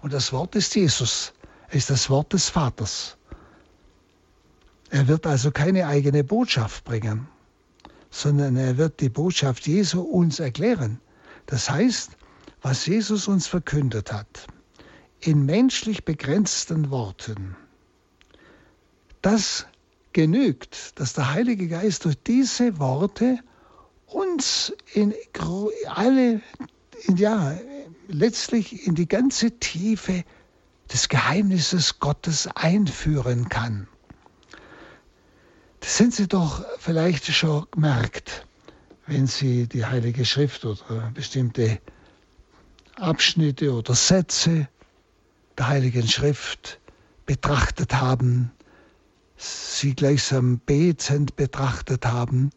Und 0.02 0.12
das 0.12 0.32
Wort 0.32 0.54
ist 0.54 0.74
Jesus. 0.74 1.32
Er 1.68 1.76
ist 1.76 1.90
das 1.90 2.10
Wort 2.10 2.32
des 2.32 2.48
Vaters. 2.48 3.16
Er 4.90 5.06
wird 5.08 5.26
also 5.26 5.50
keine 5.50 5.86
eigene 5.86 6.24
Botschaft 6.24 6.84
bringen, 6.84 7.28
sondern 8.10 8.56
er 8.56 8.76
wird 8.76 9.00
die 9.00 9.08
Botschaft 9.08 9.66
Jesu 9.66 10.00
uns 10.02 10.40
erklären. 10.40 11.00
Das 11.46 11.70
heißt, 11.70 12.10
was 12.60 12.86
Jesus 12.86 13.28
uns 13.28 13.46
verkündet 13.46 14.12
hat, 14.12 14.46
in 15.20 15.46
menschlich 15.46 16.04
begrenzten 16.04 16.90
Worten, 16.90 17.56
das 19.22 19.66
genügt, 20.12 20.98
dass 20.98 21.12
der 21.12 21.32
Heilige 21.32 21.68
Geist 21.68 22.04
durch 22.04 22.16
diese 22.22 22.78
Worte 22.78 23.38
uns 24.06 24.72
in 24.92 25.14
alle, 25.86 26.40
ja, 27.14 27.56
letztlich 28.08 28.86
in 28.86 28.94
die 28.94 29.08
ganze 29.08 29.52
Tiefe 29.58 30.24
des 30.92 31.08
Geheimnisses 31.08 32.00
Gottes 32.00 32.48
einführen 32.48 33.48
kann. 33.48 33.86
Das 35.78 35.96
sind 35.96 36.14
Sie 36.14 36.26
doch 36.26 36.64
vielleicht 36.78 37.26
schon 37.26 37.66
gemerkt, 37.70 38.46
wenn 39.06 39.26
Sie 39.26 39.66
die 39.66 39.86
Heilige 39.86 40.24
Schrift 40.24 40.64
oder 40.64 41.10
bestimmte 41.14 41.80
Abschnitte 42.96 43.72
oder 43.72 43.94
Sätze 43.94 44.68
der 45.56 45.68
Heiligen 45.68 46.06
Schrift 46.06 46.80
betrachtet 47.26 47.94
haben, 47.94 48.50
sie 49.40 49.94
gleichsam 49.94 50.58
betend 50.58 51.36
betrachtet 51.36 52.06
haben, 52.06 52.50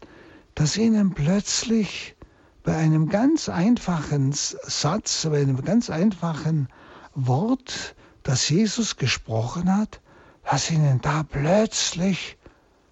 dass 0.56 0.78
ihnen 0.78 1.14
plötzlich 1.14 2.16
bei 2.64 2.76
einem 2.76 3.10
ganz 3.10 3.50
einfachen 3.50 4.34
Satz, 4.34 5.28
bei 5.30 5.42
einem 5.42 5.64
ganz 5.64 5.90
einfachen 5.90 6.68
Wort, 7.16 7.96
das 8.24 8.50
Jesus 8.50 8.98
gesprochen 8.98 9.76
hat, 9.76 10.02
dass 10.50 10.72
ihnen 10.72 11.02
da 11.02 11.24
plötzlich 11.24 12.38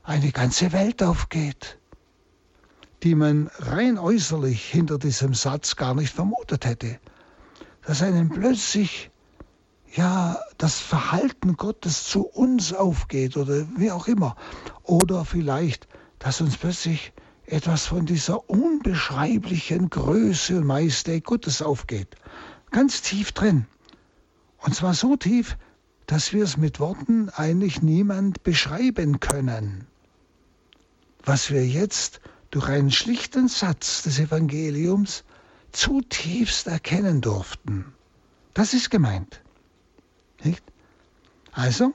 eine 0.04 0.32
ganze 0.32 0.72
Welt 0.72 1.04
aufgeht, 1.04 1.78
die 3.04 3.16
man 3.16 3.50
rein 3.60 3.98
äußerlich 3.98 4.64
hinter 4.64 4.98
diesem 4.98 5.34
Satz 5.34 5.76
gar 5.76 5.96
nicht 5.96 6.14
vermutet 6.14 6.66
hätte. 6.66 7.00
Dass 7.86 8.02
einem 8.02 8.30
plötzlich 8.30 9.11
ja 9.96 10.40
das 10.58 10.80
Verhalten 10.80 11.58
Gottes 11.58 12.06
zu 12.06 12.26
uns 12.26 12.74
aufgeht 12.74 13.38
oder 13.38 13.68
wie 13.78 13.92
auch 13.92 14.08
immer. 14.08 14.36
Oder 14.84 15.26
vielleicht, 15.26 15.88
dass 16.20 16.42
uns 16.42 16.58
plötzlich 16.58 17.14
etwas 17.46 17.86
von 17.86 18.06
dieser 18.06 18.50
unbeschreiblichen 18.50 19.90
Größe 19.90 20.58
und 20.58 20.66
Majestät 20.66 21.26
Gottes 21.26 21.62
aufgeht. 21.62 22.16
Ganz 22.72 23.02
tief 23.02 23.32
drin. 23.34 23.66
Und 24.60 24.76
zwar 24.76 24.94
so 24.94 25.18
tief, 25.18 25.58
dass 26.06 26.34
wir 26.34 26.44
es 26.44 26.58
mit 26.58 26.80
Worten 26.80 27.30
eigentlich 27.30 27.82
niemand 27.82 28.44
beschreiben 28.44 29.20
können. 29.20 29.88
Was 31.24 31.52
wir 31.52 31.68
jetzt 31.68 32.22
durch 32.52 32.68
einen 32.68 32.92
schlichten 32.92 33.48
Satz 33.48 34.04
des 34.04 34.20
Evangeliums 34.20 35.24
zutiefst 35.72 36.68
erkennen 36.68 37.22
durften. 37.22 37.94
Das 38.54 38.74
ist 38.74 38.90
gemeint. 38.90 39.41
Nicht? 40.44 40.64
Also, 41.52 41.94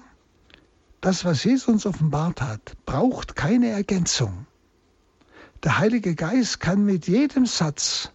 das, 1.01 1.25
was 1.25 1.45
Jesus 1.45 1.69
uns 1.69 1.87
offenbart 1.87 2.41
hat, 2.41 2.77
braucht 2.85 3.37
keine 3.37 3.69
Ergänzung. 3.69 4.47
Der 5.63 5.79
Heilige 5.79 6.15
Geist 6.15 6.61
kann 6.61 6.85
mit 6.85 7.09
jedem 7.09 7.47
Satz 7.47 8.11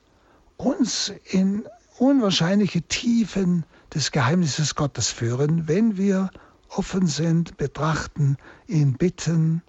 uns 0.58 1.12
in 1.26 1.66
unwahrscheinliche 1.98 2.82
Tiefen 2.82 3.66
des 3.94 4.12
Geheimnisses 4.12 4.76
Gottes 4.76 5.10
führen, 5.10 5.68
wenn 5.68 5.98
wir 5.98 6.30
offen 6.70 7.08
sind, 7.08 7.58
betrachten, 7.58 8.38
ihn 8.68 8.94
bitten, 8.94 9.62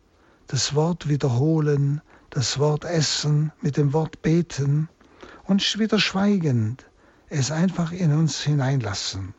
das 0.47 0.75
Wort 0.75 1.09
wiederholen, 1.09 2.01
das 2.31 2.59
Wort 2.59 2.85
essen, 2.85 3.53
mit 3.61 3.77
dem 3.77 3.93
Wort 3.93 4.23
beten 4.23 4.89
und 5.45 5.79
wieder 5.79 5.99
schweigend 5.99 6.87
es 7.29 7.51
einfach 7.51 7.93
in 7.93 8.13
uns 8.13 8.41
hineinlassen. 8.41 9.35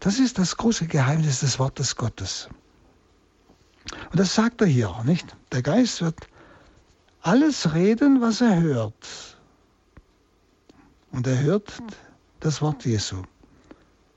Das 0.00 0.18
ist 0.18 0.38
das 0.38 0.56
große 0.56 0.86
Geheimnis 0.86 1.40
des 1.40 1.58
Wortes 1.58 1.96
Gottes. 1.96 2.48
Und 4.10 4.18
das 4.18 4.34
sagt 4.34 4.60
er 4.60 4.66
hier, 4.66 5.02
nicht? 5.04 5.36
Der 5.52 5.62
Geist 5.62 6.02
wird 6.02 6.28
alles 7.20 7.74
reden, 7.74 8.20
was 8.20 8.40
er 8.40 8.60
hört. 8.60 9.38
Und 11.10 11.26
er 11.26 11.40
hört 11.40 11.72
das 12.40 12.60
Wort 12.60 12.84
Jesu. 12.84 13.22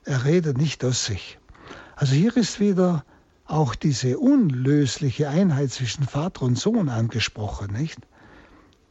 Er 0.03 0.25
redet 0.25 0.57
nicht 0.57 0.83
aus 0.83 1.05
sich. 1.05 1.37
Also 1.95 2.13
hier 2.13 2.35
ist 2.35 2.59
wieder 2.59 3.05
auch 3.45 3.75
diese 3.75 4.19
unlösliche 4.19 5.29
Einheit 5.29 5.71
zwischen 5.71 6.03
Vater 6.03 6.43
und 6.43 6.57
Sohn 6.57 6.89
angesprochen, 6.89 7.71
nicht? 7.71 7.99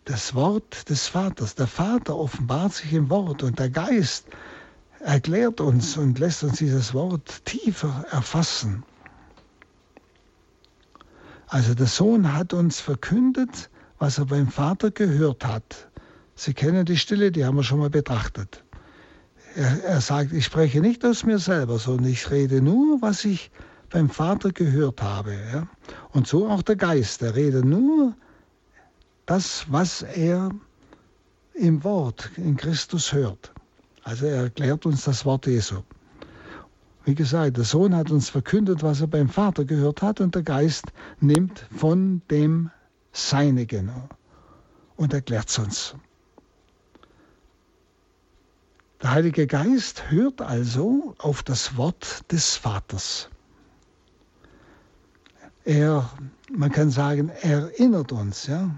Das 0.05 0.35
Wort 0.35 0.89
des 0.89 1.09
Vaters. 1.09 1.57
Der 1.57 1.67
Vater 1.67 2.17
offenbart 2.17 2.73
sich 2.73 2.93
im 2.93 3.11
Wort 3.11 3.43
und 3.43 3.59
der 3.59 3.71
Geist 3.71 4.27
erklärt 5.01 5.61
uns 5.61 5.97
und 5.97 6.19
lässt 6.19 6.43
uns 6.45 6.59
dieses 6.59 6.95
Wort 6.95 7.45
tiefer 7.45 8.05
erfassen. 8.11 8.85
Also 11.49 11.75
der 11.75 11.87
Sohn 11.87 12.33
hat 12.33 12.53
uns 12.53 12.81
verkündet, 12.81 13.71
was 13.99 14.19
er 14.19 14.27
beim 14.27 14.49
Vater 14.49 14.91
gehört 14.91 15.45
hat. 15.45 15.89
Sie 16.35 16.55
kennen 16.55 16.85
die 16.85 16.97
Stille, 16.97 17.31
die 17.33 17.45
haben 17.45 17.57
wir 17.57 17.63
schon 17.63 17.79
mal 17.79 17.91
betrachtet. 17.91 18.65
Er, 19.55 19.85
er 19.85 20.01
sagt, 20.01 20.33
ich 20.33 20.45
spreche 20.45 20.81
nicht 20.81 21.05
aus 21.05 21.25
mir 21.25 21.39
selber, 21.39 21.79
sondern 21.79 22.11
ich 22.11 22.31
rede 22.31 22.61
nur, 22.61 23.01
was 23.01 23.25
ich 23.25 23.51
beim 23.91 24.11
Vater 24.11 24.53
gehört 24.53 25.03
habe. 25.03 25.35
Ja? 25.53 25.69
Und 26.11 26.27
so 26.27 26.49
auch 26.49 26.63
der 26.63 26.77
Geist, 26.77 27.23
er 27.23 27.35
redet 27.35 27.65
nur 27.65 28.15
das, 29.25 29.67
was 29.69 30.03
er 30.03 30.51
im 31.55 31.85
Wort 31.85 32.31
in 32.37 32.57
Christus 32.57 33.13
hört. 33.13 33.53
Also 34.07 34.27
er 34.27 34.45
erklärt 34.45 34.87
uns 34.87 35.03
das 35.03 35.25
Wort 35.25 35.47
Jesu. 35.49 35.83
Wie 37.05 37.17
gesagt, 37.17 37.57
der 37.57 37.65
Sohn 37.65 37.93
hat 37.97 38.13
uns 38.13 38.29
verkündet, 38.29 38.85
was 38.85 39.01
er 39.01 39.09
beim 39.09 39.29
Vater 39.29 39.65
gehört 39.65 40.01
hat 40.01 40.21
und 40.21 40.37
der 40.37 40.45
Geist 40.45 40.85
nimmt 41.19 41.67
von 41.77 42.23
dem 42.31 42.71
Seinigen 43.11 43.91
und 44.95 45.13
erklärt 45.13 45.49
es 45.49 45.59
uns. 45.59 45.97
Der 49.03 49.11
Heilige 49.11 49.49
Geist 49.49 50.09
hört 50.09 50.41
also 50.41 51.17
auf 51.19 51.43
das 51.43 51.77
Wort 51.77 52.31
des 52.31 52.55
Vaters. 52.55 53.29
Er, 55.65 56.09
man 56.53 56.71
kann 56.71 56.91
sagen, 56.91 57.31
erinnert 57.43 58.13
uns, 58.13 58.47
ja. 58.47 58.71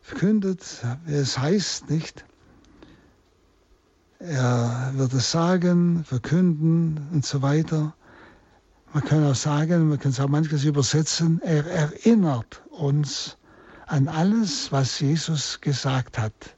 Verkündet, 0.00 0.82
es 1.06 1.38
heißt 1.38 1.90
nicht, 1.90 2.24
er 4.18 4.92
wird 4.94 5.12
es 5.12 5.30
sagen, 5.30 6.04
verkünden 6.04 7.08
und 7.12 7.24
so 7.24 7.42
weiter. 7.42 7.94
Man 8.92 9.04
kann 9.04 9.24
auch 9.24 9.34
sagen, 9.34 9.88
man 9.88 9.98
kann 9.98 10.10
es 10.10 10.20
auch 10.20 10.28
manches 10.28 10.64
übersetzen, 10.64 11.40
er 11.42 11.66
erinnert 11.66 12.62
uns 12.70 13.36
an 13.86 14.08
alles, 14.08 14.72
was 14.72 14.98
Jesus 15.00 15.60
gesagt 15.60 16.18
hat. 16.18 16.56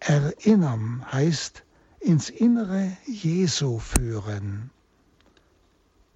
Erinnern 0.00 1.04
heißt 1.12 1.62
ins 2.00 2.30
Innere 2.30 2.96
Jesu 3.06 3.78
führen, 3.78 4.70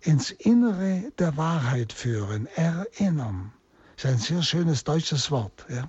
ins 0.01 0.31
Innere 0.31 1.13
der 1.19 1.37
Wahrheit 1.37 1.93
führen, 1.93 2.47
erinnern. 2.55 3.53
Das 3.97 4.05
ist 4.05 4.11
ein 4.11 4.19
sehr 4.19 4.43
schönes 4.43 4.85
deutsches 4.85 5.31
Wort. 5.31 5.67
Ja? 5.69 5.89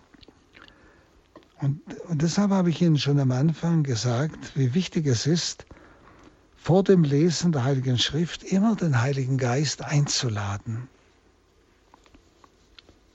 Und, 1.61 1.81
und 2.07 2.21
deshalb 2.21 2.51
habe 2.51 2.69
ich 2.69 2.81
Ihnen 2.81 2.97
schon 2.97 3.19
am 3.19 3.31
Anfang 3.31 3.83
gesagt, 3.83 4.55
wie 4.55 4.73
wichtig 4.73 5.07
es 5.07 5.25
ist, 5.25 5.65
vor 6.55 6.83
dem 6.83 7.03
Lesen 7.03 7.51
der 7.51 7.63
Heiligen 7.63 7.97
Schrift 7.97 8.43
immer 8.43 8.75
den 8.75 9.01
Heiligen 9.01 9.37
Geist 9.37 9.83
einzuladen, 9.83 10.89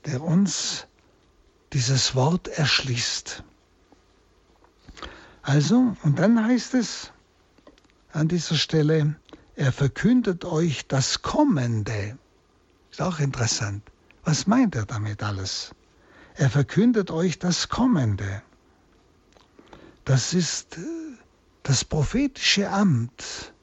der 0.05 0.21
uns 0.21 0.87
dieses 1.73 2.15
Wort 2.15 2.47
erschließt. 2.47 3.43
Also, 5.41 5.95
und 6.03 6.19
dann 6.19 6.43
heißt 6.43 6.75
es 6.75 7.11
an 8.13 8.27
dieser 8.27 8.55
Stelle, 8.55 9.15
er 9.55 9.71
verkündet 9.71 10.45
euch 10.45 10.87
das 10.87 11.21
Kommende. 11.21 12.17
Ist 12.89 13.01
auch 13.01 13.19
interessant. 13.19 13.83
Was 14.23 14.47
meint 14.47 14.75
er 14.75 14.85
damit 14.85 15.23
alles? 15.23 15.73
Er 16.35 16.49
verkündet 16.49 17.11
euch 17.11 17.39
das 17.39 17.69
Kommende. 17.69 18.41
Das 20.05 20.33
ist 20.33 20.77
äh, 20.77 20.81
das 21.63 21.85
prophetische 21.85 22.69
Amt. 22.69 23.53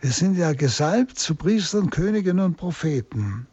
Wir 0.00 0.10
sind 0.10 0.36
ja 0.36 0.52
gesalbt 0.52 1.18
zu 1.18 1.34
Priestern, 1.34 1.90
Königen 1.90 2.38
und 2.40 2.56
Propheten. 2.56 3.46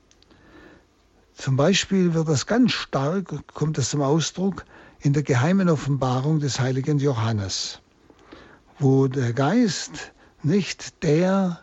Zum 1.33 1.55
Beispiel 1.55 2.13
wird 2.13 2.27
das 2.27 2.45
ganz 2.45 2.71
stark, 2.73 3.33
kommt 3.53 3.77
das 3.77 3.89
zum 3.89 4.01
Ausdruck, 4.01 4.65
in 4.99 5.13
der 5.13 5.23
geheimen 5.23 5.69
Offenbarung 5.69 6.39
des 6.39 6.59
heiligen 6.59 6.99
Johannes, 6.99 7.79
wo 8.77 9.07
der 9.07 9.33
Geist 9.33 10.11
nicht 10.43 11.03
der 11.03 11.59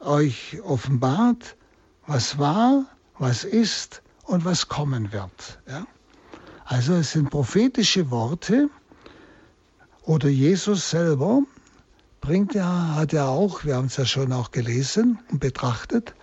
euch 0.00 0.60
offenbart, 0.62 1.56
was 2.06 2.38
war, 2.38 2.86
was 3.18 3.44
ist 3.44 4.02
und 4.26 4.44
was 4.44 4.68
kommen 4.68 5.12
wird. 5.12 5.60
Ja? 5.68 5.86
Also 6.64 6.94
es 6.94 7.12
sind 7.12 7.30
prophetische 7.30 8.10
Worte 8.10 8.68
oder 10.02 10.28
Jesus 10.28 10.90
selber 10.90 11.42
bringt 12.20 12.54
ja, 12.54 12.96
hat 12.96 13.12
ja 13.12 13.28
auch, 13.28 13.64
wir 13.64 13.76
haben 13.76 13.86
es 13.86 13.96
ja 13.96 14.04
schon 14.04 14.32
auch 14.32 14.50
gelesen 14.50 15.20
und 15.30 15.38
betrachtet, 15.38 16.14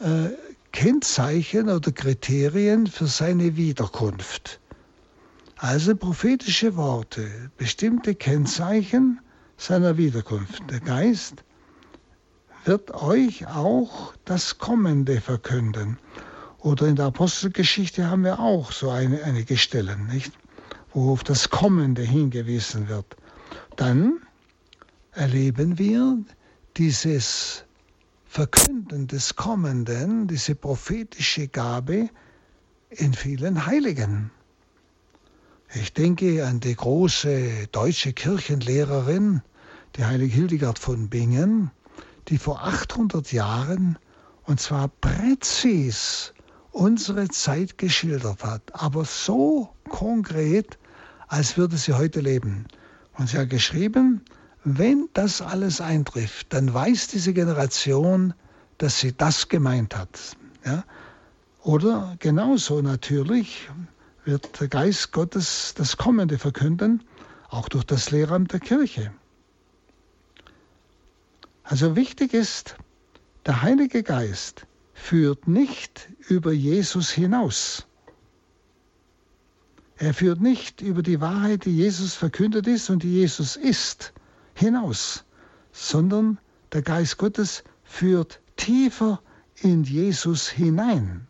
äh, 0.00 0.28
Kennzeichen 0.72 1.68
oder 1.68 1.92
Kriterien 1.92 2.86
für 2.86 3.06
seine 3.06 3.56
Wiederkunft. 3.56 4.60
Also 5.56 5.94
prophetische 5.94 6.76
Worte, 6.76 7.50
bestimmte 7.56 8.14
Kennzeichen 8.14 9.20
seiner 9.56 9.96
Wiederkunft. 9.96 10.62
Der 10.70 10.80
Geist 10.80 11.44
wird 12.64 12.90
euch 12.92 13.46
auch 13.46 14.12
das 14.24 14.58
Kommende 14.58 15.20
verkünden. 15.20 15.98
Oder 16.62 16.86
in 16.86 16.94
der 16.94 17.06
Apostelgeschichte 17.06 18.08
haben 18.08 18.22
wir 18.22 18.38
auch 18.38 18.70
so 18.70 18.90
eine, 18.90 19.24
einige 19.24 19.56
Stellen, 19.56 20.06
nicht? 20.06 20.32
wo 20.94 21.12
auf 21.12 21.24
das 21.24 21.50
Kommende 21.50 22.02
hingewiesen 22.02 22.88
wird. 22.88 23.16
Dann 23.76 24.20
erleben 25.12 25.78
wir 25.78 26.18
dieses 26.76 27.64
Verkünden 28.26 29.08
des 29.08 29.34
Kommenden, 29.36 30.28
diese 30.28 30.54
prophetische 30.54 31.48
Gabe 31.48 32.10
in 32.90 33.14
vielen 33.14 33.66
Heiligen. 33.66 34.30
Ich 35.74 35.94
denke 35.94 36.46
an 36.46 36.60
die 36.60 36.76
große 36.76 37.68
deutsche 37.72 38.12
Kirchenlehrerin, 38.12 39.42
die 39.96 40.04
heilige 40.04 40.34
Hildegard 40.34 40.78
von 40.78 41.08
Bingen, 41.08 41.70
die 42.28 42.38
vor 42.38 42.62
800 42.62 43.32
Jahren, 43.32 43.98
und 44.44 44.60
zwar 44.60 44.88
präzis, 44.88 46.34
unsere 46.72 47.28
Zeit 47.28 47.78
geschildert 47.78 48.42
hat, 48.42 48.62
aber 48.72 49.04
so 49.04 49.70
konkret, 49.88 50.78
als 51.28 51.56
würde 51.56 51.76
sie 51.76 51.92
heute 51.92 52.20
leben. 52.20 52.66
Und 53.18 53.28
sie 53.28 53.38
hat 53.38 53.50
geschrieben, 53.50 54.22
wenn 54.64 55.08
das 55.12 55.42
alles 55.42 55.80
eintrifft, 55.80 56.52
dann 56.52 56.72
weiß 56.72 57.08
diese 57.08 57.32
Generation, 57.32 58.34
dass 58.78 59.00
sie 59.00 59.12
das 59.12 59.48
gemeint 59.48 59.96
hat. 59.96 60.36
Ja? 60.64 60.84
Oder 61.62 62.16
genauso 62.18 62.80
natürlich 62.80 63.68
wird 64.24 64.60
der 64.60 64.68
Geist 64.68 65.12
Gottes 65.12 65.74
das 65.76 65.96
Kommende 65.96 66.38
verkünden, 66.38 67.02
auch 67.48 67.68
durch 67.68 67.84
das 67.84 68.10
Lehramt 68.10 68.52
der 68.52 68.60
Kirche. 68.60 69.12
Also 71.64 71.96
wichtig 71.96 72.34
ist, 72.34 72.76
der 73.46 73.62
Heilige 73.62 74.02
Geist 74.02 74.66
führt 75.02 75.48
nicht 75.48 76.08
über 76.28 76.52
Jesus 76.52 77.10
hinaus. 77.10 77.86
Er 79.96 80.14
führt 80.14 80.40
nicht 80.40 80.80
über 80.80 81.02
die 81.02 81.20
Wahrheit, 81.20 81.64
die 81.64 81.76
Jesus 81.76 82.14
verkündet 82.14 82.66
ist 82.68 82.88
und 82.88 83.02
die 83.02 83.12
Jesus 83.12 83.56
ist, 83.56 84.12
hinaus, 84.54 85.24
sondern 85.72 86.38
der 86.72 86.82
Geist 86.82 87.18
Gottes 87.18 87.64
führt 87.82 88.40
tiefer 88.56 89.20
in 89.56 89.82
Jesus 89.82 90.48
hinein. 90.48 91.26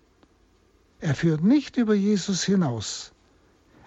Er 1.01 1.15
führt 1.15 1.43
nicht 1.43 1.79
über 1.79 1.95
Jesus 1.95 2.45
hinaus. 2.45 3.13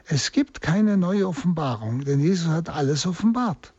Es 0.06 0.32
gibt 0.32 0.62
keine 0.62 0.98
neue 0.98 1.28
Offenbarung, 1.28 2.04
denn 2.04 2.20
Jesus 2.20 2.48
hat 2.48 2.70
alles 2.70 3.06
offenbart 3.06 3.72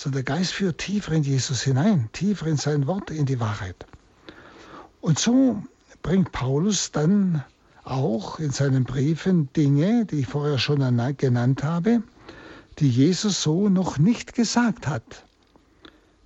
sondern 0.00 0.24
der 0.24 0.36
Geist 0.36 0.52
führt 0.52 0.78
tiefer 0.78 1.12
in 1.12 1.22
Jesus 1.24 1.62
hinein, 1.62 2.08
tiefer 2.12 2.46
in 2.46 2.56
sein 2.56 2.86
Wort, 2.86 3.10
in 3.10 3.26
die 3.26 3.38
Wahrheit. 3.38 3.86
Und 5.00 5.18
so 5.18 5.62
bringt 6.02 6.32
Paulus 6.32 6.92
dann 6.92 7.44
auch 7.84 8.38
in 8.38 8.50
seinen 8.50 8.84
Briefen 8.84 9.52
Dinge, 9.52 10.06
die 10.06 10.20
ich 10.20 10.26
vorher 10.26 10.58
schon 10.58 10.80
genannt 11.16 11.64
habe, 11.64 12.02
die 12.78 12.88
Jesus 12.88 13.42
so 13.42 13.68
noch 13.68 13.98
nicht 13.98 14.34
gesagt 14.34 14.86
hat. 14.86 15.24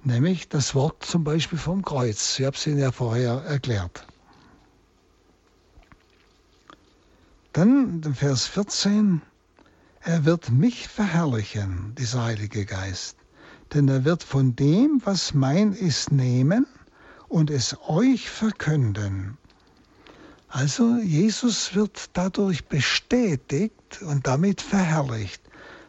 Nämlich 0.03 0.49
das 0.49 0.75
Wort 0.75 1.05
zum 1.05 1.25
Beispiel 1.25 1.59
vom 1.59 1.83
Kreuz. 1.83 2.39
Ich 2.39 2.45
habe 2.45 2.57
es 2.57 2.67
Ihnen 2.67 2.79
ja 2.79 2.93
vorher 2.93 3.43
erklärt. 3.47 4.07
Dann 7.53 8.03
Vers 8.15 8.47
14. 8.47 9.23
Er 10.01 10.25
wird 10.27 10.51
mich 10.51 10.89
verherrlichen, 10.89 11.95
dieser 11.97 12.25
Heilige 12.25 12.67
Geist 12.67 13.17
denn 13.75 13.89
er 13.89 14.05
wird 14.05 14.23
von 14.23 14.55
dem, 14.55 15.01
was 15.05 15.35
mein 15.35 15.73
ist, 15.73 16.13
nehmen 16.13 16.67
und 17.35 17.51
es 17.51 17.77
euch 17.89 18.31
verkünden. 18.31 19.37
Also 20.47 20.99
Jesus 21.03 21.75
wird 21.75 22.11
dadurch 22.13 22.67
bestätigt 22.67 24.03
und 24.03 24.29
damit 24.29 24.61
verherrlicht, 24.61 25.43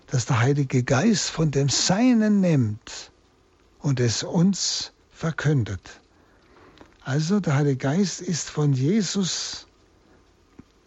dass 0.08 0.26
der 0.26 0.40
Heilige 0.40 0.82
Geist 0.82 1.30
von 1.30 1.52
dem 1.52 1.70
Seinen 1.70 2.42
nimmt 2.42 3.12
und 3.78 4.00
es 4.00 4.24
uns 4.24 4.92
verkündet. 5.12 6.02
Also 7.04 7.40
der 7.40 7.58
Heilige 7.58 7.78
Geist 7.78 8.22
ist 8.22 8.50
von 8.50 8.74
Jesus 8.74 9.68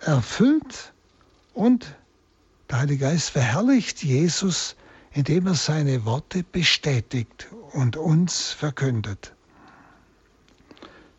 erfüllt 0.00 0.92
und 1.54 1.94
der 2.68 2.80
Heilige 2.80 3.04
Geist 3.04 3.30
verherrlicht 3.30 4.02
Jesus 4.02 4.74
indem 5.12 5.46
er 5.46 5.54
seine 5.54 6.04
Worte 6.04 6.42
bestätigt 6.42 7.48
und 7.72 7.96
uns 7.96 8.50
verkündet. 8.50 9.32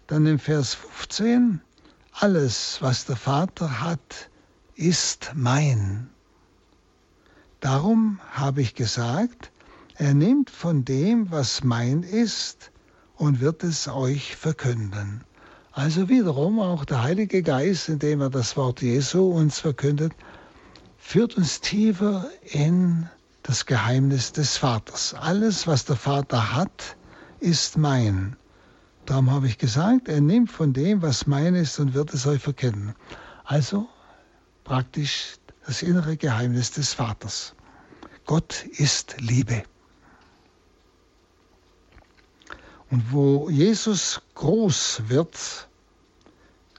Dann 0.10 0.26
im 0.26 0.40
Vers 0.40 0.74
15, 0.74 1.62
alles, 2.14 2.82
was 2.82 3.06
der 3.06 3.16
Vater 3.16 3.80
hat, 3.80 4.32
ist 4.74 5.34
mein. 5.36 6.10
Darum 7.60 8.20
habe 8.32 8.64
ich 8.64 8.74
gesagt, 8.74 9.52
er 9.98 10.16
nimmt 10.16 10.50
von 10.50 10.84
dem, 10.84 11.30
was 11.30 11.64
mein 11.64 12.02
ist, 12.02 12.72
und 13.18 13.40
wird 13.40 13.64
es 13.64 13.88
euch 13.88 14.36
verkünden. 14.36 15.24
Also 15.74 16.10
wiederum 16.10 16.60
auch 16.60 16.86
der 16.86 17.04
Heilige 17.04 17.44
Geist, 17.44 17.88
indem 17.88 18.22
er 18.22 18.32
das 18.32 18.58
Wort 18.58 18.82
Jesu 18.82 19.30
uns 19.30 19.60
verkündet, 19.60 20.14
führt 20.98 21.38
uns 21.38 21.62
tiefer 21.62 22.28
in 22.46 23.08
das 23.44 23.68
Geheimnis 23.68 24.32
des 24.32 24.58
Vaters. 24.58 25.14
Alles, 25.14 25.68
was 25.68 25.86
der 25.86 25.98
Vater 25.98 26.56
hat, 26.56 26.98
ist 27.40 27.78
mein. 27.78 28.36
Darum 29.10 29.32
habe 29.32 29.48
ich 29.48 29.58
gesagt, 29.58 30.08
er 30.08 30.22
nimmt 30.22 30.52
von 30.52 30.72
dem, 30.72 31.02
was 31.02 31.26
mein 31.26 31.56
ist, 31.56 31.80
und 31.80 31.96
wird 31.96 32.14
es 32.14 32.28
euch 32.28 32.44
verkennen. 32.44 32.94
Also 33.44 33.90
praktisch 34.64 35.38
das 35.66 35.82
innere 35.82 36.16
Geheimnis 36.16 36.70
des 36.70 36.94
Vaters. 36.94 37.56
Gott 38.28 38.64
ist 38.78 39.20
Liebe. 39.20 39.64
Und 42.92 43.12
wo 43.12 43.50
Jesus 43.50 44.22
groß 44.36 45.02
wird, 45.08 45.68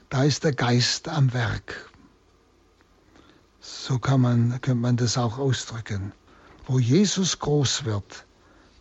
da 0.07 0.23
ist 0.23 0.45
der 0.45 0.53
Geist 0.53 1.09
am 1.09 1.33
Werk. 1.33 1.91
So 3.59 3.99
kann 3.99 4.21
man, 4.21 4.51
könnte 4.61 4.75
man 4.75 4.95
das 4.95 5.17
auch 5.17 5.37
ausdrücken. 5.37 6.13
Wo 6.65 6.79
Jesus 6.79 7.39
groß 7.39 7.83
wird, 7.83 8.25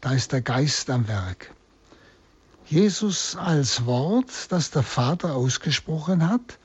da 0.01 0.13
ist 0.13 0.31
der 0.31 0.41
Geist 0.41 0.89
am 0.89 1.09
Werk. 1.09 1.53
Jesus 2.71 3.35
als 3.35 3.85
Wort, 3.85 4.53
das 4.53 4.71
der 4.71 4.85
Vater 4.85 5.35
ausgesprochen 5.35 6.29
hat, 6.29 6.61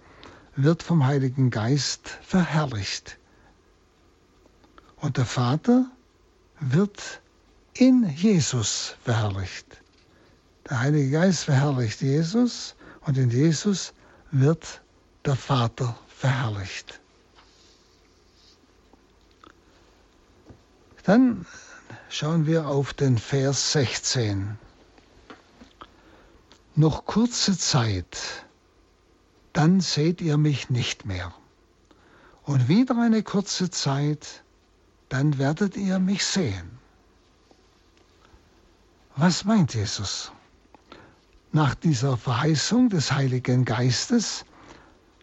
wird 0.56 0.84
vom 0.84 1.04
Heiligen 1.04 1.50
Geist 1.50 2.20
verherrlicht. 2.22 3.18
Und 4.98 5.18
der 5.18 5.26
Vater 5.26 5.90
wird 6.60 7.22
in 7.74 8.08
Jesus 8.08 8.96
verherrlicht. 9.04 9.66
Der 10.70 10.82
Heilige 10.82 11.10
Geist 11.10 11.46
verherrlicht 11.46 12.02
Jesus 12.02 12.76
und 13.02 13.18
in 13.18 13.32
Jesus 13.32 13.94
wird 14.30 14.82
der 15.26 15.36
Vater 15.36 15.98
verherrlicht. 16.08 17.00
Dann 21.02 21.48
schauen 22.10 22.46
wir 22.46 22.68
auf 22.68 22.94
den 22.94 23.18
Vers 23.18 23.72
16. 23.72 24.60
Noch 26.78 27.06
kurze 27.06 27.58
Zeit, 27.58 28.18
dann 29.54 29.80
seht 29.80 30.20
ihr 30.20 30.38
mich 30.38 30.70
nicht 30.70 31.06
mehr. 31.06 31.34
Und 32.44 32.68
wieder 32.68 32.98
eine 32.98 33.24
kurze 33.24 33.70
Zeit, 33.70 34.44
dann 35.08 35.38
werdet 35.38 35.78
ihr 35.78 36.00
mich 36.00 36.26
sehen. 36.26 36.70
Was 39.16 39.46
meint 39.46 39.74
Jesus? 39.74 40.34
Nach 41.54 41.76
dieser 41.76 42.18
Verheißung 42.18 42.90
des 42.90 43.14
Heiligen 43.14 43.64
Geistes 43.64 44.44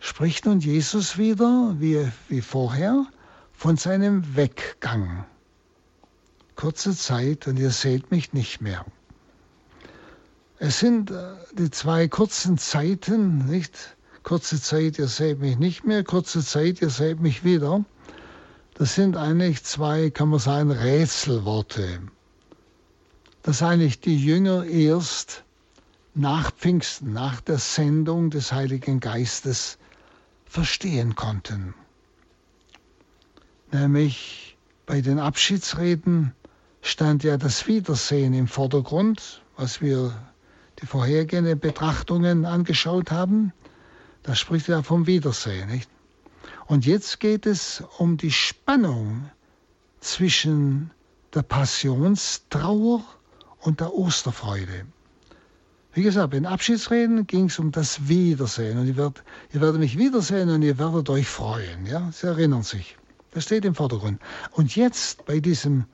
spricht 0.01 0.47
nun 0.47 0.61
Jesus 0.61 1.19
wieder, 1.19 1.77
wie, 1.79 2.11
wie 2.31 2.41
vorher, 2.41 3.05
von 3.53 3.77
seinem 3.77 4.35
Weggang. 4.35 5.27
Kurze 6.57 6.97
Zeit 6.97 7.47
und 7.47 7.59
ihr 7.59 7.73
seht 7.73 8.11
mich 8.11 8.33
nicht 8.33 8.63
mehr. 8.63 8.87
Es 10.65 10.79
sind 10.79 11.11
äh, 11.11 11.35
die 11.59 11.73
zwei 11.73 12.07
kurzen 12.07 12.57
Zeiten, 12.57 13.47
nicht? 13.47 13.97
Kurze 14.23 14.63
Zeit, 14.63 14.97
ihr 14.97 15.09
seht 15.09 15.41
mich 15.41 15.59
nicht 15.59 15.85
mehr, 15.85 16.05
kurze 16.05 16.45
Zeit, 16.45 16.81
ihr 16.81 16.91
seht 16.91 17.19
mich 17.19 17.43
wieder. 17.43 17.85
Das 18.75 18.95
sind 18.95 19.17
eigentlich 19.17 19.65
zwei, 19.65 20.11
kann 20.11 20.29
man 20.29 20.39
sagen, 20.39 20.71
Rätselworte. 20.71 22.03
Dass 23.43 23.61
eigentlich 23.61 23.99
die 23.99 24.17
Jünger 24.17 24.65
erst 24.65 25.43
nach 26.15 26.53
Pfingsten, 26.53 27.13
nach 27.13 27.41
der 27.41 27.59
Sendung 27.59 28.31
des 28.31 28.53
Heiligen 28.53 29.01
Geistes 29.01 29.79
verstehen 30.45 31.17
konnten. 31.17 31.75
Nämlich 33.73 34.57
bei 34.87 35.01
den 35.01 35.19
Abschiedsreden 35.19 36.37
stand 36.83 37.25
ja 37.25 37.37
das 37.37 37.67
Wiedersehen 37.67 38.33
im 38.33 38.47
Vordergrund, 38.47 39.43
was 39.57 39.81
wir 39.81 40.15
die 40.83 40.87
vorhergehenden 40.87 41.59
Betrachtungen 41.59 42.45
angeschaut 42.45 43.11
haben. 43.11 43.53
Da 44.24 44.35
spricht 44.35 44.68
er 44.68 44.83
vom 44.83 45.07
Wiedersehen. 45.07 45.68
Nicht? 45.70 45.89
Und 46.66 46.85
jetzt 46.85 47.20
geht 47.20 47.47
es 47.47 47.83
um 47.99 48.16
die 48.16 48.30
Spannung 48.30 49.30
zwischen 50.01 50.91
der 51.35 51.43
Passionstrauer 51.43 53.03
und 53.61 53.80
der 53.80 53.95
Osterfreude. 53.95 54.87
Wie 55.95 56.03
gesagt, 56.03 56.35
in 56.35 56.47
Abschiedsreden 56.47 57.26
ging 57.26 57.47
es 57.47 57.59
um 57.59 57.70
das 57.70 58.09
Wiedersehen. 58.09 58.78
Und 58.78 58.87
ihr 58.87 58.97
werdet, 58.97 59.22
ihr 59.53 59.61
werdet 59.61 59.80
mich 59.80 59.99
wiedersehen 59.99 60.49
und 60.51 60.62
ihr 60.62 60.78
werdet 60.78 61.09
euch 61.11 61.28
freuen. 61.28 61.87
Ja? 61.87 62.11
Sie 62.12 62.26
erinnern 62.26 62.62
sich. 62.62 62.97
Das 63.33 63.45
steht 63.45 63.64
im 63.64 63.74
Vordergrund. 63.74 64.20
Und 64.53 64.74
jetzt 64.74 65.24
bei 65.26 65.41
diesem 65.41 65.85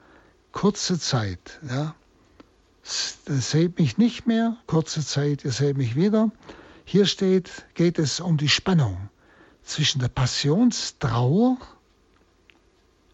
kurze 0.52 0.98
Zeit, 0.98 1.60
ja, 1.68 1.94
seht 2.88 3.78
mich 3.78 3.98
nicht 3.98 4.26
mehr, 4.26 4.56
kurze 4.66 5.04
Zeit, 5.04 5.44
ihr 5.44 5.52
seht 5.52 5.76
mich 5.76 5.94
wieder. 5.94 6.30
Hier 6.84 7.06
steht, 7.06 7.66
geht 7.74 7.98
es 7.98 8.20
um 8.20 8.38
die 8.38 8.48
Spannung 8.48 9.10
zwischen 9.62 10.00
der 10.00 10.08
Passionstrauer, 10.08 11.58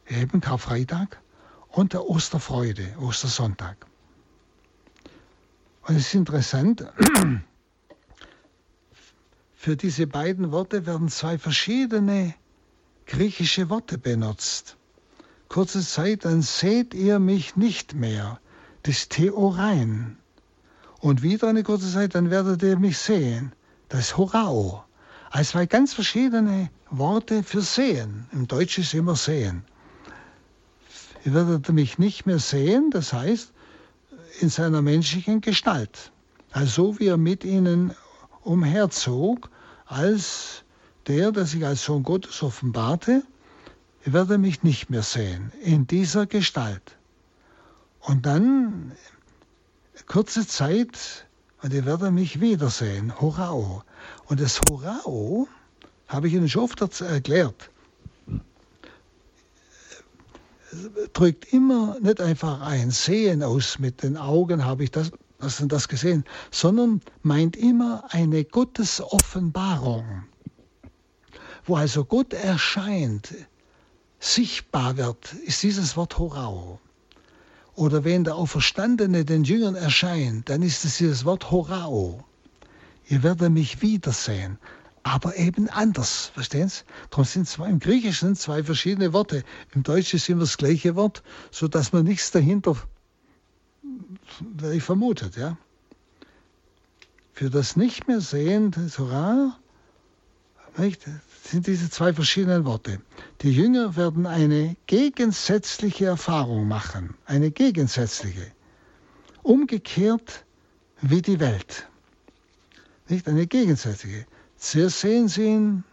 eben 0.09 0.41
Karfreitag, 0.41 1.21
und 1.71 1.93
der 1.93 2.09
Osterfreude, 2.09 2.95
Ostersonntag. 3.01 3.87
Und 5.83 5.97
es 5.97 6.07
ist 6.07 6.15
interessant, 6.15 6.87
für 9.55 9.77
diese 9.77 10.07
beiden 10.07 10.53
Worte 10.53 10.87
werden 10.87 11.09
zwei 11.09 11.37
verschiedene 11.37 12.35
griechische 13.07 13.71
Worte 13.71 13.99
benutzt. 13.99 14.77
Kurze 15.49 15.83
Zeit, 15.85 16.25
dann 16.25 16.43
seht 16.43 16.95
ihr 16.95 17.19
mich 17.19 17.57
nicht 17.57 17.95
mehr, 17.95 18.41
das 18.85 19.09
Theorein. 19.09 20.17
Und 21.01 21.23
wieder 21.23 21.49
eine 21.49 21.63
kurze 21.63 21.93
Zeit, 21.93 22.15
dann 22.15 22.31
werdet 22.31 22.63
ihr 22.63 22.79
mich 22.79 22.99
sehen, 22.99 23.53
das 23.89 24.17
Horao. 24.17 24.85
Also 25.31 25.53
zwei 25.53 25.67
ganz 25.67 25.93
verschiedene 25.93 26.71
Worte 26.91 27.43
für 27.43 27.61
sehen. 27.61 28.27
Im 28.33 28.47
Deutschen 28.47 28.85
ist 28.85 28.95
immer 28.95 29.17
sehen. 29.17 29.65
Ihr 31.25 31.35
werdet 31.35 31.69
mich 31.71 31.99
nicht 31.99 32.27
mehr 32.27 32.39
sehen, 32.39 32.91
das 32.91 33.13
heißt, 33.13 33.53
in 34.41 34.49
seiner 34.49 34.83
menschlichen 34.83 35.41
Gestalt. 35.41 36.13
Also 36.53 36.99
wie 36.99 37.09
er 37.09 37.17
mit 37.17 37.45
ihnen 37.45 37.95
umherzog, 38.43 39.51
als 39.87 40.65
der, 41.07 41.33
der 41.33 41.47
sich 41.47 41.65
als 41.65 41.85
Sohn 41.85 42.03
Gottes 42.03 42.43
offenbarte, 42.43 43.23
ihr 44.07 44.13
werdet 44.13 44.41
mich 44.41 44.63
nicht 44.63 44.91
mehr 44.91 45.03
sehen, 45.03 45.53
in 45.63 45.87
dieser 45.87 46.27
Gestalt. 46.27 46.97
Und 48.07 48.27
dann, 48.27 48.93
kurze 50.07 50.47
Zeit, 50.47 51.27
und 51.63 51.73
ihr 51.73 51.85
werdet 51.85 52.13
mich 52.13 52.41
wiedersehen, 52.41 53.19
Horao. 53.21 53.83
Und 54.27 54.41
das 54.41 54.61
Horao 54.69 55.49
habe 56.09 56.29
ich 56.29 56.35
Ihnen 56.35 56.49
schon 56.49 56.65
oft 56.65 57.01
erklärt 57.01 57.71
drückt 61.13 61.53
immer 61.53 61.99
nicht 62.01 62.21
einfach 62.21 62.61
ein 62.61 62.91
Sehen 62.91 63.43
aus, 63.43 63.79
mit 63.79 64.03
den 64.03 64.17
Augen 64.17 64.65
habe 64.65 64.85
ich 64.85 64.91
das, 64.91 65.13
das 65.39 65.61
und 65.61 65.73
das 65.73 65.89
gesehen, 65.89 66.25
sondern 66.51 67.01
meint 67.23 67.57
immer 67.57 68.05
eine 68.11 68.45
Gottesoffenbarung, 68.45 70.25
wo 71.65 71.77
also 71.77 72.05
Gott 72.05 72.33
erscheint, 72.33 73.35
sichtbar 74.19 74.97
wird, 74.97 75.33
ist 75.45 75.63
dieses 75.63 75.97
Wort 75.97 76.19
Horao. 76.19 76.81
Oder 77.77 78.05
wenn 78.05 78.25
der 78.25 78.37
Auferstandene 78.37 79.25
den 79.25 79.45
Jüngern 79.45 79.75
erscheint, 79.75 80.49
dann 80.49 80.63
ist 80.63 80.85
es 80.85 80.99
dieses 80.99 81.25
Wort 81.25 81.51
Horao. 81.51 82.25
Ihr 83.09 83.23
werdet 83.23 83.51
mich 83.51 83.83
wiedersehen 83.83 84.59
aber 85.05 85.37
eben 85.37 85.69
anders. 85.69 86.33
Verstehen 86.35 86.69
Sie? 86.69 86.83
Darum 87.11 87.27
sind 87.27 87.47
zwei 87.47 87.69
im 87.69 87.79
Griechischen 87.79 88.35
zwei 88.35 88.65
verschiedene 88.65 89.13
Worte. 89.13 89.45
Im 89.75 89.83
Deutschen 89.83 90.19
sind 90.19 90.39
wir 90.39 90.41
das 90.41 90.57
gleiche 90.57 90.97
Wort, 90.97 91.23
sodass 91.53 91.93
man 91.93 92.05
nichts 92.05 92.31
dahinter 92.33 92.77
vermutet. 94.81 95.37
Ja? 95.37 95.59
Für 97.35 97.51
das 97.51 97.77
nicht 97.77 98.09
mehr 98.09 98.23
sehen, 98.23 98.73
Torah, 98.93 99.57
sind 101.45 101.67
diese 101.67 101.91
zwei 101.91 102.13
verschiedenen 102.13 102.65
Worte. 102.65 103.01
Die 103.43 103.53
Jünger 103.53 103.97
werden 103.97 104.27
eine 104.27 104.77
gegensätzliche 104.87 106.07
Erfahrung 106.07 106.67
machen, 106.67 107.15
eine 107.27 107.51
gegensätzliche, 107.51 108.51
umgekehrt 109.43 110.45
wie 111.03 111.21
die 111.21 111.41
Welt. 111.41 111.87
Nicht 113.09 113.29
eine 113.29 113.47
gegensätzliche. 113.47 114.27
Zuerst 114.57 115.01
sehen 115.01 115.29
sie 115.29 115.45
ihn, 115.45 115.85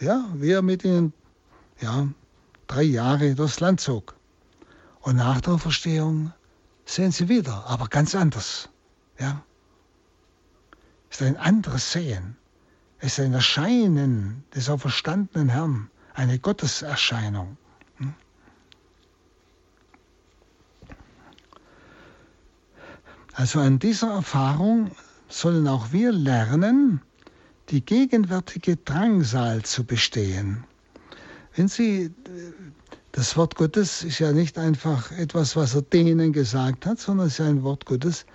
ja, 0.00 0.28
wie 0.34 0.50
er 0.50 0.62
mit 0.62 0.84
ihnen 0.84 1.12
ja, 1.80 2.08
drei 2.66 2.82
Jahre 2.82 3.34
durchs 3.36 3.60
Land 3.60 3.80
zog. 3.80 4.16
Und 5.00 5.16
nach 5.16 5.40
der 5.40 5.58
Verstehung 5.58 6.32
sehen 6.84 7.12
sie 7.12 7.28
wieder, 7.28 7.64
aber 7.66 7.86
ganz 7.86 8.14
anders. 8.16 8.68
Ja. 9.18 9.44
Ist 11.10 11.22
ein 11.22 11.36
anderes 11.36 11.92
Sehen. 11.92 12.36
Es 13.02 13.18
ist 13.18 13.24
ein 13.24 13.32
Erscheinen 13.32 14.44
des 14.54 14.68
auferstandenen 14.68 15.48
Herrn, 15.48 15.90
eine 16.14 16.38
Gotteserscheinung. 16.38 17.56
Also 23.32 23.60
an 23.60 23.78
dieser 23.78 24.10
Erfahrung 24.10 24.90
sollen 25.30 25.66
auch 25.66 25.92
wir 25.92 26.12
lernen, 26.12 27.00
die 27.70 27.82
gegenwärtige 27.82 28.76
Drangsal 28.76 29.62
zu 29.62 29.84
bestehen. 29.84 30.64
Wenn 31.54 31.68
Sie, 31.68 32.12
das 33.12 33.38
Wort 33.38 33.54
Gottes 33.54 34.02
ist 34.02 34.18
ja 34.18 34.32
nicht 34.32 34.58
einfach 34.58 35.10
etwas, 35.12 35.56
was 35.56 35.74
er 35.74 35.82
denen 35.82 36.34
gesagt 36.34 36.84
hat, 36.84 36.98
sondern 37.00 37.28
es 37.28 37.38
ist 37.38 37.46
ein 37.46 37.62
Wort 37.62 37.86
Gottes, 37.86 38.26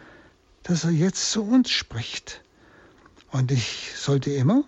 das 0.64 0.86
er 0.86 0.92
jetzt 0.92 1.32
zu 1.32 1.44
uns 1.44 1.70
spricht. 1.70 2.42
Und 3.32 3.52
ich 3.52 3.92
sollte 3.96 4.32
immer, 4.32 4.64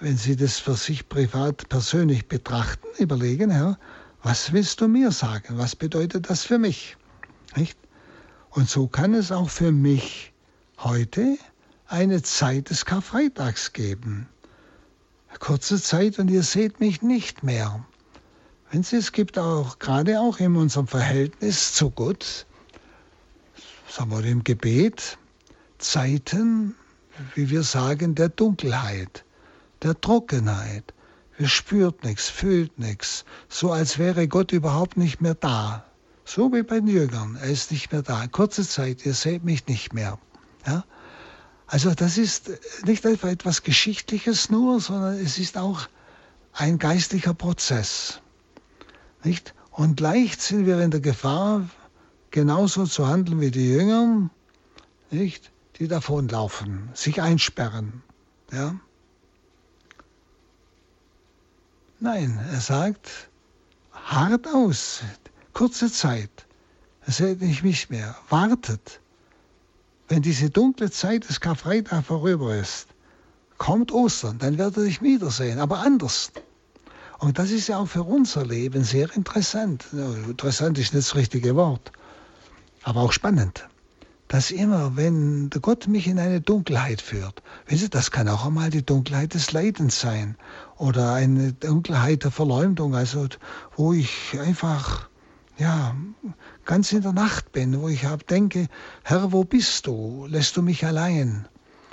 wenn 0.00 0.16
Sie 0.16 0.36
das 0.36 0.58
für 0.58 0.74
sich 0.74 1.08
privat 1.08 1.68
persönlich 1.68 2.26
betrachten, 2.26 2.86
überlegen, 2.98 3.50
Herr, 3.50 3.78
was 4.22 4.52
willst 4.52 4.80
du 4.80 4.88
mir 4.88 5.10
sagen? 5.12 5.58
Was 5.58 5.76
bedeutet 5.76 6.30
das 6.30 6.44
für 6.44 6.58
mich? 6.58 6.96
Nicht? 7.56 7.78
Und 8.50 8.68
so 8.68 8.86
kann 8.86 9.14
es 9.14 9.32
auch 9.32 9.50
für 9.50 9.72
mich 9.72 10.32
heute 10.78 11.38
eine 11.86 12.22
Zeit 12.22 12.70
des 12.70 12.84
Karfreitags 12.84 13.72
geben. 13.72 14.28
Kurze 15.38 15.80
Zeit 15.80 16.18
und 16.18 16.30
ihr 16.30 16.42
seht 16.42 16.80
mich 16.80 17.02
nicht 17.02 17.42
mehr. 17.42 17.84
Wenn 18.70 18.82
Sie, 18.82 18.96
es 18.96 19.12
gibt 19.12 19.38
auch, 19.38 19.78
gerade 19.78 20.20
auch 20.20 20.38
in 20.38 20.56
unserem 20.56 20.86
Verhältnis 20.86 21.74
zu 21.74 21.90
Gott, 21.90 22.46
sagen 23.88 24.10
wir 24.10 24.24
im 24.24 24.44
Gebet, 24.44 25.18
Zeiten, 25.78 26.74
wie 27.34 27.50
wir 27.50 27.62
sagen, 27.62 28.14
der 28.14 28.28
Dunkelheit, 28.28 29.24
der 29.82 30.00
Trockenheit. 30.00 30.94
Wir 31.38 31.48
spürt 31.48 32.04
nichts, 32.04 32.28
fühlt 32.28 32.78
nichts, 32.78 33.24
so 33.48 33.72
als 33.72 33.98
wäre 33.98 34.28
Gott 34.28 34.52
überhaupt 34.52 34.96
nicht 34.96 35.20
mehr 35.20 35.34
da. 35.34 35.84
So 36.24 36.52
wie 36.52 36.62
bei 36.62 36.78
den 36.78 36.88
Jüngern, 36.88 37.36
er 37.40 37.48
ist 37.50 37.72
nicht 37.72 37.90
mehr 37.90 38.02
da. 38.02 38.26
Kurze 38.26 38.66
Zeit, 38.66 39.04
ihr 39.04 39.14
seht 39.14 39.44
mich 39.44 39.66
nicht 39.66 39.92
mehr. 39.92 40.18
Ja? 40.66 40.84
Also 41.66 41.94
das 41.94 42.18
ist 42.18 42.50
nicht 42.84 43.04
einfach 43.06 43.28
etwas 43.28 43.62
Geschichtliches 43.62 44.50
nur, 44.50 44.80
sondern 44.80 45.14
es 45.14 45.38
ist 45.38 45.56
auch 45.58 45.88
ein 46.52 46.78
geistlicher 46.78 47.34
Prozess. 47.34 48.20
Nicht? 49.24 49.54
Und 49.70 50.00
leicht 50.00 50.42
sind 50.42 50.66
wir 50.66 50.80
in 50.80 50.90
der 50.90 51.00
Gefahr, 51.00 51.68
genauso 52.30 52.84
zu 52.86 53.08
handeln 53.08 53.40
wie 53.40 53.50
die 53.50 53.68
Jünger, 53.70 54.30
nicht? 55.10 55.51
Die 55.78 55.88
davonlaufen, 55.88 56.90
sich 56.94 57.20
einsperren. 57.20 58.02
Ja? 58.52 58.76
Nein, 62.00 62.38
er 62.52 62.60
sagt, 62.60 63.28
hart 63.92 64.46
aus, 64.48 65.02
kurze 65.52 65.90
Zeit, 65.90 66.46
es 67.06 67.18
seht 67.18 67.40
nicht 67.40 67.62
mich 67.62 67.90
mehr, 67.90 68.16
wartet. 68.28 69.00
Wenn 70.08 70.22
diese 70.22 70.50
dunkle 70.50 70.90
Zeit 70.90 71.28
des 71.28 71.40
Karfreitag 71.40 72.04
vorüber 72.04 72.56
ist, 72.56 72.88
kommt 73.58 73.92
Ostern, 73.92 74.38
dann 74.38 74.58
werdet 74.58 74.78
ihr 74.78 74.84
dich 74.84 75.02
wiedersehen, 75.02 75.58
aber 75.58 75.78
anders. 75.78 76.32
Und 77.18 77.38
das 77.38 77.50
ist 77.50 77.68
ja 77.68 77.78
auch 77.78 77.86
für 77.86 78.02
unser 78.02 78.44
Leben 78.44 78.82
sehr 78.82 79.14
interessant. 79.14 79.86
Interessant 79.92 80.76
ist 80.78 80.92
nicht 80.92 81.06
das 81.06 81.14
richtige 81.14 81.54
Wort, 81.54 81.92
aber 82.82 83.00
auch 83.00 83.12
spannend. 83.12 83.68
Dass 84.32 84.50
immer, 84.50 84.96
wenn 84.96 85.50
Gott 85.50 85.88
mich 85.88 86.06
in 86.06 86.18
eine 86.18 86.40
Dunkelheit 86.40 87.02
führt, 87.02 87.42
wissen 87.66 87.82
Sie, 87.82 87.90
das 87.90 88.10
kann 88.10 88.30
auch 88.30 88.46
einmal 88.46 88.70
die 88.70 88.82
Dunkelheit 88.82 89.34
des 89.34 89.52
Leidens 89.52 90.00
sein 90.00 90.38
oder 90.78 91.12
eine 91.12 91.52
Dunkelheit 91.52 92.24
der 92.24 92.30
Verleumdung, 92.30 92.94
also 92.94 93.28
wo 93.76 93.92
ich 93.92 94.40
einfach 94.40 95.10
ja, 95.58 95.94
ganz 96.64 96.92
in 96.92 97.02
der 97.02 97.12
Nacht 97.12 97.52
bin, 97.52 97.78
wo 97.82 97.88
ich 97.88 98.06
denke, 98.30 98.68
Herr, 99.02 99.32
wo 99.32 99.44
bist 99.44 99.86
du? 99.86 100.24
Lässt 100.26 100.56
du 100.56 100.62
mich 100.62 100.86
allein? 100.86 101.46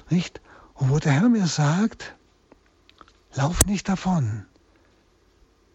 Nicht? 0.10 0.40
Und 0.76 0.92
wo 0.92 0.98
der 0.98 1.12
Herr 1.12 1.28
mir 1.28 1.48
sagt, 1.48 2.16
lauf 3.34 3.66
nicht 3.66 3.90
davon. 3.90 4.46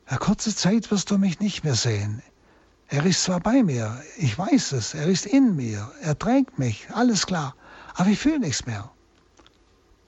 Eine 0.07 0.19
kurze 0.19 0.57
Zeit 0.57 0.91
wirst 0.91 1.11
du 1.11 1.19
mich 1.19 1.41
nicht 1.41 1.63
mehr 1.63 1.75
sehen. 1.75 2.23
Er 2.95 3.05
ist 3.05 3.25
zwar 3.25 3.41
bei 3.41 3.65
mir, 3.65 4.01
ich 4.19 4.39
weiß 4.39 4.71
es, 4.71 4.95
er 4.95 5.09
ist 5.09 5.27
in 5.27 5.57
mir, 5.57 5.91
er 6.01 6.17
trägt 6.17 6.61
mich, 6.61 6.87
alles 6.93 7.27
klar, 7.27 7.57
aber 7.97 8.11
ich 8.11 8.21
fühle 8.21 8.39
nichts 8.39 8.67
mehr. 8.67 8.89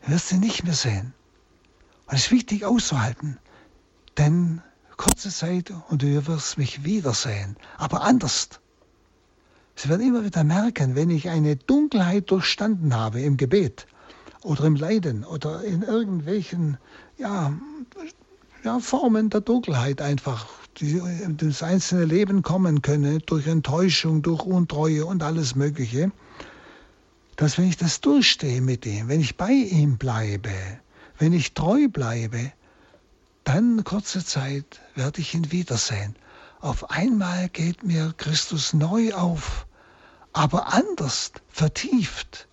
Du 0.02 0.12
wirst 0.12 0.30
ihn 0.30 0.38
nicht 0.38 0.62
mehr 0.62 0.72
sehen. 0.72 1.12
Und 2.06 2.14
es 2.14 2.26
ist 2.26 2.30
wichtig 2.30 2.64
auszuhalten, 2.64 3.38
denn 4.16 4.62
kurze 4.96 5.30
Zeit 5.30 5.72
und 5.88 6.02
du 6.02 6.26
wirst 6.28 6.58
mich 6.58 6.84
wiedersehen, 6.84 7.56
aber 7.76 8.02
anders. 8.02 8.50
Sie 9.74 9.88
werden 9.88 10.06
immer 10.06 10.24
wieder 10.24 10.44
merken, 10.44 10.94
wenn 10.94 11.10
ich 11.10 11.28
eine 11.28 11.56
Dunkelheit 11.56 12.30
durchstanden 12.30 12.94
habe 12.94 13.20
im 13.20 13.36
Gebet 13.36 13.88
oder 14.44 14.62
im 14.62 14.76
Leiden 14.76 15.24
oder 15.24 15.64
in 15.64 15.82
irgendwelchen 15.82 16.78
ja, 17.18 17.52
ja, 18.62 18.78
Formen 18.78 19.28
der 19.28 19.40
Dunkelheit 19.40 20.00
einfach, 20.00 20.46
das 20.80 21.62
einzelne 21.62 22.04
Leben 22.04 22.42
kommen 22.42 22.82
können, 22.82 23.22
durch 23.26 23.46
Enttäuschung, 23.46 24.22
durch 24.22 24.42
Untreue 24.42 25.06
und 25.06 25.22
alles 25.22 25.54
Mögliche, 25.54 26.12
dass 27.36 27.58
wenn 27.58 27.68
ich 27.68 27.76
das 27.76 28.00
durchstehe 28.00 28.60
mit 28.60 28.84
ihm, 28.86 29.08
wenn 29.08 29.20
ich 29.20 29.36
bei 29.36 29.52
ihm 29.52 29.96
bleibe, 29.98 30.52
wenn 31.18 31.32
ich 31.32 31.54
treu 31.54 31.88
bleibe, 31.88 32.52
dann 33.44 33.84
kurze 33.84 34.24
Zeit 34.24 34.80
werde 34.94 35.20
ich 35.20 35.34
ihn 35.34 35.52
wiedersehen. 35.52 36.16
Auf 36.60 36.90
einmal 36.90 37.48
geht 37.48 37.84
mir 37.84 38.12
Christus 38.16 38.72
neu 38.72 39.14
auf, 39.14 39.66
aber 40.32 40.72
anders, 40.74 41.32
vertieft. 41.48 42.48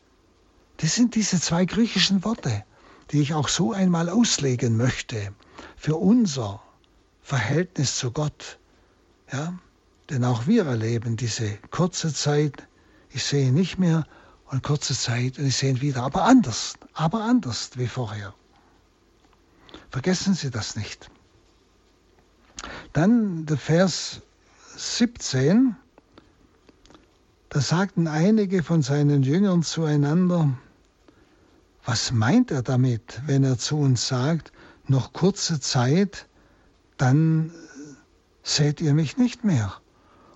Das 0.78 0.95
sind 0.95 1.15
diese 1.15 1.41
zwei 1.41 1.65
griechischen 1.65 2.24
Worte, 2.24 2.63
die 3.11 3.21
ich 3.21 3.34
auch 3.34 3.47
so 3.47 3.74
einmal 3.74 4.09
auslegen 4.09 4.78
möchte 4.78 5.34
für 5.76 5.95
unser 5.95 6.61
Verhältnis 7.24 7.97
zu 7.97 8.11
Gott. 8.11 8.59
Ja? 9.32 9.57
Denn 10.09 10.26
auch 10.26 10.45
wir 10.45 10.65
erleben 10.65 11.15
diese 11.15 11.57
kurze 11.71 12.13
Zeit, 12.13 12.67
ich 13.09 13.24
sehe 13.24 13.51
nicht 13.51 13.80
mehr 13.80 14.05
und 14.47 14.61
kurze 14.61 14.93
Zeit 14.93 15.39
und 15.39 15.47
ich 15.47 15.55
sehe 15.55 15.71
ihn 15.71 15.82
wieder, 15.82 16.03
aber 16.03 16.24
anders, 16.26 16.76
aber 16.93 17.24
anders 17.24 17.71
wie 17.76 17.88
vorher. 17.88 18.34
Vergessen 19.89 20.34
Sie 20.34 20.51
das 20.51 20.76
nicht. 20.76 21.09
Dann 22.91 23.45
der 23.45 23.57
Vers 23.57 24.21
17, 24.76 25.76
da 27.49 27.61
sagten 27.61 28.07
einige 28.07 28.63
von 28.63 28.82
seinen 28.82 29.24
Jüngern 29.24 29.63
zueinander, 29.63 30.57
was 31.86 32.11
meint 32.11 32.51
er 32.51 32.63
damit, 32.63 33.21
wenn 33.26 33.43
er 33.43 33.57
zu 33.57 33.78
uns 33.78 34.07
sagt, 34.07 34.51
noch 34.88 35.13
kurze 35.13 35.59
Zeit, 35.59 36.28
dann 36.98 37.52
seht 38.44 38.82
ihr 38.82 38.94
mich 38.94 39.18
nicht 39.18 39.44
mehr. 39.44 39.74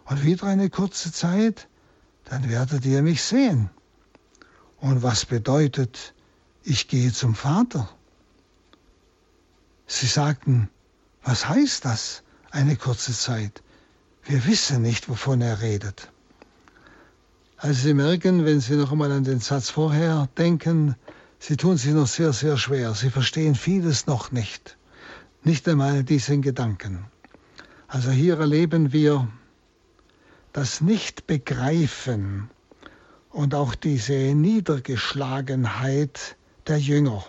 Und 0.06 0.24
wieder 0.24 0.46
eine 0.46 0.70
kurze 0.70 1.12
Zeit, 1.12 1.68
dann 2.26 2.50
werdet 2.50 2.86
ihr 2.86 3.02
mich 3.02 3.24
sehen. 3.24 3.70
Und 4.80 5.04
was 5.04 5.26
bedeutet, 5.26 6.14
ich 6.64 6.88
gehe 6.88 7.12
zum 7.12 7.36
Vater? 7.36 7.90
Sie 9.88 10.08
sagten, 10.08 10.70
was 11.24 11.48
heißt 11.48 11.86
das, 11.86 12.24
eine 12.52 12.76
kurze 12.76 13.14
Zeit? 13.14 13.64
Wir 14.24 14.46
wissen 14.46 14.82
nicht, 14.82 15.10
wovon 15.10 15.42
er 15.42 15.62
redet. 15.62 16.12
Also 17.58 17.82
Sie 17.82 17.94
merken, 17.94 18.46
wenn 18.46 18.60
Sie 18.60 18.76
noch 18.76 18.92
einmal 18.92 19.12
an 19.12 19.24
den 19.24 19.40
Satz 19.40 19.70
vorher 19.70 20.30
denken, 20.38 20.96
Sie 21.40 21.58
tun 21.58 21.78
sich 21.78 21.94
noch 21.94 22.08
sehr, 22.08 22.34
sehr 22.34 22.58
schwer. 22.58 22.94
Sie 22.94 23.10
verstehen 23.10 23.56
vieles 23.56 24.06
noch 24.08 24.32
nicht. 24.32 24.77
Nicht 25.44 25.68
einmal 25.68 26.04
diesen 26.04 26.42
Gedanken. 26.42 27.06
Also 27.88 28.10
hier 28.12 28.40
erleben 28.40 28.92
wir 28.92 29.28
das 30.52 30.82
Nicht-Begreifen 30.82 32.50
und 33.30 33.56
auch 33.56 33.76
diese 33.76 34.14
Niedergeschlagenheit 34.14 36.36
der 36.68 36.80
Jünger. 36.80 37.24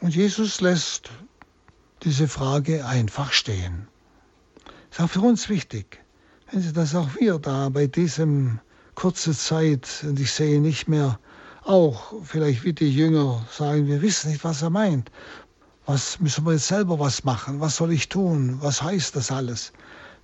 Und 0.00 0.14
Jesus 0.14 0.60
lässt 0.60 1.10
diese 2.02 2.28
Frage 2.28 2.84
einfach 2.84 3.32
stehen. 3.32 3.88
Ist 4.90 5.00
auch 5.00 5.08
für 5.08 5.22
uns 5.22 5.48
wichtig. 5.48 6.00
Wenn 6.50 6.60
Sie 6.60 6.72
das 6.72 6.94
auch 6.94 7.08
wir 7.18 7.38
da 7.38 7.70
bei 7.70 7.86
diesem 7.86 8.60
kurze 8.94 9.32
Zeit 9.32 10.04
und 10.06 10.20
ich 10.20 10.30
sehe 10.30 10.60
nicht 10.60 10.86
mehr 10.86 11.18
auch 11.64 12.12
vielleicht 12.22 12.64
wie 12.64 12.74
die 12.74 12.94
Jünger 12.94 13.44
sagen, 13.50 13.86
wir 13.86 14.02
wissen 14.02 14.30
nicht, 14.30 14.44
was 14.44 14.62
er 14.62 14.70
meint. 14.70 15.10
Was 15.86 16.20
müssen 16.20 16.46
wir 16.46 16.52
jetzt 16.52 16.68
selber 16.68 16.98
was 16.98 17.24
machen? 17.24 17.60
Was 17.60 17.76
soll 17.76 17.92
ich 17.92 18.08
tun? 18.08 18.58
Was 18.60 18.82
heißt 18.82 19.16
das 19.16 19.30
alles? 19.30 19.72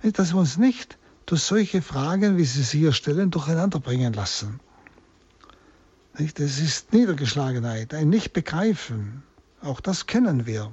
Dass 0.01 0.33
wir 0.33 0.39
uns 0.39 0.57
nicht 0.57 0.97
durch 1.25 1.43
solche 1.43 1.81
Fragen, 1.81 2.37
wie 2.37 2.45
Sie 2.45 2.63
sie 2.63 2.79
hier 2.79 2.93
stellen, 2.93 3.31
durcheinander 3.31 3.79
bringen 3.79 4.13
lassen. 4.13 4.59
Das 6.13 6.59
ist 6.59 6.91
Niedergeschlagenheit, 6.91 7.93
ein 7.93 8.09
Nicht-Begreifen, 8.09 9.23
auch 9.61 9.79
das 9.79 10.07
kennen 10.07 10.45
wir. 10.45 10.71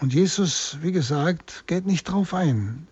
Und 0.00 0.12
Jesus, 0.12 0.78
wie 0.80 0.92
gesagt, 0.92 1.64
geht 1.66 1.86
nicht 1.86 2.04
drauf 2.04 2.34
ein, 2.34 2.88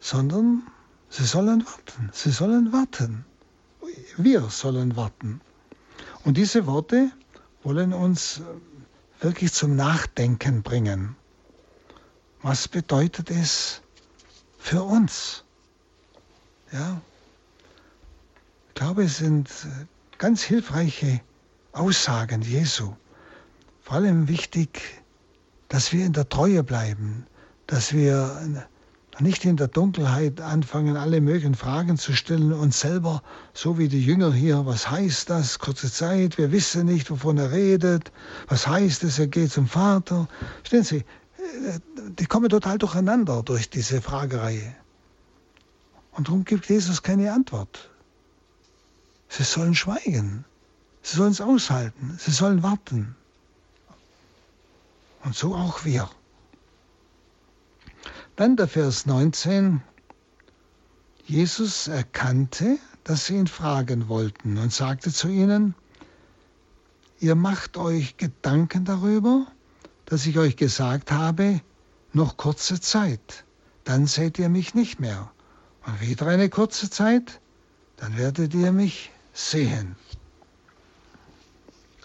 sondern 0.00 0.62
sie 1.10 1.24
sollen 1.24 1.64
warten. 1.64 2.10
Sie 2.12 2.30
sollen 2.30 2.72
warten. 2.72 3.24
Wir 4.16 4.42
sollen 4.48 4.96
warten. 4.96 5.40
Und 6.24 6.36
diese 6.36 6.66
Worte 6.66 7.12
wollen 7.62 7.92
uns 7.92 8.40
wirklich 9.20 9.52
zum 9.52 9.76
Nachdenken 9.76 10.62
bringen. 10.62 11.16
Was 12.42 12.68
bedeutet 12.68 13.30
es 13.30 13.82
für 14.58 14.82
uns? 14.82 15.44
Ja, 16.72 17.00
ich 18.68 18.74
glaube, 18.74 19.04
es 19.04 19.18
sind 19.18 19.50
ganz 20.18 20.42
hilfreiche 20.42 21.20
Aussagen 21.72 22.42
Jesu. 22.42 22.94
Vor 23.82 23.96
allem 23.96 24.28
wichtig, 24.28 25.02
dass 25.68 25.92
wir 25.92 26.04
in 26.04 26.12
der 26.12 26.28
Treue 26.28 26.62
bleiben, 26.62 27.26
dass 27.66 27.92
wir 27.92 28.68
Nicht 29.20 29.44
in 29.44 29.56
der 29.56 29.66
Dunkelheit 29.66 30.40
anfangen, 30.40 30.96
alle 30.96 31.20
möglichen 31.20 31.56
Fragen 31.56 31.96
zu 31.96 32.12
stellen 32.12 32.52
und 32.52 32.72
selber, 32.72 33.22
so 33.52 33.76
wie 33.76 33.88
die 33.88 34.04
Jünger 34.04 34.32
hier, 34.32 34.64
was 34.64 34.88
heißt 34.90 35.28
das? 35.28 35.58
Kurze 35.58 35.90
Zeit, 35.90 36.38
wir 36.38 36.52
wissen 36.52 36.86
nicht, 36.86 37.10
wovon 37.10 37.36
er 37.38 37.50
redet. 37.50 38.12
Was 38.46 38.68
heißt 38.68 39.02
es, 39.02 39.18
er 39.18 39.26
geht 39.26 39.50
zum 39.50 39.66
Vater? 39.66 40.28
Stellen 40.62 40.84
Sie, 40.84 41.04
die 42.18 42.26
kommen 42.26 42.48
total 42.48 42.78
durcheinander 42.78 43.42
durch 43.42 43.68
diese 43.70 44.00
Fragereihe. 44.00 44.74
Und 46.12 46.28
darum 46.28 46.44
gibt 46.44 46.68
Jesus 46.68 47.02
keine 47.02 47.32
Antwort. 47.32 47.90
Sie 49.28 49.42
sollen 49.42 49.74
schweigen. 49.74 50.44
Sie 51.02 51.16
sollen 51.16 51.32
es 51.32 51.40
aushalten. 51.40 52.16
Sie 52.18 52.30
sollen 52.30 52.62
warten. 52.62 53.16
Und 55.24 55.34
so 55.34 55.54
auch 55.54 55.84
wir. 55.84 56.08
Dann 58.38 58.54
der 58.54 58.68
Vers 58.68 59.04
19. 59.04 59.82
Jesus 61.26 61.88
erkannte, 61.88 62.78
dass 63.02 63.26
sie 63.26 63.34
ihn 63.34 63.48
fragen 63.48 64.08
wollten 64.08 64.58
und 64.58 64.72
sagte 64.72 65.12
zu 65.12 65.26
ihnen, 65.26 65.74
ihr 67.18 67.34
macht 67.34 67.76
euch 67.76 68.16
Gedanken 68.16 68.84
darüber, 68.84 69.48
dass 70.04 70.24
ich 70.24 70.38
euch 70.38 70.54
gesagt 70.54 71.10
habe, 71.10 71.60
noch 72.12 72.36
kurze 72.36 72.80
Zeit, 72.80 73.44
dann 73.82 74.06
seht 74.06 74.38
ihr 74.38 74.48
mich 74.48 74.72
nicht 74.72 75.00
mehr. 75.00 75.32
Und 75.84 76.00
wieder 76.00 76.28
eine 76.28 76.48
kurze 76.48 76.88
Zeit, 76.90 77.40
dann 77.96 78.16
werdet 78.16 78.54
ihr 78.54 78.70
mich 78.70 79.10
sehen. 79.32 79.96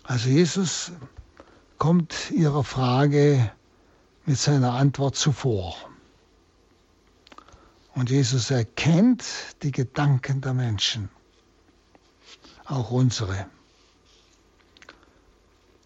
Also 0.03 0.29
Jesus 0.29 0.93
kommt 1.77 2.31
ihrer 2.31 2.63
Frage 2.63 3.51
mit 4.25 4.39
seiner 4.39 4.73
Antwort 4.73 5.15
zuvor. 5.15 5.75
Und 7.95 8.09
Jesus 8.09 8.49
erkennt 8.49 9.23
die 9.61 9.71
Gedanken 9.71 10.41
der 10.41 10.53
Menschen, 10.53 11.09
auch 12.65 12.91
unsere. 12.91 13.45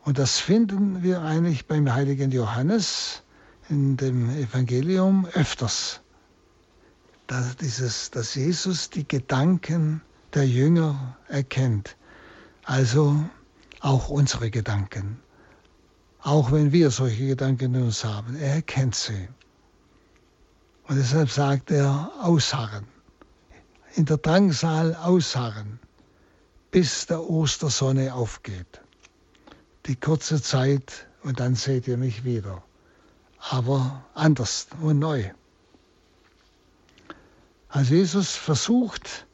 Und 0.03 0.17
das 0.17 0.39
finden 0.39 1.03
wir 1.03 1.21
eigentlich 1.21 1.67
beim 1.67 1.93
heiligen 1.93 2.31
Johannes 2.31 3.23
in 3.67 3.97
dem 3.97 4.29
Evangelium 4.29 5.25
öfters. 5.33 5.99
Dass, 7.27 7.57
dieses, 7.57 8.09
dass 8.11 8.35
Jesus 8.35 8.89
die 8.89 9.05
Gedanken 9.05 10.01
der 10.33 10.47
Jünger 10.47 11.17
erkennt. 11.27 11.97
Also 12.63 13.21
auch 13.81 14.07
unsere 14.07 14.49
Gedanken. 14.49 15.19
Auch 16.21 16.53
wenn 16.53 16.71
wir 16.71 16.89
solche 16.89 17.27
Gedanken 17.27 17.75
in 17.75 17.83
uns 17.83 18.05
haben. 18.05 18.37
Er 18.37 18.55
erkennt 18.55 18.95
sie. 18.95 19.27
Und 20.87 20.95
deshalb 20.95 21.29
sagt 21.29 21.71
er, 21.71 22.11
ausharren. 22.21 22.85
In 23.95 24.05
der 24.05 24.17
Drangsal 24.17 24.95
ausharren, 24.95 25.79
bis 26.71 27.07
der 27.07 27.29
Ostersonne 27.29 28.13
aufgeht. 28.13 28.81
Die 29.85 29.95
kurze 29.95 30.41
Zeit 30.41 31.07
und 31.23 31.39
dann 31.39 31.55
seht 31.55 31.87
ihr 31.87 31.97
mich 31.97 32.23
wieder. 32.23 32.63
Aber 33.39 34.05
anders 34.13 34.67
und 34.81 34.99
neu. 34.99 35.29
Also 37.69 37.95
Jesus 37.95 38.35
versucht, 38.35 39.27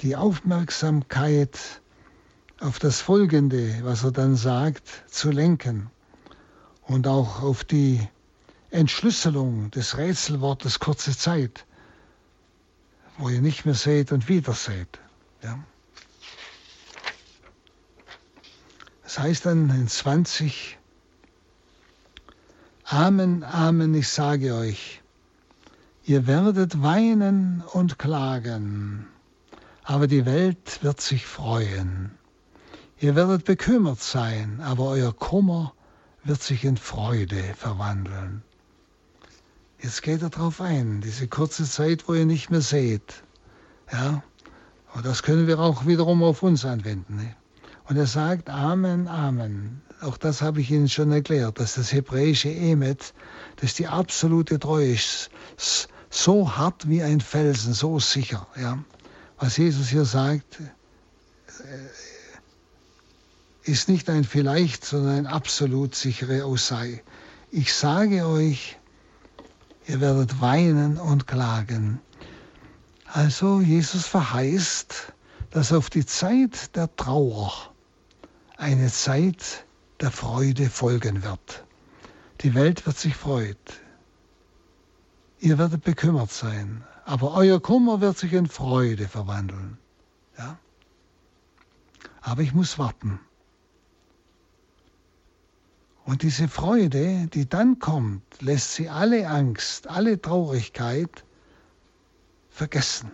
die 0.00 0.16
Aufmerksamkeit 0.16 1.58
auf 2.60 2.78
das 2.78 3.00
Folgende, 3.00 3.80
was 3.82 4.04
er 4.04 4.12
dann 4.12 4.36
sagt, 4.36 4.86
zu 5.08 5.30
lenken 5.30 5.90
und 6.82 7.06
auch 7.06 7.42
auf 7.42 7.64
die 7.64 8.06
Entschlüsselung 8.70 9.70
des 9.72 9.96
Rätselwortes 9.96 10.78
kurze 10.78 11.16
Zeit, 11.16 11.66
wo 13.18 13.28
ihr 13.28 13.40
nicht 13.40 13.64
mehr 13.64 13.74
seht 13.74 14.12
und 14.12 14.28
wieder 14.28 14.52
seht. 14.52 15.00
Ja. 15.42 15.58
Das 19.02 19.18
heißt 19.18 19.46
dann 19.46 19.70
in 19.70 19.88
20, 19.88 20.78
Amen, 22.84 23.42
Amen, 23.42 23.92
ich 23.94 24.08
sage 24.08 24.54
euch, 24.54 25.02
ihr 26.04 26.28
werdet 26.28 26.80
weinen 26.80 27.64
und 27.72 27.98
klagen, 27.98 29.08
aber 29.82 30.06
die 30.06 30.26
Welt 30.26 30.78
wird 30.82 31.00
sich 31.00 31.26
freuen. 31.26 32.16
Ihr 32.98 33.16
werdet 33.16 33.44
bekümmert 33.46 34.00
sein, 34.00 34.60
aber 34.60 34.84
euer 34.84 35.12
Kummer 35.12 35.74
wird 36.22 36.42
sich 36.42 36.64
in 36.64 36.76
Freude 36.76 37.42
verwandeln. 37.56 38.44
Jetzt 39.82 40.02
geht 40.02 40.20
er 40.22 40.28
darauf 40.28 40.60
ein, 40.60 41.00
diese 41.00 41.26
kurze 41.26 41.64
Zeit, 41.64 42.06
wo 42.06 42.14
ihr 42.14 42.26
nicht 42.26 42.50
mehr 42.50 42.60
seht. 42.60 43.22
Ja, 43.90 44.22
und 44.94 45.06
das 45.06 45.22
können 45.22 45.46
wir 45.46 45.58
auch 45.58 45.86
wiederum 45.86 46.22
auf 46.22 46.42
uns 46.42 46.64
anwenden. 46.64 47.16
Ne? 47.16 47.34
Und 47.84 47.96
er 47.96 48.06
sagt 48.06 48.50
Amen, 48.50 49.08
Amen. 49.08 49.82
Auch 50.00 50.16
das 50.16 50.42
habe 50.42 50.60
ich 50.60 50.70
Ihnen 50.70 50.88
schon 50.88 51.12
erklärt, 51.12 51.60
dass 51.60 51.74
das 51.74 51.92
hebräische 51.92 52.48
Emet, 52.50 53.12
das 53.56 53.74
die 53.74 53.86
absolute 53.86 54.58
Treue 54.58 54.92
ist, 54.92 55.30
so 56.08 56.56
hart 56.56 56.88
wie 56.88 57.02
ein 57.02 57.20
Felsen, 57.20 57.74
so 57.74 57.98
sicher. 57.98 58.46
Ja. 58.56 58.82
Was 59.38 59.56
Jesus 59.56 59.88
hier 59.88 60.04
sagt, 60.04 60.60
äh, 60.60 60.64
ist 63.62 63.88
nicht 63.88 64.08
ein 64.08 64.24
vielleicht, 64.24 64.84
sondern 64.84 65.18
ein 65.18 65.26
absolut 65.26 65.94
sichere 65.94 66.44
Aussage. 66.44 67.00
Ich 67.50 67.74
sage 67.74 68.26
euch, 68.26 68.79
ihr 69.90 70.00
werdet 70.00 70.40
weinen 70.40 70.98
und 70.98 71.26
klagen. 71.26 72.00
Also 73.06 73.60
Jesus 73.60 74.06
verheißt, 74.06 75.12
dass 75.50 75.72
auf 75.72 75.90
die 75.90 76.06
Zeit 76.06 76.76
der 76.76 76.94
Trauer 76.94 77.52
eine 78.56 78.86
Zeit 78.86 79.66
der 80.00 80.12
Freude 80.12 80.70
folgen 80.70 81.24
wird. 81.24 81.64
Die 82.42 82.54
Welt 82.54 82.86
wird 82.86 82.98
sich 82.98 83.16
freuen. 83.16 83.56
Ihr 85.40 85.58
werdet 85.58 85.82
bekümmert 85.82 86.30
sein, 86.30 86.84
aber 87.04 87.34
euer 87.34 87.60
Kummer 87.60 88.00
wird 88.00 88.16
sich 88.16 88.32
in 88.32 88.46
Freude 88.46 89.08
verwandeln. 89.08 89.76
Ja? 90.38 90.56
Aber 92.20 92.42
ich 92.42 92.54
muss 92.54 92.78
warten. 92.78 93.18
Und 96.10 96.22
diese 96.22 96.48
Freude, 96.48 97.28
die 97.32 97.48
dann 97.48 97.78
kommt, 97.78 98.24
lässt 98.40 98.74
sie 98.74 98.88
alle 98.88 99.28
Angst, 99.28 99.86
alle 99.86 100.20
Traurigkeit 100.20 101.24
vergessen. 102.50 103.12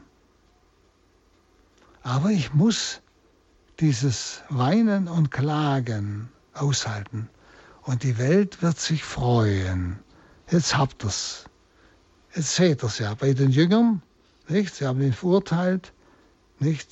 Aber 2.02 2.30
ich 2.30 2.54
muss 2.54 3.02
dieses 3.80 4.40
Weinen 4.48 5.08
und 5.08 5.30
Klagen 5.30 6.30
aushalten. 6.54 7.28
Und 7.82 8.02
die 8.02 8.16
Welt 8.16 8.62
wird 8.62 8.80
sich 8.80 9.04
freuen. 9.04 9.98
Jetzt 10.50 10.78
habt 10.78 11.04
ihr's. 11.04 11.44
Jetzt 12.34 12.54
seht 12.54 12.82
ihr's 12.82 12.98
ja 12.98 13.12
bei 13.12 13.34
den 13.34 13.50
Jüngern, 13.50 14.00
nicht? 14.48 14.74
Sie 14.74 14.86
haben 14.86 15.02
ihn 15.02 15.12
verurteilt, 15.12 15.92
nicht? 16.60 16.88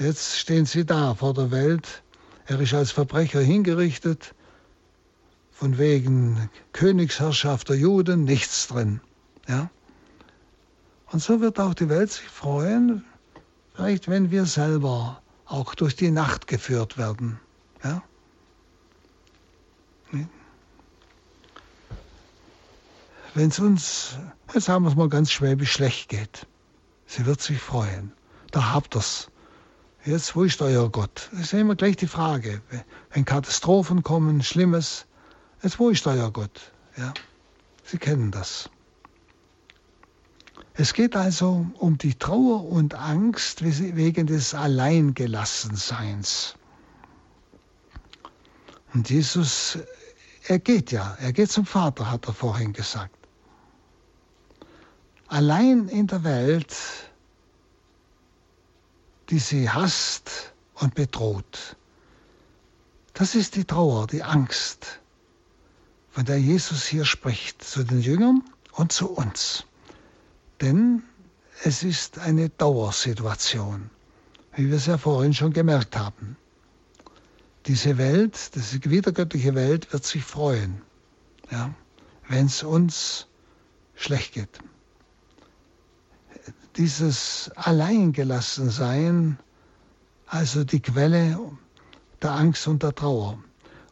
Jetzt 0.00 0.36
stehen 0.36 0.66
sie 0.66 0.84
da 0.84 1.14
vor 1.14 1.32
der 1.32 1.52
Welt. 1.52 2.02
Er 2.46 2.58
ist 2.58 2.74
als 2.74 2.90
Verbrecher 2.90 3.40
hingerichtet 3.40 4.34
von 5.58 5.78
wegen 5.78 6.50
Königsherrschaft 6.72 7.70
der 7.70 7.76
Juden 7.76 8.24
nichts 8.24 8.68
drin. 8.68 9.00
Ja? 9.48 9.70
Und 11.10 11.22
so 11.22 11.40
wird 11.40 11.58
auch 11.58 11.72
die 11.72 11.88
Welt 11.88 12.12
sich 12.12 12.28
freuen, 12.28 13.04
vielleicht 13.74 14.08
wenn 14.08 14.30
wir 14.30 14.44
selber 14.44 15.22
auch 15.46 15.74
durch 15.74 15.96
die 15.96 16.10
Nacht 16.10 16.46
geführt 16.46 16.98
werden. 16.98 17.40
Ja? 17.82 18.02
Wenn 23.34 23.48
es 23.48 23.58
uns, 23.58 24.18
jetzt 24.52 24.64
sagen 24.64 24.84
wir 24.84 24.90
es 24.90 24.96
mal 24.96 25.08
ganz 25.08 25.30
schwäbisch, 25.30 25.72
schlecht 25.72 26.10
geht, 26.10 26.46
sie 27.06 27.24
wird 27.24 27.40
sich 27.40 27.60
freuen. 27.60 28.12
Da 28.50 28.72
habt 28.72 28.94
ihr's. 28.94 29.30
Jetzt, 30.04 30.36
wo 30.36 30.44
ist 30.44 30.62
euer 30.62 30.90
Gott? 30.90 31.28
Das 31.32 31.40
ist 31.40 31.52
immer 31.52 31.74
gleich 31.74 31.96
die 31.96 32.06
Frage. 32.06 32.62
Wenn 33.10 33.24
Katastrophen 33.24 34.02
kommen, 34.02 34.42
Schlimmes, 34.42 35.06
Jetzt, 35.62 35.78
wo 35.78 35.90
ist 35.90 36.06
euer 36.06 36.30
Gott? 36.30 36.72
Ja, 36.96 37.12
Sie 37.84 37.98
kennen 37.98 38.30
das. 38.30 38.70
Es 40.74 40.92
geht 40.92 41.16
also 41.16 41.66
um 41.78 41.96
die 41.96 42.14
Trauer 42.14 42.64
und 42.64 42.94
Angst 42.94 43.64
wegen 43.64 44.26
des 44.26 44.54
Alleingelassenseins. 44.54 46.56
Und 48.92 49.08
Jesus, 49.08 49.78
er 50.46 50.58
geht 50.58 50.92
ja, 50.92 51.16
er 51.20 51.32
geht 51.32 51.50
zum 51.50 51.64
Vater, 51.64 52.10
hat 52.10 52.26
er 52.26 52.34
vorhin 52.34 52.74
gesagt. 52.74 53.16
Allein 55.28 55.88
in 55.88 56.06
der 56.06 56.22
Welt, 56.24 56.76
die 59.30 59.38
sie 59.38 59.70
hasst 59.70 60.52
und 60.74 60.94
bedroht. 60.94 61.76
Das 63.14 63.34
ist 63.34 63.56
die 63.56 63.64
Trauer, 63.64 64.06
die 64.06 64.22
Angst 64.22 65.00
von 66.16 66.24
der 66.24 66.40
Jesus 66.40 66.86
hier 66.86 67.04
spricht, 67.04 67.62
zu 67.62 67.84
den 67.84 68.00
Jüngern 68.00 68.42
und 68.72 68.90
zu 68.90 69.10
uns. 69.10 69.66
Denn 70.62 71.02
es 71.62 71.82
ist 71.82 72.18
eine 72.18 72.48
Dauersituation, 72.48 73.90
wie 74.54 74.68
wir 74.68 74.76
es 74.76 74.86
ja 74.86 74.96
vorhin 74.96 75.34
schon 75.34 75.52
gemerkt 75.52 75.94
haben. 75.94 76.38
Diese 77.66 77.98
Welt, 77.98 78.54
diese 78.54 78.82
wiedergöttliche 78.86 79.54
Welt 79.54 79.92
wird 79.92 80.06
sich 80.06 80.24
freuen, 80.24 80.80
ja, 81.50 81.74
wenn 82.28 82.46
es 82.46 82.62
uns 82.62 83.26
schlecht 83.94 84.32
geht. 84.32 84.58
Dieses 86.76 87.50
Alleingelassensein, 87.56 89.38
also 90.26 90.64
die 90.64 90.80
Quelle 90.80 91.38
der 92.22 92.30
Angst 92.30 92.66
und 92.68 92.82
der 92.82 92.94
Trauer. 92.94 93.38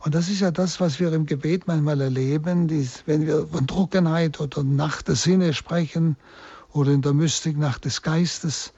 Und 0.05 0.15
das 0.15 0.29
ist 0.29 0.41
ja 0.41 0.51
das, 0.51 0.81
was 0.81 1.01
wir 1.01 1.11
im 1.15 1.25
Gebet 1.25 1.67
manchmal 1.67 1.99
erleben, 1.99 2.69
dies, 2.69 3.05
wenn 3.07 3.27
wir 3.27 3.47
von 3.47 3.67
Trockenheit 3.67 4.39
oder 4.39 4.63
Nacht 4.63 5.09
der 5.09 5.17
Sinne 5.17 5.55
sprechen 5.55 6.17
oder 6.75 6.93
in 6.93 7.01
der 7.01 7.15
Mystik 7.15 7.57
Nacht 7.57 7.87
des 7.87 8.03
Geistes, 8.03 8.75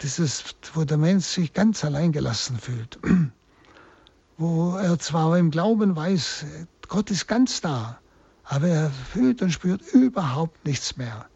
dieses, 0.00 0.44
wo 0.72 0.84
der 0.84 0.96
Mensch 0.96 1.26
sich 1.26 1.52
ganz 1.52 1.84
allein 1.84 2.10
gelassen 2.10 2.56
fühlt, 2.58 2.98
wo 4.38 4.76
er 4.76 4.98
zwar 4.98 5.36
im 5.36 5.50
Glauben 5.50 5.94
weiß, 5.94 6.46
Gott 6.88 7.10
ist 7.10 7.28
ganz 7.28 7.60
da, 7.60 7.98
aber 8.42 8.68
er 8.68 8.90
fühlt 8.90 9.42
und 9.42 9.50
spürt 9.50 9.82
überhaupt 9.92 10.64
nichts 10.64 10.96
mehr. 10.96 11.26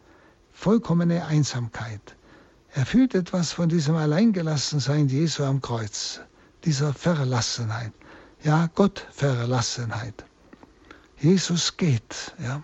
Vollkommene 0.51 1.27
Einsamkeit. 1.27 2.15
Er 2.73 2.87
fühlt 2.87 3.13
etwas 3.13 3.51
von 3.51 3.69
diesem 3.69 3.95
Alleingelassensein 3.95 5.09
Jesu 5.09 5.43
am 5.43 5.61
Kreuz, 5.61 6.21
dieser 6.63 6.91
Verlassenheit 6.91 7.93
ja, 8.43 8.67
Gottverlassenheit. 8.73 10.25
Jesus 11.19 11.77
geht. 11.77 12.33
Ja. 12.39 12.63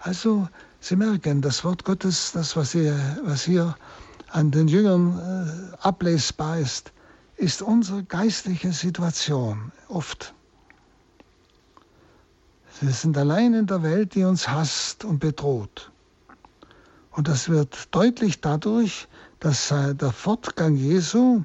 Also, 0.00 0.48
Sie 0.80 0.96
merken, 0.96 1.42
das 1.42 1.62
Wort 1.62 1.84
Gottes, 1.84 2.32
das, 2.32 2.56
was 2.56 2.72
hier, 2.72 2.98
was 3.24 3.44
hier 3.44 3.76
an 4.30 4.50
den 4.50 4.66
Jüngern 4.66 5.72
äh, 5.72 5.76
ablesbar 5.80 6.58
ist, 6.58 6.92
ist 7.36 7.62
unsere 7.62 8.02
geistliche 8.02 8.72
Situation 8.72 9.70
oft. 9.88 10.34
Wir 12.80 12.92
sind 12.92 13.16
allein 13.16 13.54
in 13.54 13.66
der 13.66 13.84
Welt, 13.84 14.16
die 14.16 14.24
uns 14.24 14.48
hasst 14.48 15.04
und 15.04 15.20
bedroht. 15.20 15.92
Und 17.12 17.28
das 17.28 17.48
wird 17.48 17.94
deutlich 17.94 18.40
dadurch, 18.40 19.06
dass 19.38 19.68
der 19.68 20.12
Fortgang 20.12 20.74
Jesu 20.74 21.44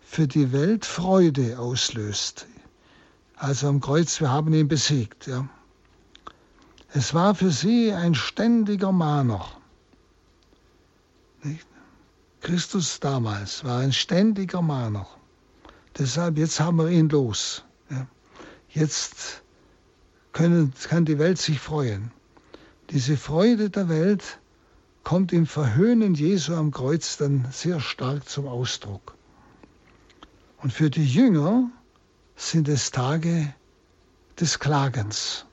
für 0.00 0.28
die 0.28 0.52
Welt 0.52 0.84
Freude 0.84 1.58
auslöst. 1.58 2.46
Also 3.36 3.68
am 3.68 3.80
Kreuz, 3.80 4.20
wir 4.20 4.30
haben 4.30 4.52
ihn 4.54 4.66
besiegt. 4.66 5.26
Ja. 5.26 5.46
Es 6.94 7.12
war 7.12 7.34
für 7.34 7.50
sie 7.50 7.92
ein 7.92 8.14
ständiger 8.14 8.92
Mahner. 8.92 9.46
Nicht? 11.42 11.66
Christus 12.40 13.00
damals 13.00 13.64
war 13.64 13.80
ein 13.80 13.92
ständiger 13.92 14.62
Mahner. 14.62 15.06
Deshalb, 15.98 16.38
jetzt 16.38 16.60
haben 16.60 16.78
wir 16.78 16.88
ihn 16.88 17.08
los. 17.10 17.62
Ja. 17.90 18.06
Jetzt 18.70 19.42
können, 20.32 20.72
kann 20.88 21.04
die 21.04 21.18
Welt 21.18 21.38
sich 21.38 21.60
freuen. 21.60 22.12
Diese 22.90 23.16
Freude 23.16 23.68
der 23.68 23.88
Welt 23.88 24.38
kommt 25.02 25.32
im 25.32 25.46
Verhöhnen 25.46 26.14
Jesu 26.14 26.54
am 26.54 26.70
Kreuz 26.70 27.16
dann 27.16 27.46
sehr 27.50 27.80
stark 27.80 28.28
zum 28.28 28.48
Ausdruck. 28.48 29.14
Und 30.62 30.72
für 30.72 30.88
die 30.88 31.06
Jünger 31.06 31.70
sind 32.36 32.68
es 32.68 32.90
Tage 32.90 33.52
des 34.38 34.58
Klagens. 34.58 35.46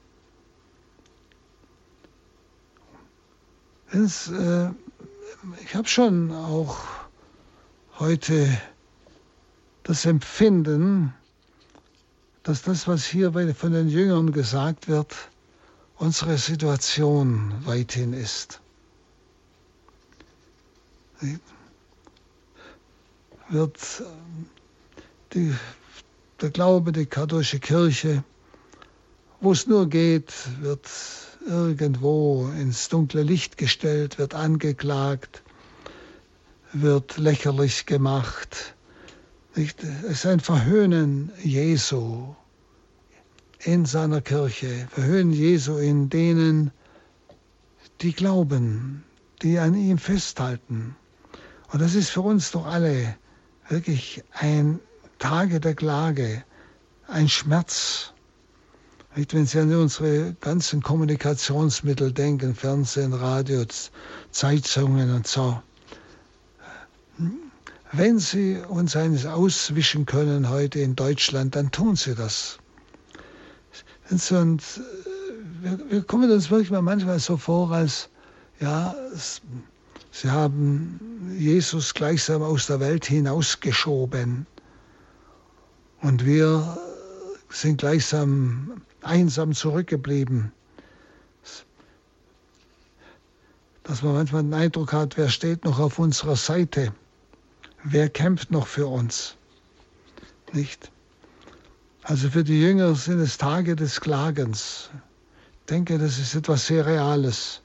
Es, 3.91 4.29
äh, 4.29 4.69
ich 5.63 5.75
habe 5.75 5.87
schon 5.87 6.31
auch 6.31 6.77
heute 7.99 8.59
das 9.83 10.05
Empfinden, 10.05 11.13
dass 12.43 12.61
das, 12.61 12.87
was 12.87 13.05
hier 13.05 13.31
von 13.55 13.71
den 13.71 13.87
Jüngern 13.87 14.31
gesagt 14.31 14.87
wird, 14.87 15.15
unsere 15.97 16.37
Situation 16.37 17.53
weithin 17.65 18.13
ist. 18.13 18.59
Wird 23.49 23.77
äh, 24.01 24.03
die 25.33 25.55
der 26.43 26.49
Glaube, 26.49 26.91
die 26.91 27.05
katholische 27.05 27.59
Kirche, 27.59 28.21
wo 29.39 29.53
es 29.53 29.65
nur 29.65 29.87
geht, 29.87 30.33
wird 30.59 30.89
irgendwo 31.47 32.51
ins 32.59 32.89
dunkle 32.89 33.23
Licht 33.23 33.57
gestellt, 33.57 34.19
wird 34.19 34.35
angeklagt, 34.35 35.41
wird 36.73 37.17
lächerlich 37.17 37.85
gemacht. 37.85 38.75
Es 39.55 39.73
ist 40.03 40.25
ein 40.25 40.41
Verhöhnen 40.41 41.31
Jesu 41.41 42.35
in 43.59 43.85
seiner 43.85 44.19
Kirche, 44.19 44.89
Verhöhnen 44.91 45.31
Jesu 45.31 45.77
in 45.77 46.09
denen, 46.09 46.71
die 48.01 48.11
glauben, 48.11 49.05
die 49.41 49.59
an 49.59 49.75
ihm 49.75 49.97
festhalten. 49.97 50.97
Und 51.71 51.81
das 51.81 51.95
ist 51.95 52.09
für 52.09 52.21
uns 52.21 52.51
doch 52.51 52.65
alle 52.65 53.15
wirklich 53.69 54.25
ein 54.33 54.81
Tage 55.23 55.61
der 55.61 55.73
Klage, 55.73 56.43
ein 57.07 57.29
Schmerz. 57.29 58.11
Wenn 59.15 59.45
Sie 59.45 59.57
an 59.57 59.73
unsere 59.73 60.33
ganzen 60.33 60.83
Kommunikationsmittel 60.83 62.11
denken, 62.11 62.55
Fernsehen, 62.55 63.13
Radio, 63.13 63.63
Zeitungen 64.31 65.15
und 65.15 65.25
so. 65.25 65.63
Wenn 67.93 68.19
Sie 68.19 68.57
uns 68.67 68.97
eines 68.97 69.25
auswischen 69.25 70.05
können 70.05 70.49
heute 70.49 70.79
in 70.79 70.97
Deutschland, 70.97 71.55
dann 71.55 71.71
tun 71.71 71.95
Sie 71.95 72.15
das. 72.15 72.57
Und 74.09 74.81
wir, 75.61 75.79
wir 75.89 76.03
kommen 76.03 76.29
uns 76.31 76.51
wirklich 76.51 76.69
mal 76.69 76.81
manchmal 76.81 77.19
so 77.19 77.37
vor, 77.37 77.71
als 77.71 78.09
ja, 78.59 78.93
Sie 80.11 80.29
haben 80.29 80.99
Jesus 81.39 81.93
gleichsam 81.93 82.41
aus 82.41 82.67
der 82.67 82.81
Welt 82.81 83.05
hinausgeschoben. 83.05 84.47
Und 86.03 86.25
wir 86.25 86.77
sind 87.49 87.77
gleichsam 87.77 88.81
einsam 89.01 89.53
zurückgeblieben. 89.53 90.51
Dass 93.83 94.01
man 94.03 94.13
manchmal 94.13 94.43
den 94.43 94.53
Eindruck 94.53 94.91
hat, 94.91 95.15
wer 95.15 95.29
steht 95.29 95.63
noch 95.63 95.79
auf 95.79 95.99
unserer 95.99 96.35
Seite? 96.35 96.93
Wer 97.85 98.09
kämpft 98.09 98.51
noch 98.51 98.67
für 98.67 98.87
uns? 98.87 99.37
Nicht? 100.51 100.91
Also 102.01 102.29
für 102.29 102.43
die 102.43 102.61
Jünger 102.61 102.95
sind 102.95 103.19
es 103.19 103.37
Tage 103.37 103.77
des 103.77 104.01
Klagens. 104.01 104.89
Ich 105.61 105.65
denke, 105.67 105.97
das 105.99 106.19
ist 106.19 106.35
etwas 106.35 106.67
sehr 106.67 106.85
Reales. 106.85 107.61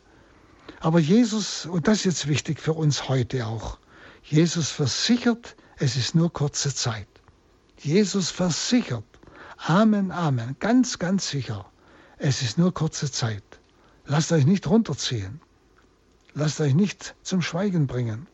Aber 0.78 1.00
Jesus, 1.00 1.66
und 1.66 1.88
das 1.88 1.98
ist 1.98 2.04
jetzt 2.04 2.28
wichtig 2.28 2.60
für 2.60 2.74
uns 2.74 3.08
heute 3.08 3.46
auch, 3.46 3.78
Jesus 4.22 4.70
versichert, 4.70 5.56
es 5.78 5.96
ist 5.96 6.14
nur 6.14 6.32
kurze 6.32 6.72
Zeit. 6.72 7.08
Jesus 7.78 8.30
versichert, 8.30 9.04
Amen, 9.58 10.10
Amen, 10.10 10.56
ganz, 10.60 10.98
ganz 10.98 11.28
sicher, 11.28 11.66
es 12.18 12.42
ist 12.42 12.58
nur 12.58 12.72
kurze 12.74 13.10
Zeit. 13.10 13.42
Lasst 14.06 14.32
euch 14.32 14.46
nicht 14.46 14.66
runterziehen. 14.66 15.40
Lasst 16.34 16.60
euch 16.60 16.74
nicht 16.74 17.14
zum 17.22 17.42
Schweigen 17.42 17.86
bringen. 17.86 18.26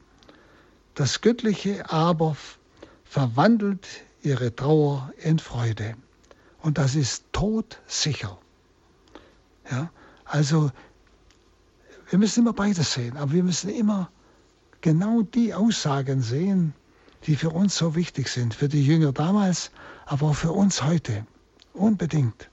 Das 0.94 1.20
Göttliche 1.20 1.90
aber 1.90 2.36
verwandelt 3.04 3.86
ihre 4.22 4.54
Trauer 4.54 5.12
in 5.18 5.38
Freude. 5.38 5.96
Und 6.60 6.78
das 6.78 6.94
ist 6.94 7.24
todsicher. 7.32 8.38
Ja, 9.70 9.90
also 10.24 10.70
wir 12.08 12.18
müssen 12.18 12.40
immer 12.40 12.52
beides 12.52 12.92
sehen, 12.92 13.16
aber 13.16 13.32
wir 13.32 13.42
müssen 13.42 13.70
immer 13.70 14.10
genau 14.80 15.22
die 15.22 15.54
Aussagen 15.54 16.22
sehen, 16.22 16.74
die 17.26 17.36
für 17.36 17.50
uns 17.50 17.76
so 17.76 17.94
wichtig 17.94 18.28
sind, 18.28 18.54
für 18.54 18.68
die 18.68 18.84
Jünger 18.84 19.12
damals, 19.12 19.70
aber 20.06 20.28
auch 20.28 20.34
für 20.34 20.52
uns 20.52 20.82
heute. 20.82 21.26
Unbedingt. 21.72 22.50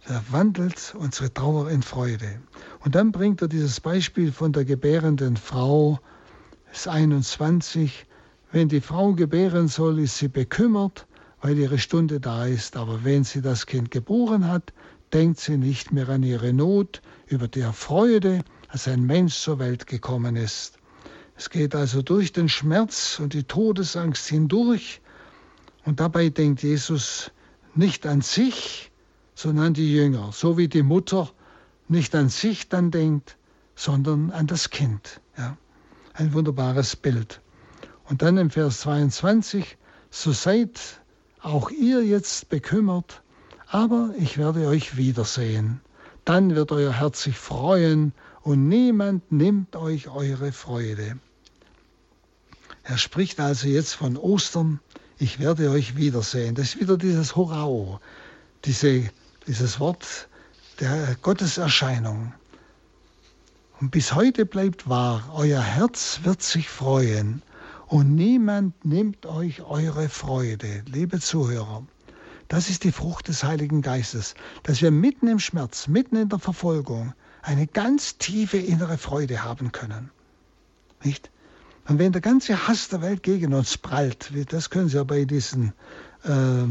Verwandelt 0.00 0.94
unsere 0.96 1.32
Trauer 1.32 1.70
in 1.70 1.82
Freude. 1.82 2.40
Und 2.80 2.94
dann 2.94 3.12
bringt 3.12 3.42
er 3.42 3.48
dieses 3.48 3.80
Beispiel 3.80 4.32
von 4.32 4.52
der 4.52 4.64
gebärenden 4.64 5.36
Frau, 5.36 5.98
das 6.70 6.86
21. 6.88 8.06
Wenn 8.52 8.68
die 8.68 8.80
Frau 8.80 9.12
gebären 9.14 9.68
soll, 9.68 9.98
ist 9.98 10.18
sie 10.18 10.28
bekümmert, 10.28 11.06
weil 11.40 11.58
ihre 11.58 11.78
Stunde 11.78 12.20
da 12.20 12.46
ist. 12.46 12.76
Aber 12.76 13.04
wenn 13.04 13.24
sie 13.24 13.42
das 13.42 13.66
Kind 13.66 13.90
geboren 13.90 14.46
hat, 14.48 14.72
denkt 15.12 15.40
sie 15.40 15.58
nicht 15.58 15.92
mehr 15.92 16.08
an 16.08 16.22
ihre 16.22 16.52
Not, 16.52 17.02
über 17.26 17.48
der 17.48 17.72
Freude, 17.72 18.44
dass 18.70 18.88
ein 18.88 19.04
Mensch 19.04 19.34
zur 19.36 19.58
Welt 19.58 19.86
gekommen 19.86 20.36
ist. 20.36 20.78
Es 21.36 21.50
geht 21.50 21.74
also 21.74 22.02
durch 22.02 22.32
den 22.32 22.48
Schmerz 22.48 23.18
und 23.20 23.34
die 23.34 23.44
Todesangst 23.44 24.26
hindurch. 24.26 25.00
Und 25.84 26.00
dabei 26.00 26.30
denkt 26.30 26.62
Jesus 26.62 27.30
nicht 27.74 28.06
an 28.06 28.22
sich, 28.22 28.90
sondern 29.34 29.66
an 29.66 29.74
die 29.74 29.92
Jünger. 29.92 30.30
So 30.32 30.56
wie 30.56 30.68
die 30.68 30.82
Mutter 30.82 31.30
nicht 31.88 32.14
an 32.14 32.28
sich 32.30 32.68
dann 32.68 32.90
denkt, 32.90 33.36
sondern 33.74 34.30
an 34.30 34.46
das 34.46 34.70
Kind. 34.70 35.20
Ja. 35.36 35.56
Ein 36.14 36.32
wunderbares 36.32 36.96
Bild. 36.96 37.40
Und 38.08 38.22
dann 38.22 38.38
im 38.38 38.50
Vers 38.50 38.80
22, 38.80 39.76
so 40.10 40.32
seid 40.32 40.80
auch 41.42 41.70
ihr 41.70 42.02
jetzt 42.04 42.48
bekümmert, 42.48 43.22
aber 43.68 44.14
ich 44.16 44.38
werde 44.38 44.66
euch 44.68 44.96
wiedersehen. 44.96 45.80
Dann 46.24 46.54
wird 46.56 46.72
euer 46.72 46.92
Herz 46.92 47.22
sich 47.22 47.36
freuen 47.36 48.12
und 48.46 48.68
niemand 48.68 49.32
nimmt 49.32 49.74
euch 49.74 50.06
eure 50.06 50.52
Freude. 50.52 51.18
Er 52.84 52.96
spricht 52.96 53.40
also 53.40 53.66
jetzt 53.66 53.94
von 53.94 54.16
Ostern, 54.16 54.78
ich 55.18 55.40
werde 55.40 55.68
euch 55.70 55.96
wiedersehen. 55.96 56.54
Das 56.54 56.66
ist 56.66 56.80
wieder 56.80 56.96
dieses 56.96 57.34
Horao, 57.34 57.98
diese, 58.64 59.10
dieses 59.48 59.80
Wort 59.80 60.28
der 60.78 61.16
Gotteserscheinung. 61.22 62.34
Und 63.80 63.90
bis 63.90 64.14
heute 64.14 64.46
bleibt 64.46 64.88
wahr, 64.88 65.28
euer 65.34 65.60
Herz 65.60 66.20
wird 66.22 66.40
sich 66.40 66.68
freuen 66.68 67.42
und 67.88 68.14
niemand 68.14 68.84
nimmt 68.84 69.26
euch 69.26 69.62
eure 69.62 70.08
Freude, 70.08 70.84
liebe 70.86 71.18
Zuhörer. 71.18 71.84
Das 72.46 72.70
ist 72.70 72.84
die 72.84 72.92
Frucht 72.92 73.26
des 73.26 73.42
Heiligen 73.42 73.82
Geistes, 73.82 74.36
dass 74.62 74.82
wir 74.82 74.92
mitten 74.92 75.26
im 75.26 75.40
Schmerz, 75.40 75.88
mitten 75.88 76.14
in 76.14 76.28
der 76.28 76.38
Verfolgung 76.38 77.12
eine 77.46 77.68
ganz 77.68 78.18
tiefe 78.18 78.58
innere 78.58 78.98
Freude 78.98 79.44
haben 79.44 79.70
können. 79.70 80.10
Nicht? 81.04 81.30
Und 81.86 82.00
wenn 82.00 82.10
der 82.10 82.20
ganze 82.20 82.66
Hass 82.66 82.88
der 82.88 83.02
Welt 83.02 83.22
gegen 83.22 83.54
uns 83.54 83.78
prallt, 83.78 84.32
das 84.52 84.70
können 84.70 84.88
Sie 84.88 84.96
ja 84.96 85.04
bei 85.04 85.24
diesen 85.24 85.72
äh, 86.24 86.64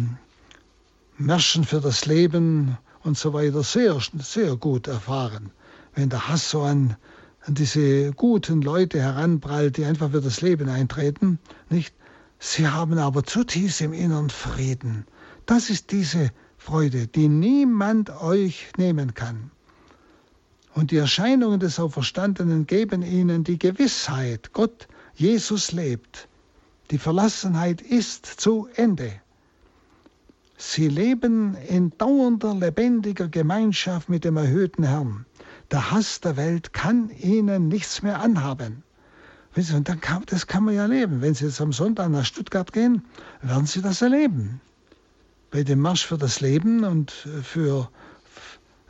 Märschen 1.18 1.64
für 1.64 1.80
das 1.80 2.06
Leben 2.06 2.78
und 3.04 3.18
so 3.18 3.32
weiter 3.32 3.64
sehr, 3.64 3.98
sehr 4.20 4.58
gut 4.58 4.88
erfahren. 4.88 5.52
Wenn 5.94 6.10
der 6.10 6.28
Hass 6.28 6.50
so 6.50 6.64
an, 6.64 6.98
an 7.46 7.54
diese 7.54 8.12
guten 8.12 8.62
Leute 8.62 9.00
heranprallt, 9.00 9.78
die 9.78 9.86
einfach 9.86 10.12
für 10.12 10.22
das 10.22 10.42
Leben 10.42 10.68
eintreten, 10.68 11.40
nicht? 11.70 11.96
Sie 12.38 12.68
haben 12.68 12.98
aber 12.98 13.24
zutiefst 13.24 13.80
im 13.80 13.94
Inneren 13.94 14.30
Frieden. 14.30 15.06
Das 15.46 15.70
ist 15.70 15.92
diese 15.92 16.32
Freude, 16.58 17.08
die 17.08 17.30
niemand 17.30 18.10
euch 18.10 18.74
nehmen 18.78 19.14
kann. 19.14 19.52
Und 20.76 20.92
die 20.92 20.98
Erscheinungen 20.98 21.62
des 21.62 21.80
Auferstandenen 21.80 22.68
geben 22.68 23.02
ihnen 23.02 23.46
die 23.46 23.58
Gewissheit, 23.58 24.52
Gott 24.52 24.90
Jesus 25.14 25.72
lebt. 25.72 26.28
Die 26.92 26.98
Verlassenheit 26.98 27.80
ist 27.80 28.26
zu 28.26 28.68
Ende. 28.76 29.14
Sie 30.58 30.90
leben 30.90 31.56
in 31.70 31.94
dauernder, 31.98 32.54
lebendiger 32.54 33.30
Gemeinschaft 33.30 34.10
mit 34.10 34.26
dem 34.26 34.36
erhöhten 34.36 34.84
Herrn. 34.84 35.26
Der 35.72 35.92
Hass 35.92 36.20
der 36.20 36.36
Welt 36.36 36.74
kann 36.74 37.10
ihnen 37.22 37.70
nichts 37.70 38.02
mehr 38.02 38.20
anhaben. 38.20 38.84
Und 39.56 39.88
dann 39.88 40.02
kann, 40.02 40.24
das 40.26 40.46
kann 40.46 40.66
man 40.66 40.76
ja 40.76 40.82
erleben. 40.82 41.22
Wenn 41.22 41.36
Sie 41.36 41.46
jetzt 41.46 41.62
am 41.62 41.72
Sonntag 41.72 42.10
nach 42.10 42.26
Stuttgart 42.26 42.74
gehen, 42.74 43.06
werden 43.42 43.66
Sie 43.66 43.82
das 43.82 44.02
erleben. 44.02 44.60
Bei 45.52 45.64
dem 45.64 45.80
Marsch 45.80 46.06
für 46.06 46.18
das 46.18 46.42
Leben 46.42 46.84
und 46.84 47.12
für 47.12 47.90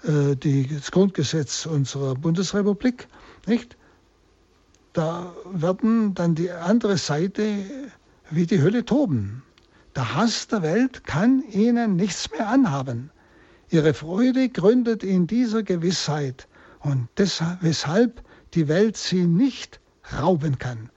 äh, 0.07 0.35
die, 0.35 0.67
das 0.67 0.91
Grundgesetz 0.91 1.65
unserer 1.65 2.15
Bundesrepublik, 2.15 3.07
nicht? 3.47 3.77
da 4.95 5.33
werden 5.51 6.13
dann 6.13 6.35
die 6.35 6.51
andere 6.51 6.97
Seite 6.97 7.43
wie 8.31 8.45
die 8.45 8.61
Hölle 8.61 8.85
toben. 8.85 9.43
Der 9.95 10.15
Hass 10.15 10.47
der 10.47 10.61
Welt 10.61 11.03
kann 11.05 11.43
ihnen 11.51 11.95
nichts 11.95 12.31
mehr 12.31 12.47
anhaben. 12.47 13.11
Ihre 13.69 13.93
Freude 13.93 14.49
gründet 14.49 15.03
in 15.03 15.27
dieser 15.27 15.63
Gewissheit 15.63 16.47
und 16.79 17.07
deshalb, 17.17 17.57
weshalb 17.61 18.23
die 18.53 18.67
Welt 18.67 18.95
sie 18.95 19.25
nicht 19.25 19.79
rauben 20.17 20.59
kann. 20.59 20.89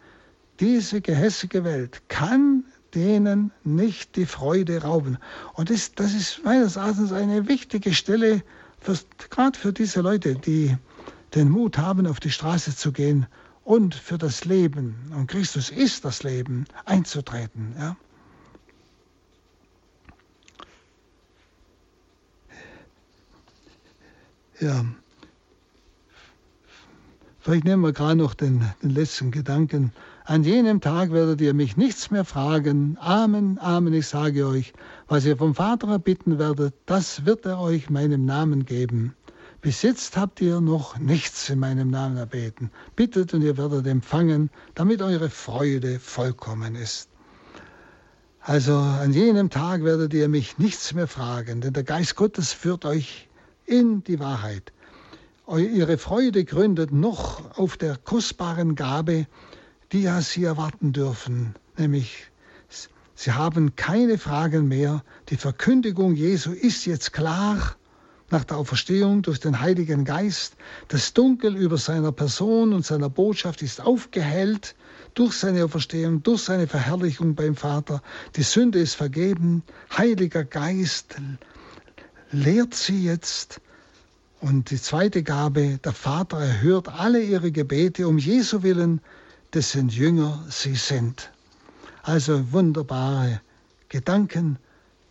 Diese 0.60 1.00
gehässige 1.00 1.64
Welt 1.64 2.02
kann 2.08 2.64
denen 2.94 3.52
nicht 3.64 4.16
die 4.16 4.26
Freude 4.26 4.82
rauben. 4.82 5.18
Und 5.54 5.70
das, 5.70 5.92
das 5.94 6.14
ist 6.14 6.44
meines 6.44 6.76
Erachtens 6.76 7.12
eine 7.12 7.48
wichtige 7.48 7.94
Stelle, 7.94 8.42
gerade 9.30 9.58
für 9.58 9.72
diese 9.72 10.00
Leute, 10.00 10.34
die 10.34 10.76
den 11.34 11.50
Mut 11.50 11.78
haben, 11.78 12.06
auf 12.06 12.20
die 12.20 12.30
Straße 12.30 12.74
zu 12.74 12.92
gehen 12.92 13.26
und 13.64 13.94
für 13.94 14.18
das 14.18 14.44
Leben, 14.44 15.12
und 15.14 15.26
Christus 15.26 15.70
ist 15.70 16.04
das 16.04 16.22
Leben, 16.22 16.64
einzutreten. 16.86 17.74
Ja? 17.78 17.96
Ja. 24.60 24.84
Vielleicht 27.40 27.64
nehmen 27.64 27.82
wir 27.82 27.92
gerade 27.92 28.16
noch 28.16 28.34
den, 28.34 28.64
den 28.82 28.90
letzten 28.90 29.30
Gedanken. 29.30 29.92
An 30.28 30.44
jenem 30.44 30.82
Tag 30.82 31.10
werdet 31.10 31.40
ihr 31.40 31.54
mich 31.54 31.78
nichts 31.78 32.10
mehr 32.10 32.26
fragen. 32.26 32.98
Amen, 33.00 33.58
Amen, 33.62 33.94
ich 33.94 34.08
sage 34.08 34.46
euch, 34.46 34.74
was 35.06 35.24
ihr 35.24 35.38
vom 35.38 35.54
Vater 35.54 35.88
erbitten 35.88 36.38
werdet, 36.38 36.74
das 36.84 37.24
wird 37.24 37.46
er 37.46 37.58
euch 37.58 37.88
meinem 37.88 38.26
Namen 38.26 38.66
geben. 38.66 39.14
Bis 39.62 39.80
jetzt 39.80 40.18
habt 40.18 40.42
ihr 40.42 40.60
noch 40.60 40.98
nichts 40.98 41.48
in 41.48 41.58
meinem 41.58 41.88
Namen 41.88 42.18
erbeten. 42.18 42.70
Bittet 42.94 43.32
und 43.32 43.40
ihr 43.40 43.56
werdet 43.56 43.86
empfangen, 43.86 44.50
damit 44.74 45.00
eure 45.00 45.30
Freude 45.30 45.98
vollkommen 45.98 46.74
ist. 46.74 47.08
Also 48.40 48.76
an 48.76 49.14
jenem 49.14 49.48
Tag 49.48 49.82
werdet 49.82 50.12
ihr 50.12 50.28
mich 50.28 50.58
nichts 50.58 50.92
mehr 50.92 51.08
fragen, 51.08 51.62
denn 51.62 51.72
der 51.72 51.84
Geist 51.84 52.16
Gottes 52.16 52.52
führt 52.52 52.84
euch 52.84 53.30
in 53.64 54.04
die 54.04 54.20
Wahrheit. 54.20 54.74
Ihre 55.56 55.96
Freude 55.96 56.44
gründet 56.44 56.92
noch 56.92 57.56
auf 57.56 57.78
der 57.78 57.96
kostbaren 57.96 58.74
Gabe, 58.74 59.26
die 59.92 60.02
ja 60.02 60.20
Sie 60.20 60.44
erwarten 60.44 60.92
dürfen, 60.92 61.54
nämlich 61.76 62.30
Sie 63.14 63.32
haben 63.32 63.74
keine 63.74 64.16
Fragen 64.16 64.68
mehr. 64.68 65.02
Die 65.28 65.36
Verkündigung 65.36 66.14
Jesu 66.14 66.52
ist 66.52 66.86
jetzt 66.86 67.12
klar 67.12 67.74
nach 68.30 68.44
der 68.44 68.58
Auferstehung 68.58 69.22
durch 69.22 69.40
den 69.40 69.60
Heiligen 69.60 70.04
Geist. 70.04 70.54
Das 70.86 71.14
Dunkel 71.14 71.56
über 71.56 71.78
seiner 71.78 72.12
Person 72.12 72.72
und 72.72 72.86
seiner 72.86 73.10
Botschaft 73.10 73.60
ist 73.62 73.80
aufgehellt 73.80 74.76
durch 75.14 75.34
seine 75.34 75.64
Auferstehung, 75.64 76.22
durch 76.22 76.42
seine 76.42 76.68
Verherrlichung 76.68 77.34
beim 77.34 77.56
Vater. 77.56 78.02
Die 78.36 78.44
Sünde 78.44 78.78
ist 78.78 78.94
vergeben. 78.94 79.64
Heiliger 79.96 80.44
Geist 80.44 81.16
lehrt 82.30 82.74
sie 82.74 83.02
jetzt. 83.02 83.60
Und 84.40 84.70
die 84.70 84.80
zweite 84.80 85.24
Gabe, 85.24 85.80
der 85.82 85.92
Vater 85.92 86.38
erhört 86.38 86.88
alle 86.88 87.20
ihre 87.20 87.50
Gebete 87.50 88.06
um 88.06 88.18
Jesu 88.18 88.62
willen, 88.62 89.00
dessen 89.54 89.88
Jünger 89.88 90.44
sie 90.48 90.74
sind. 90.74 91.30
Also 92.02 92.52
wunderbare 92.52 93.40
Gedanken 93.88 94.58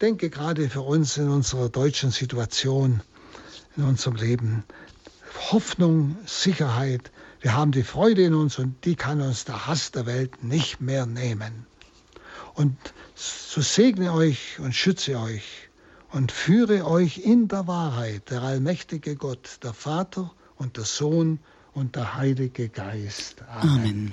denke 0.02 0.30
gerade 0.30 0.70
für 0.70 0.82
uns 0.82 1.18
in 1.18 1.30
unserer 1.30 1.70
deutschen 1.70 2.12
Situation, 2.12 3.02
in 3.76 3.84
unserem 3.84 4.16
Leben. 4.16 4.64
Hoffnung, 5.52 6.18
Sicherheit. 6.26 7.12
Wir 7.42 7.56
haben 7.56 7.72
die 7.72 7.84
Freude 7.84 8.24
in 8.24 8.34
uns 8.34 8.60
und 8.60 8.86
die 8.86 8.96
kann 8.96 9.22
uns 9.22 9.46
der 9.46 9.68
Hass 9.68 9.92
der 9.92 10.06
Welt 10.06 10.44
nicht 10.44 10.82
mehr 10.82 11.06
nehmen. 11.06 11.66
Und 12.54 12.76
so 13.16 13.62
segne 13.62 14.14
euch 14.14 14.60
und 14.60 14.74
schütze 14.74 15.20
euch 15.20 15.70
und 16.12 16.32
führe 16.32 16.86
euch 16.86 17.20
in 17.20 17.48
der 17.48 17.68
Wahrheit, 17.68 18.30
der 18.30 18.42
allmächtige 18.42 19.16
Gott, 19.16 19.60
der 19.64 19.74
Vater 19.74 20.32
und 20.56 20.78
der 20.78 20.86
Sohn 20.86 21.40
und 21.78 21.96
der 21.96 22.16
Heilige 22.16 22.70
Geist. 22.70 23.44
Amen. 23.48 23.70
Amen. 23.70 24.12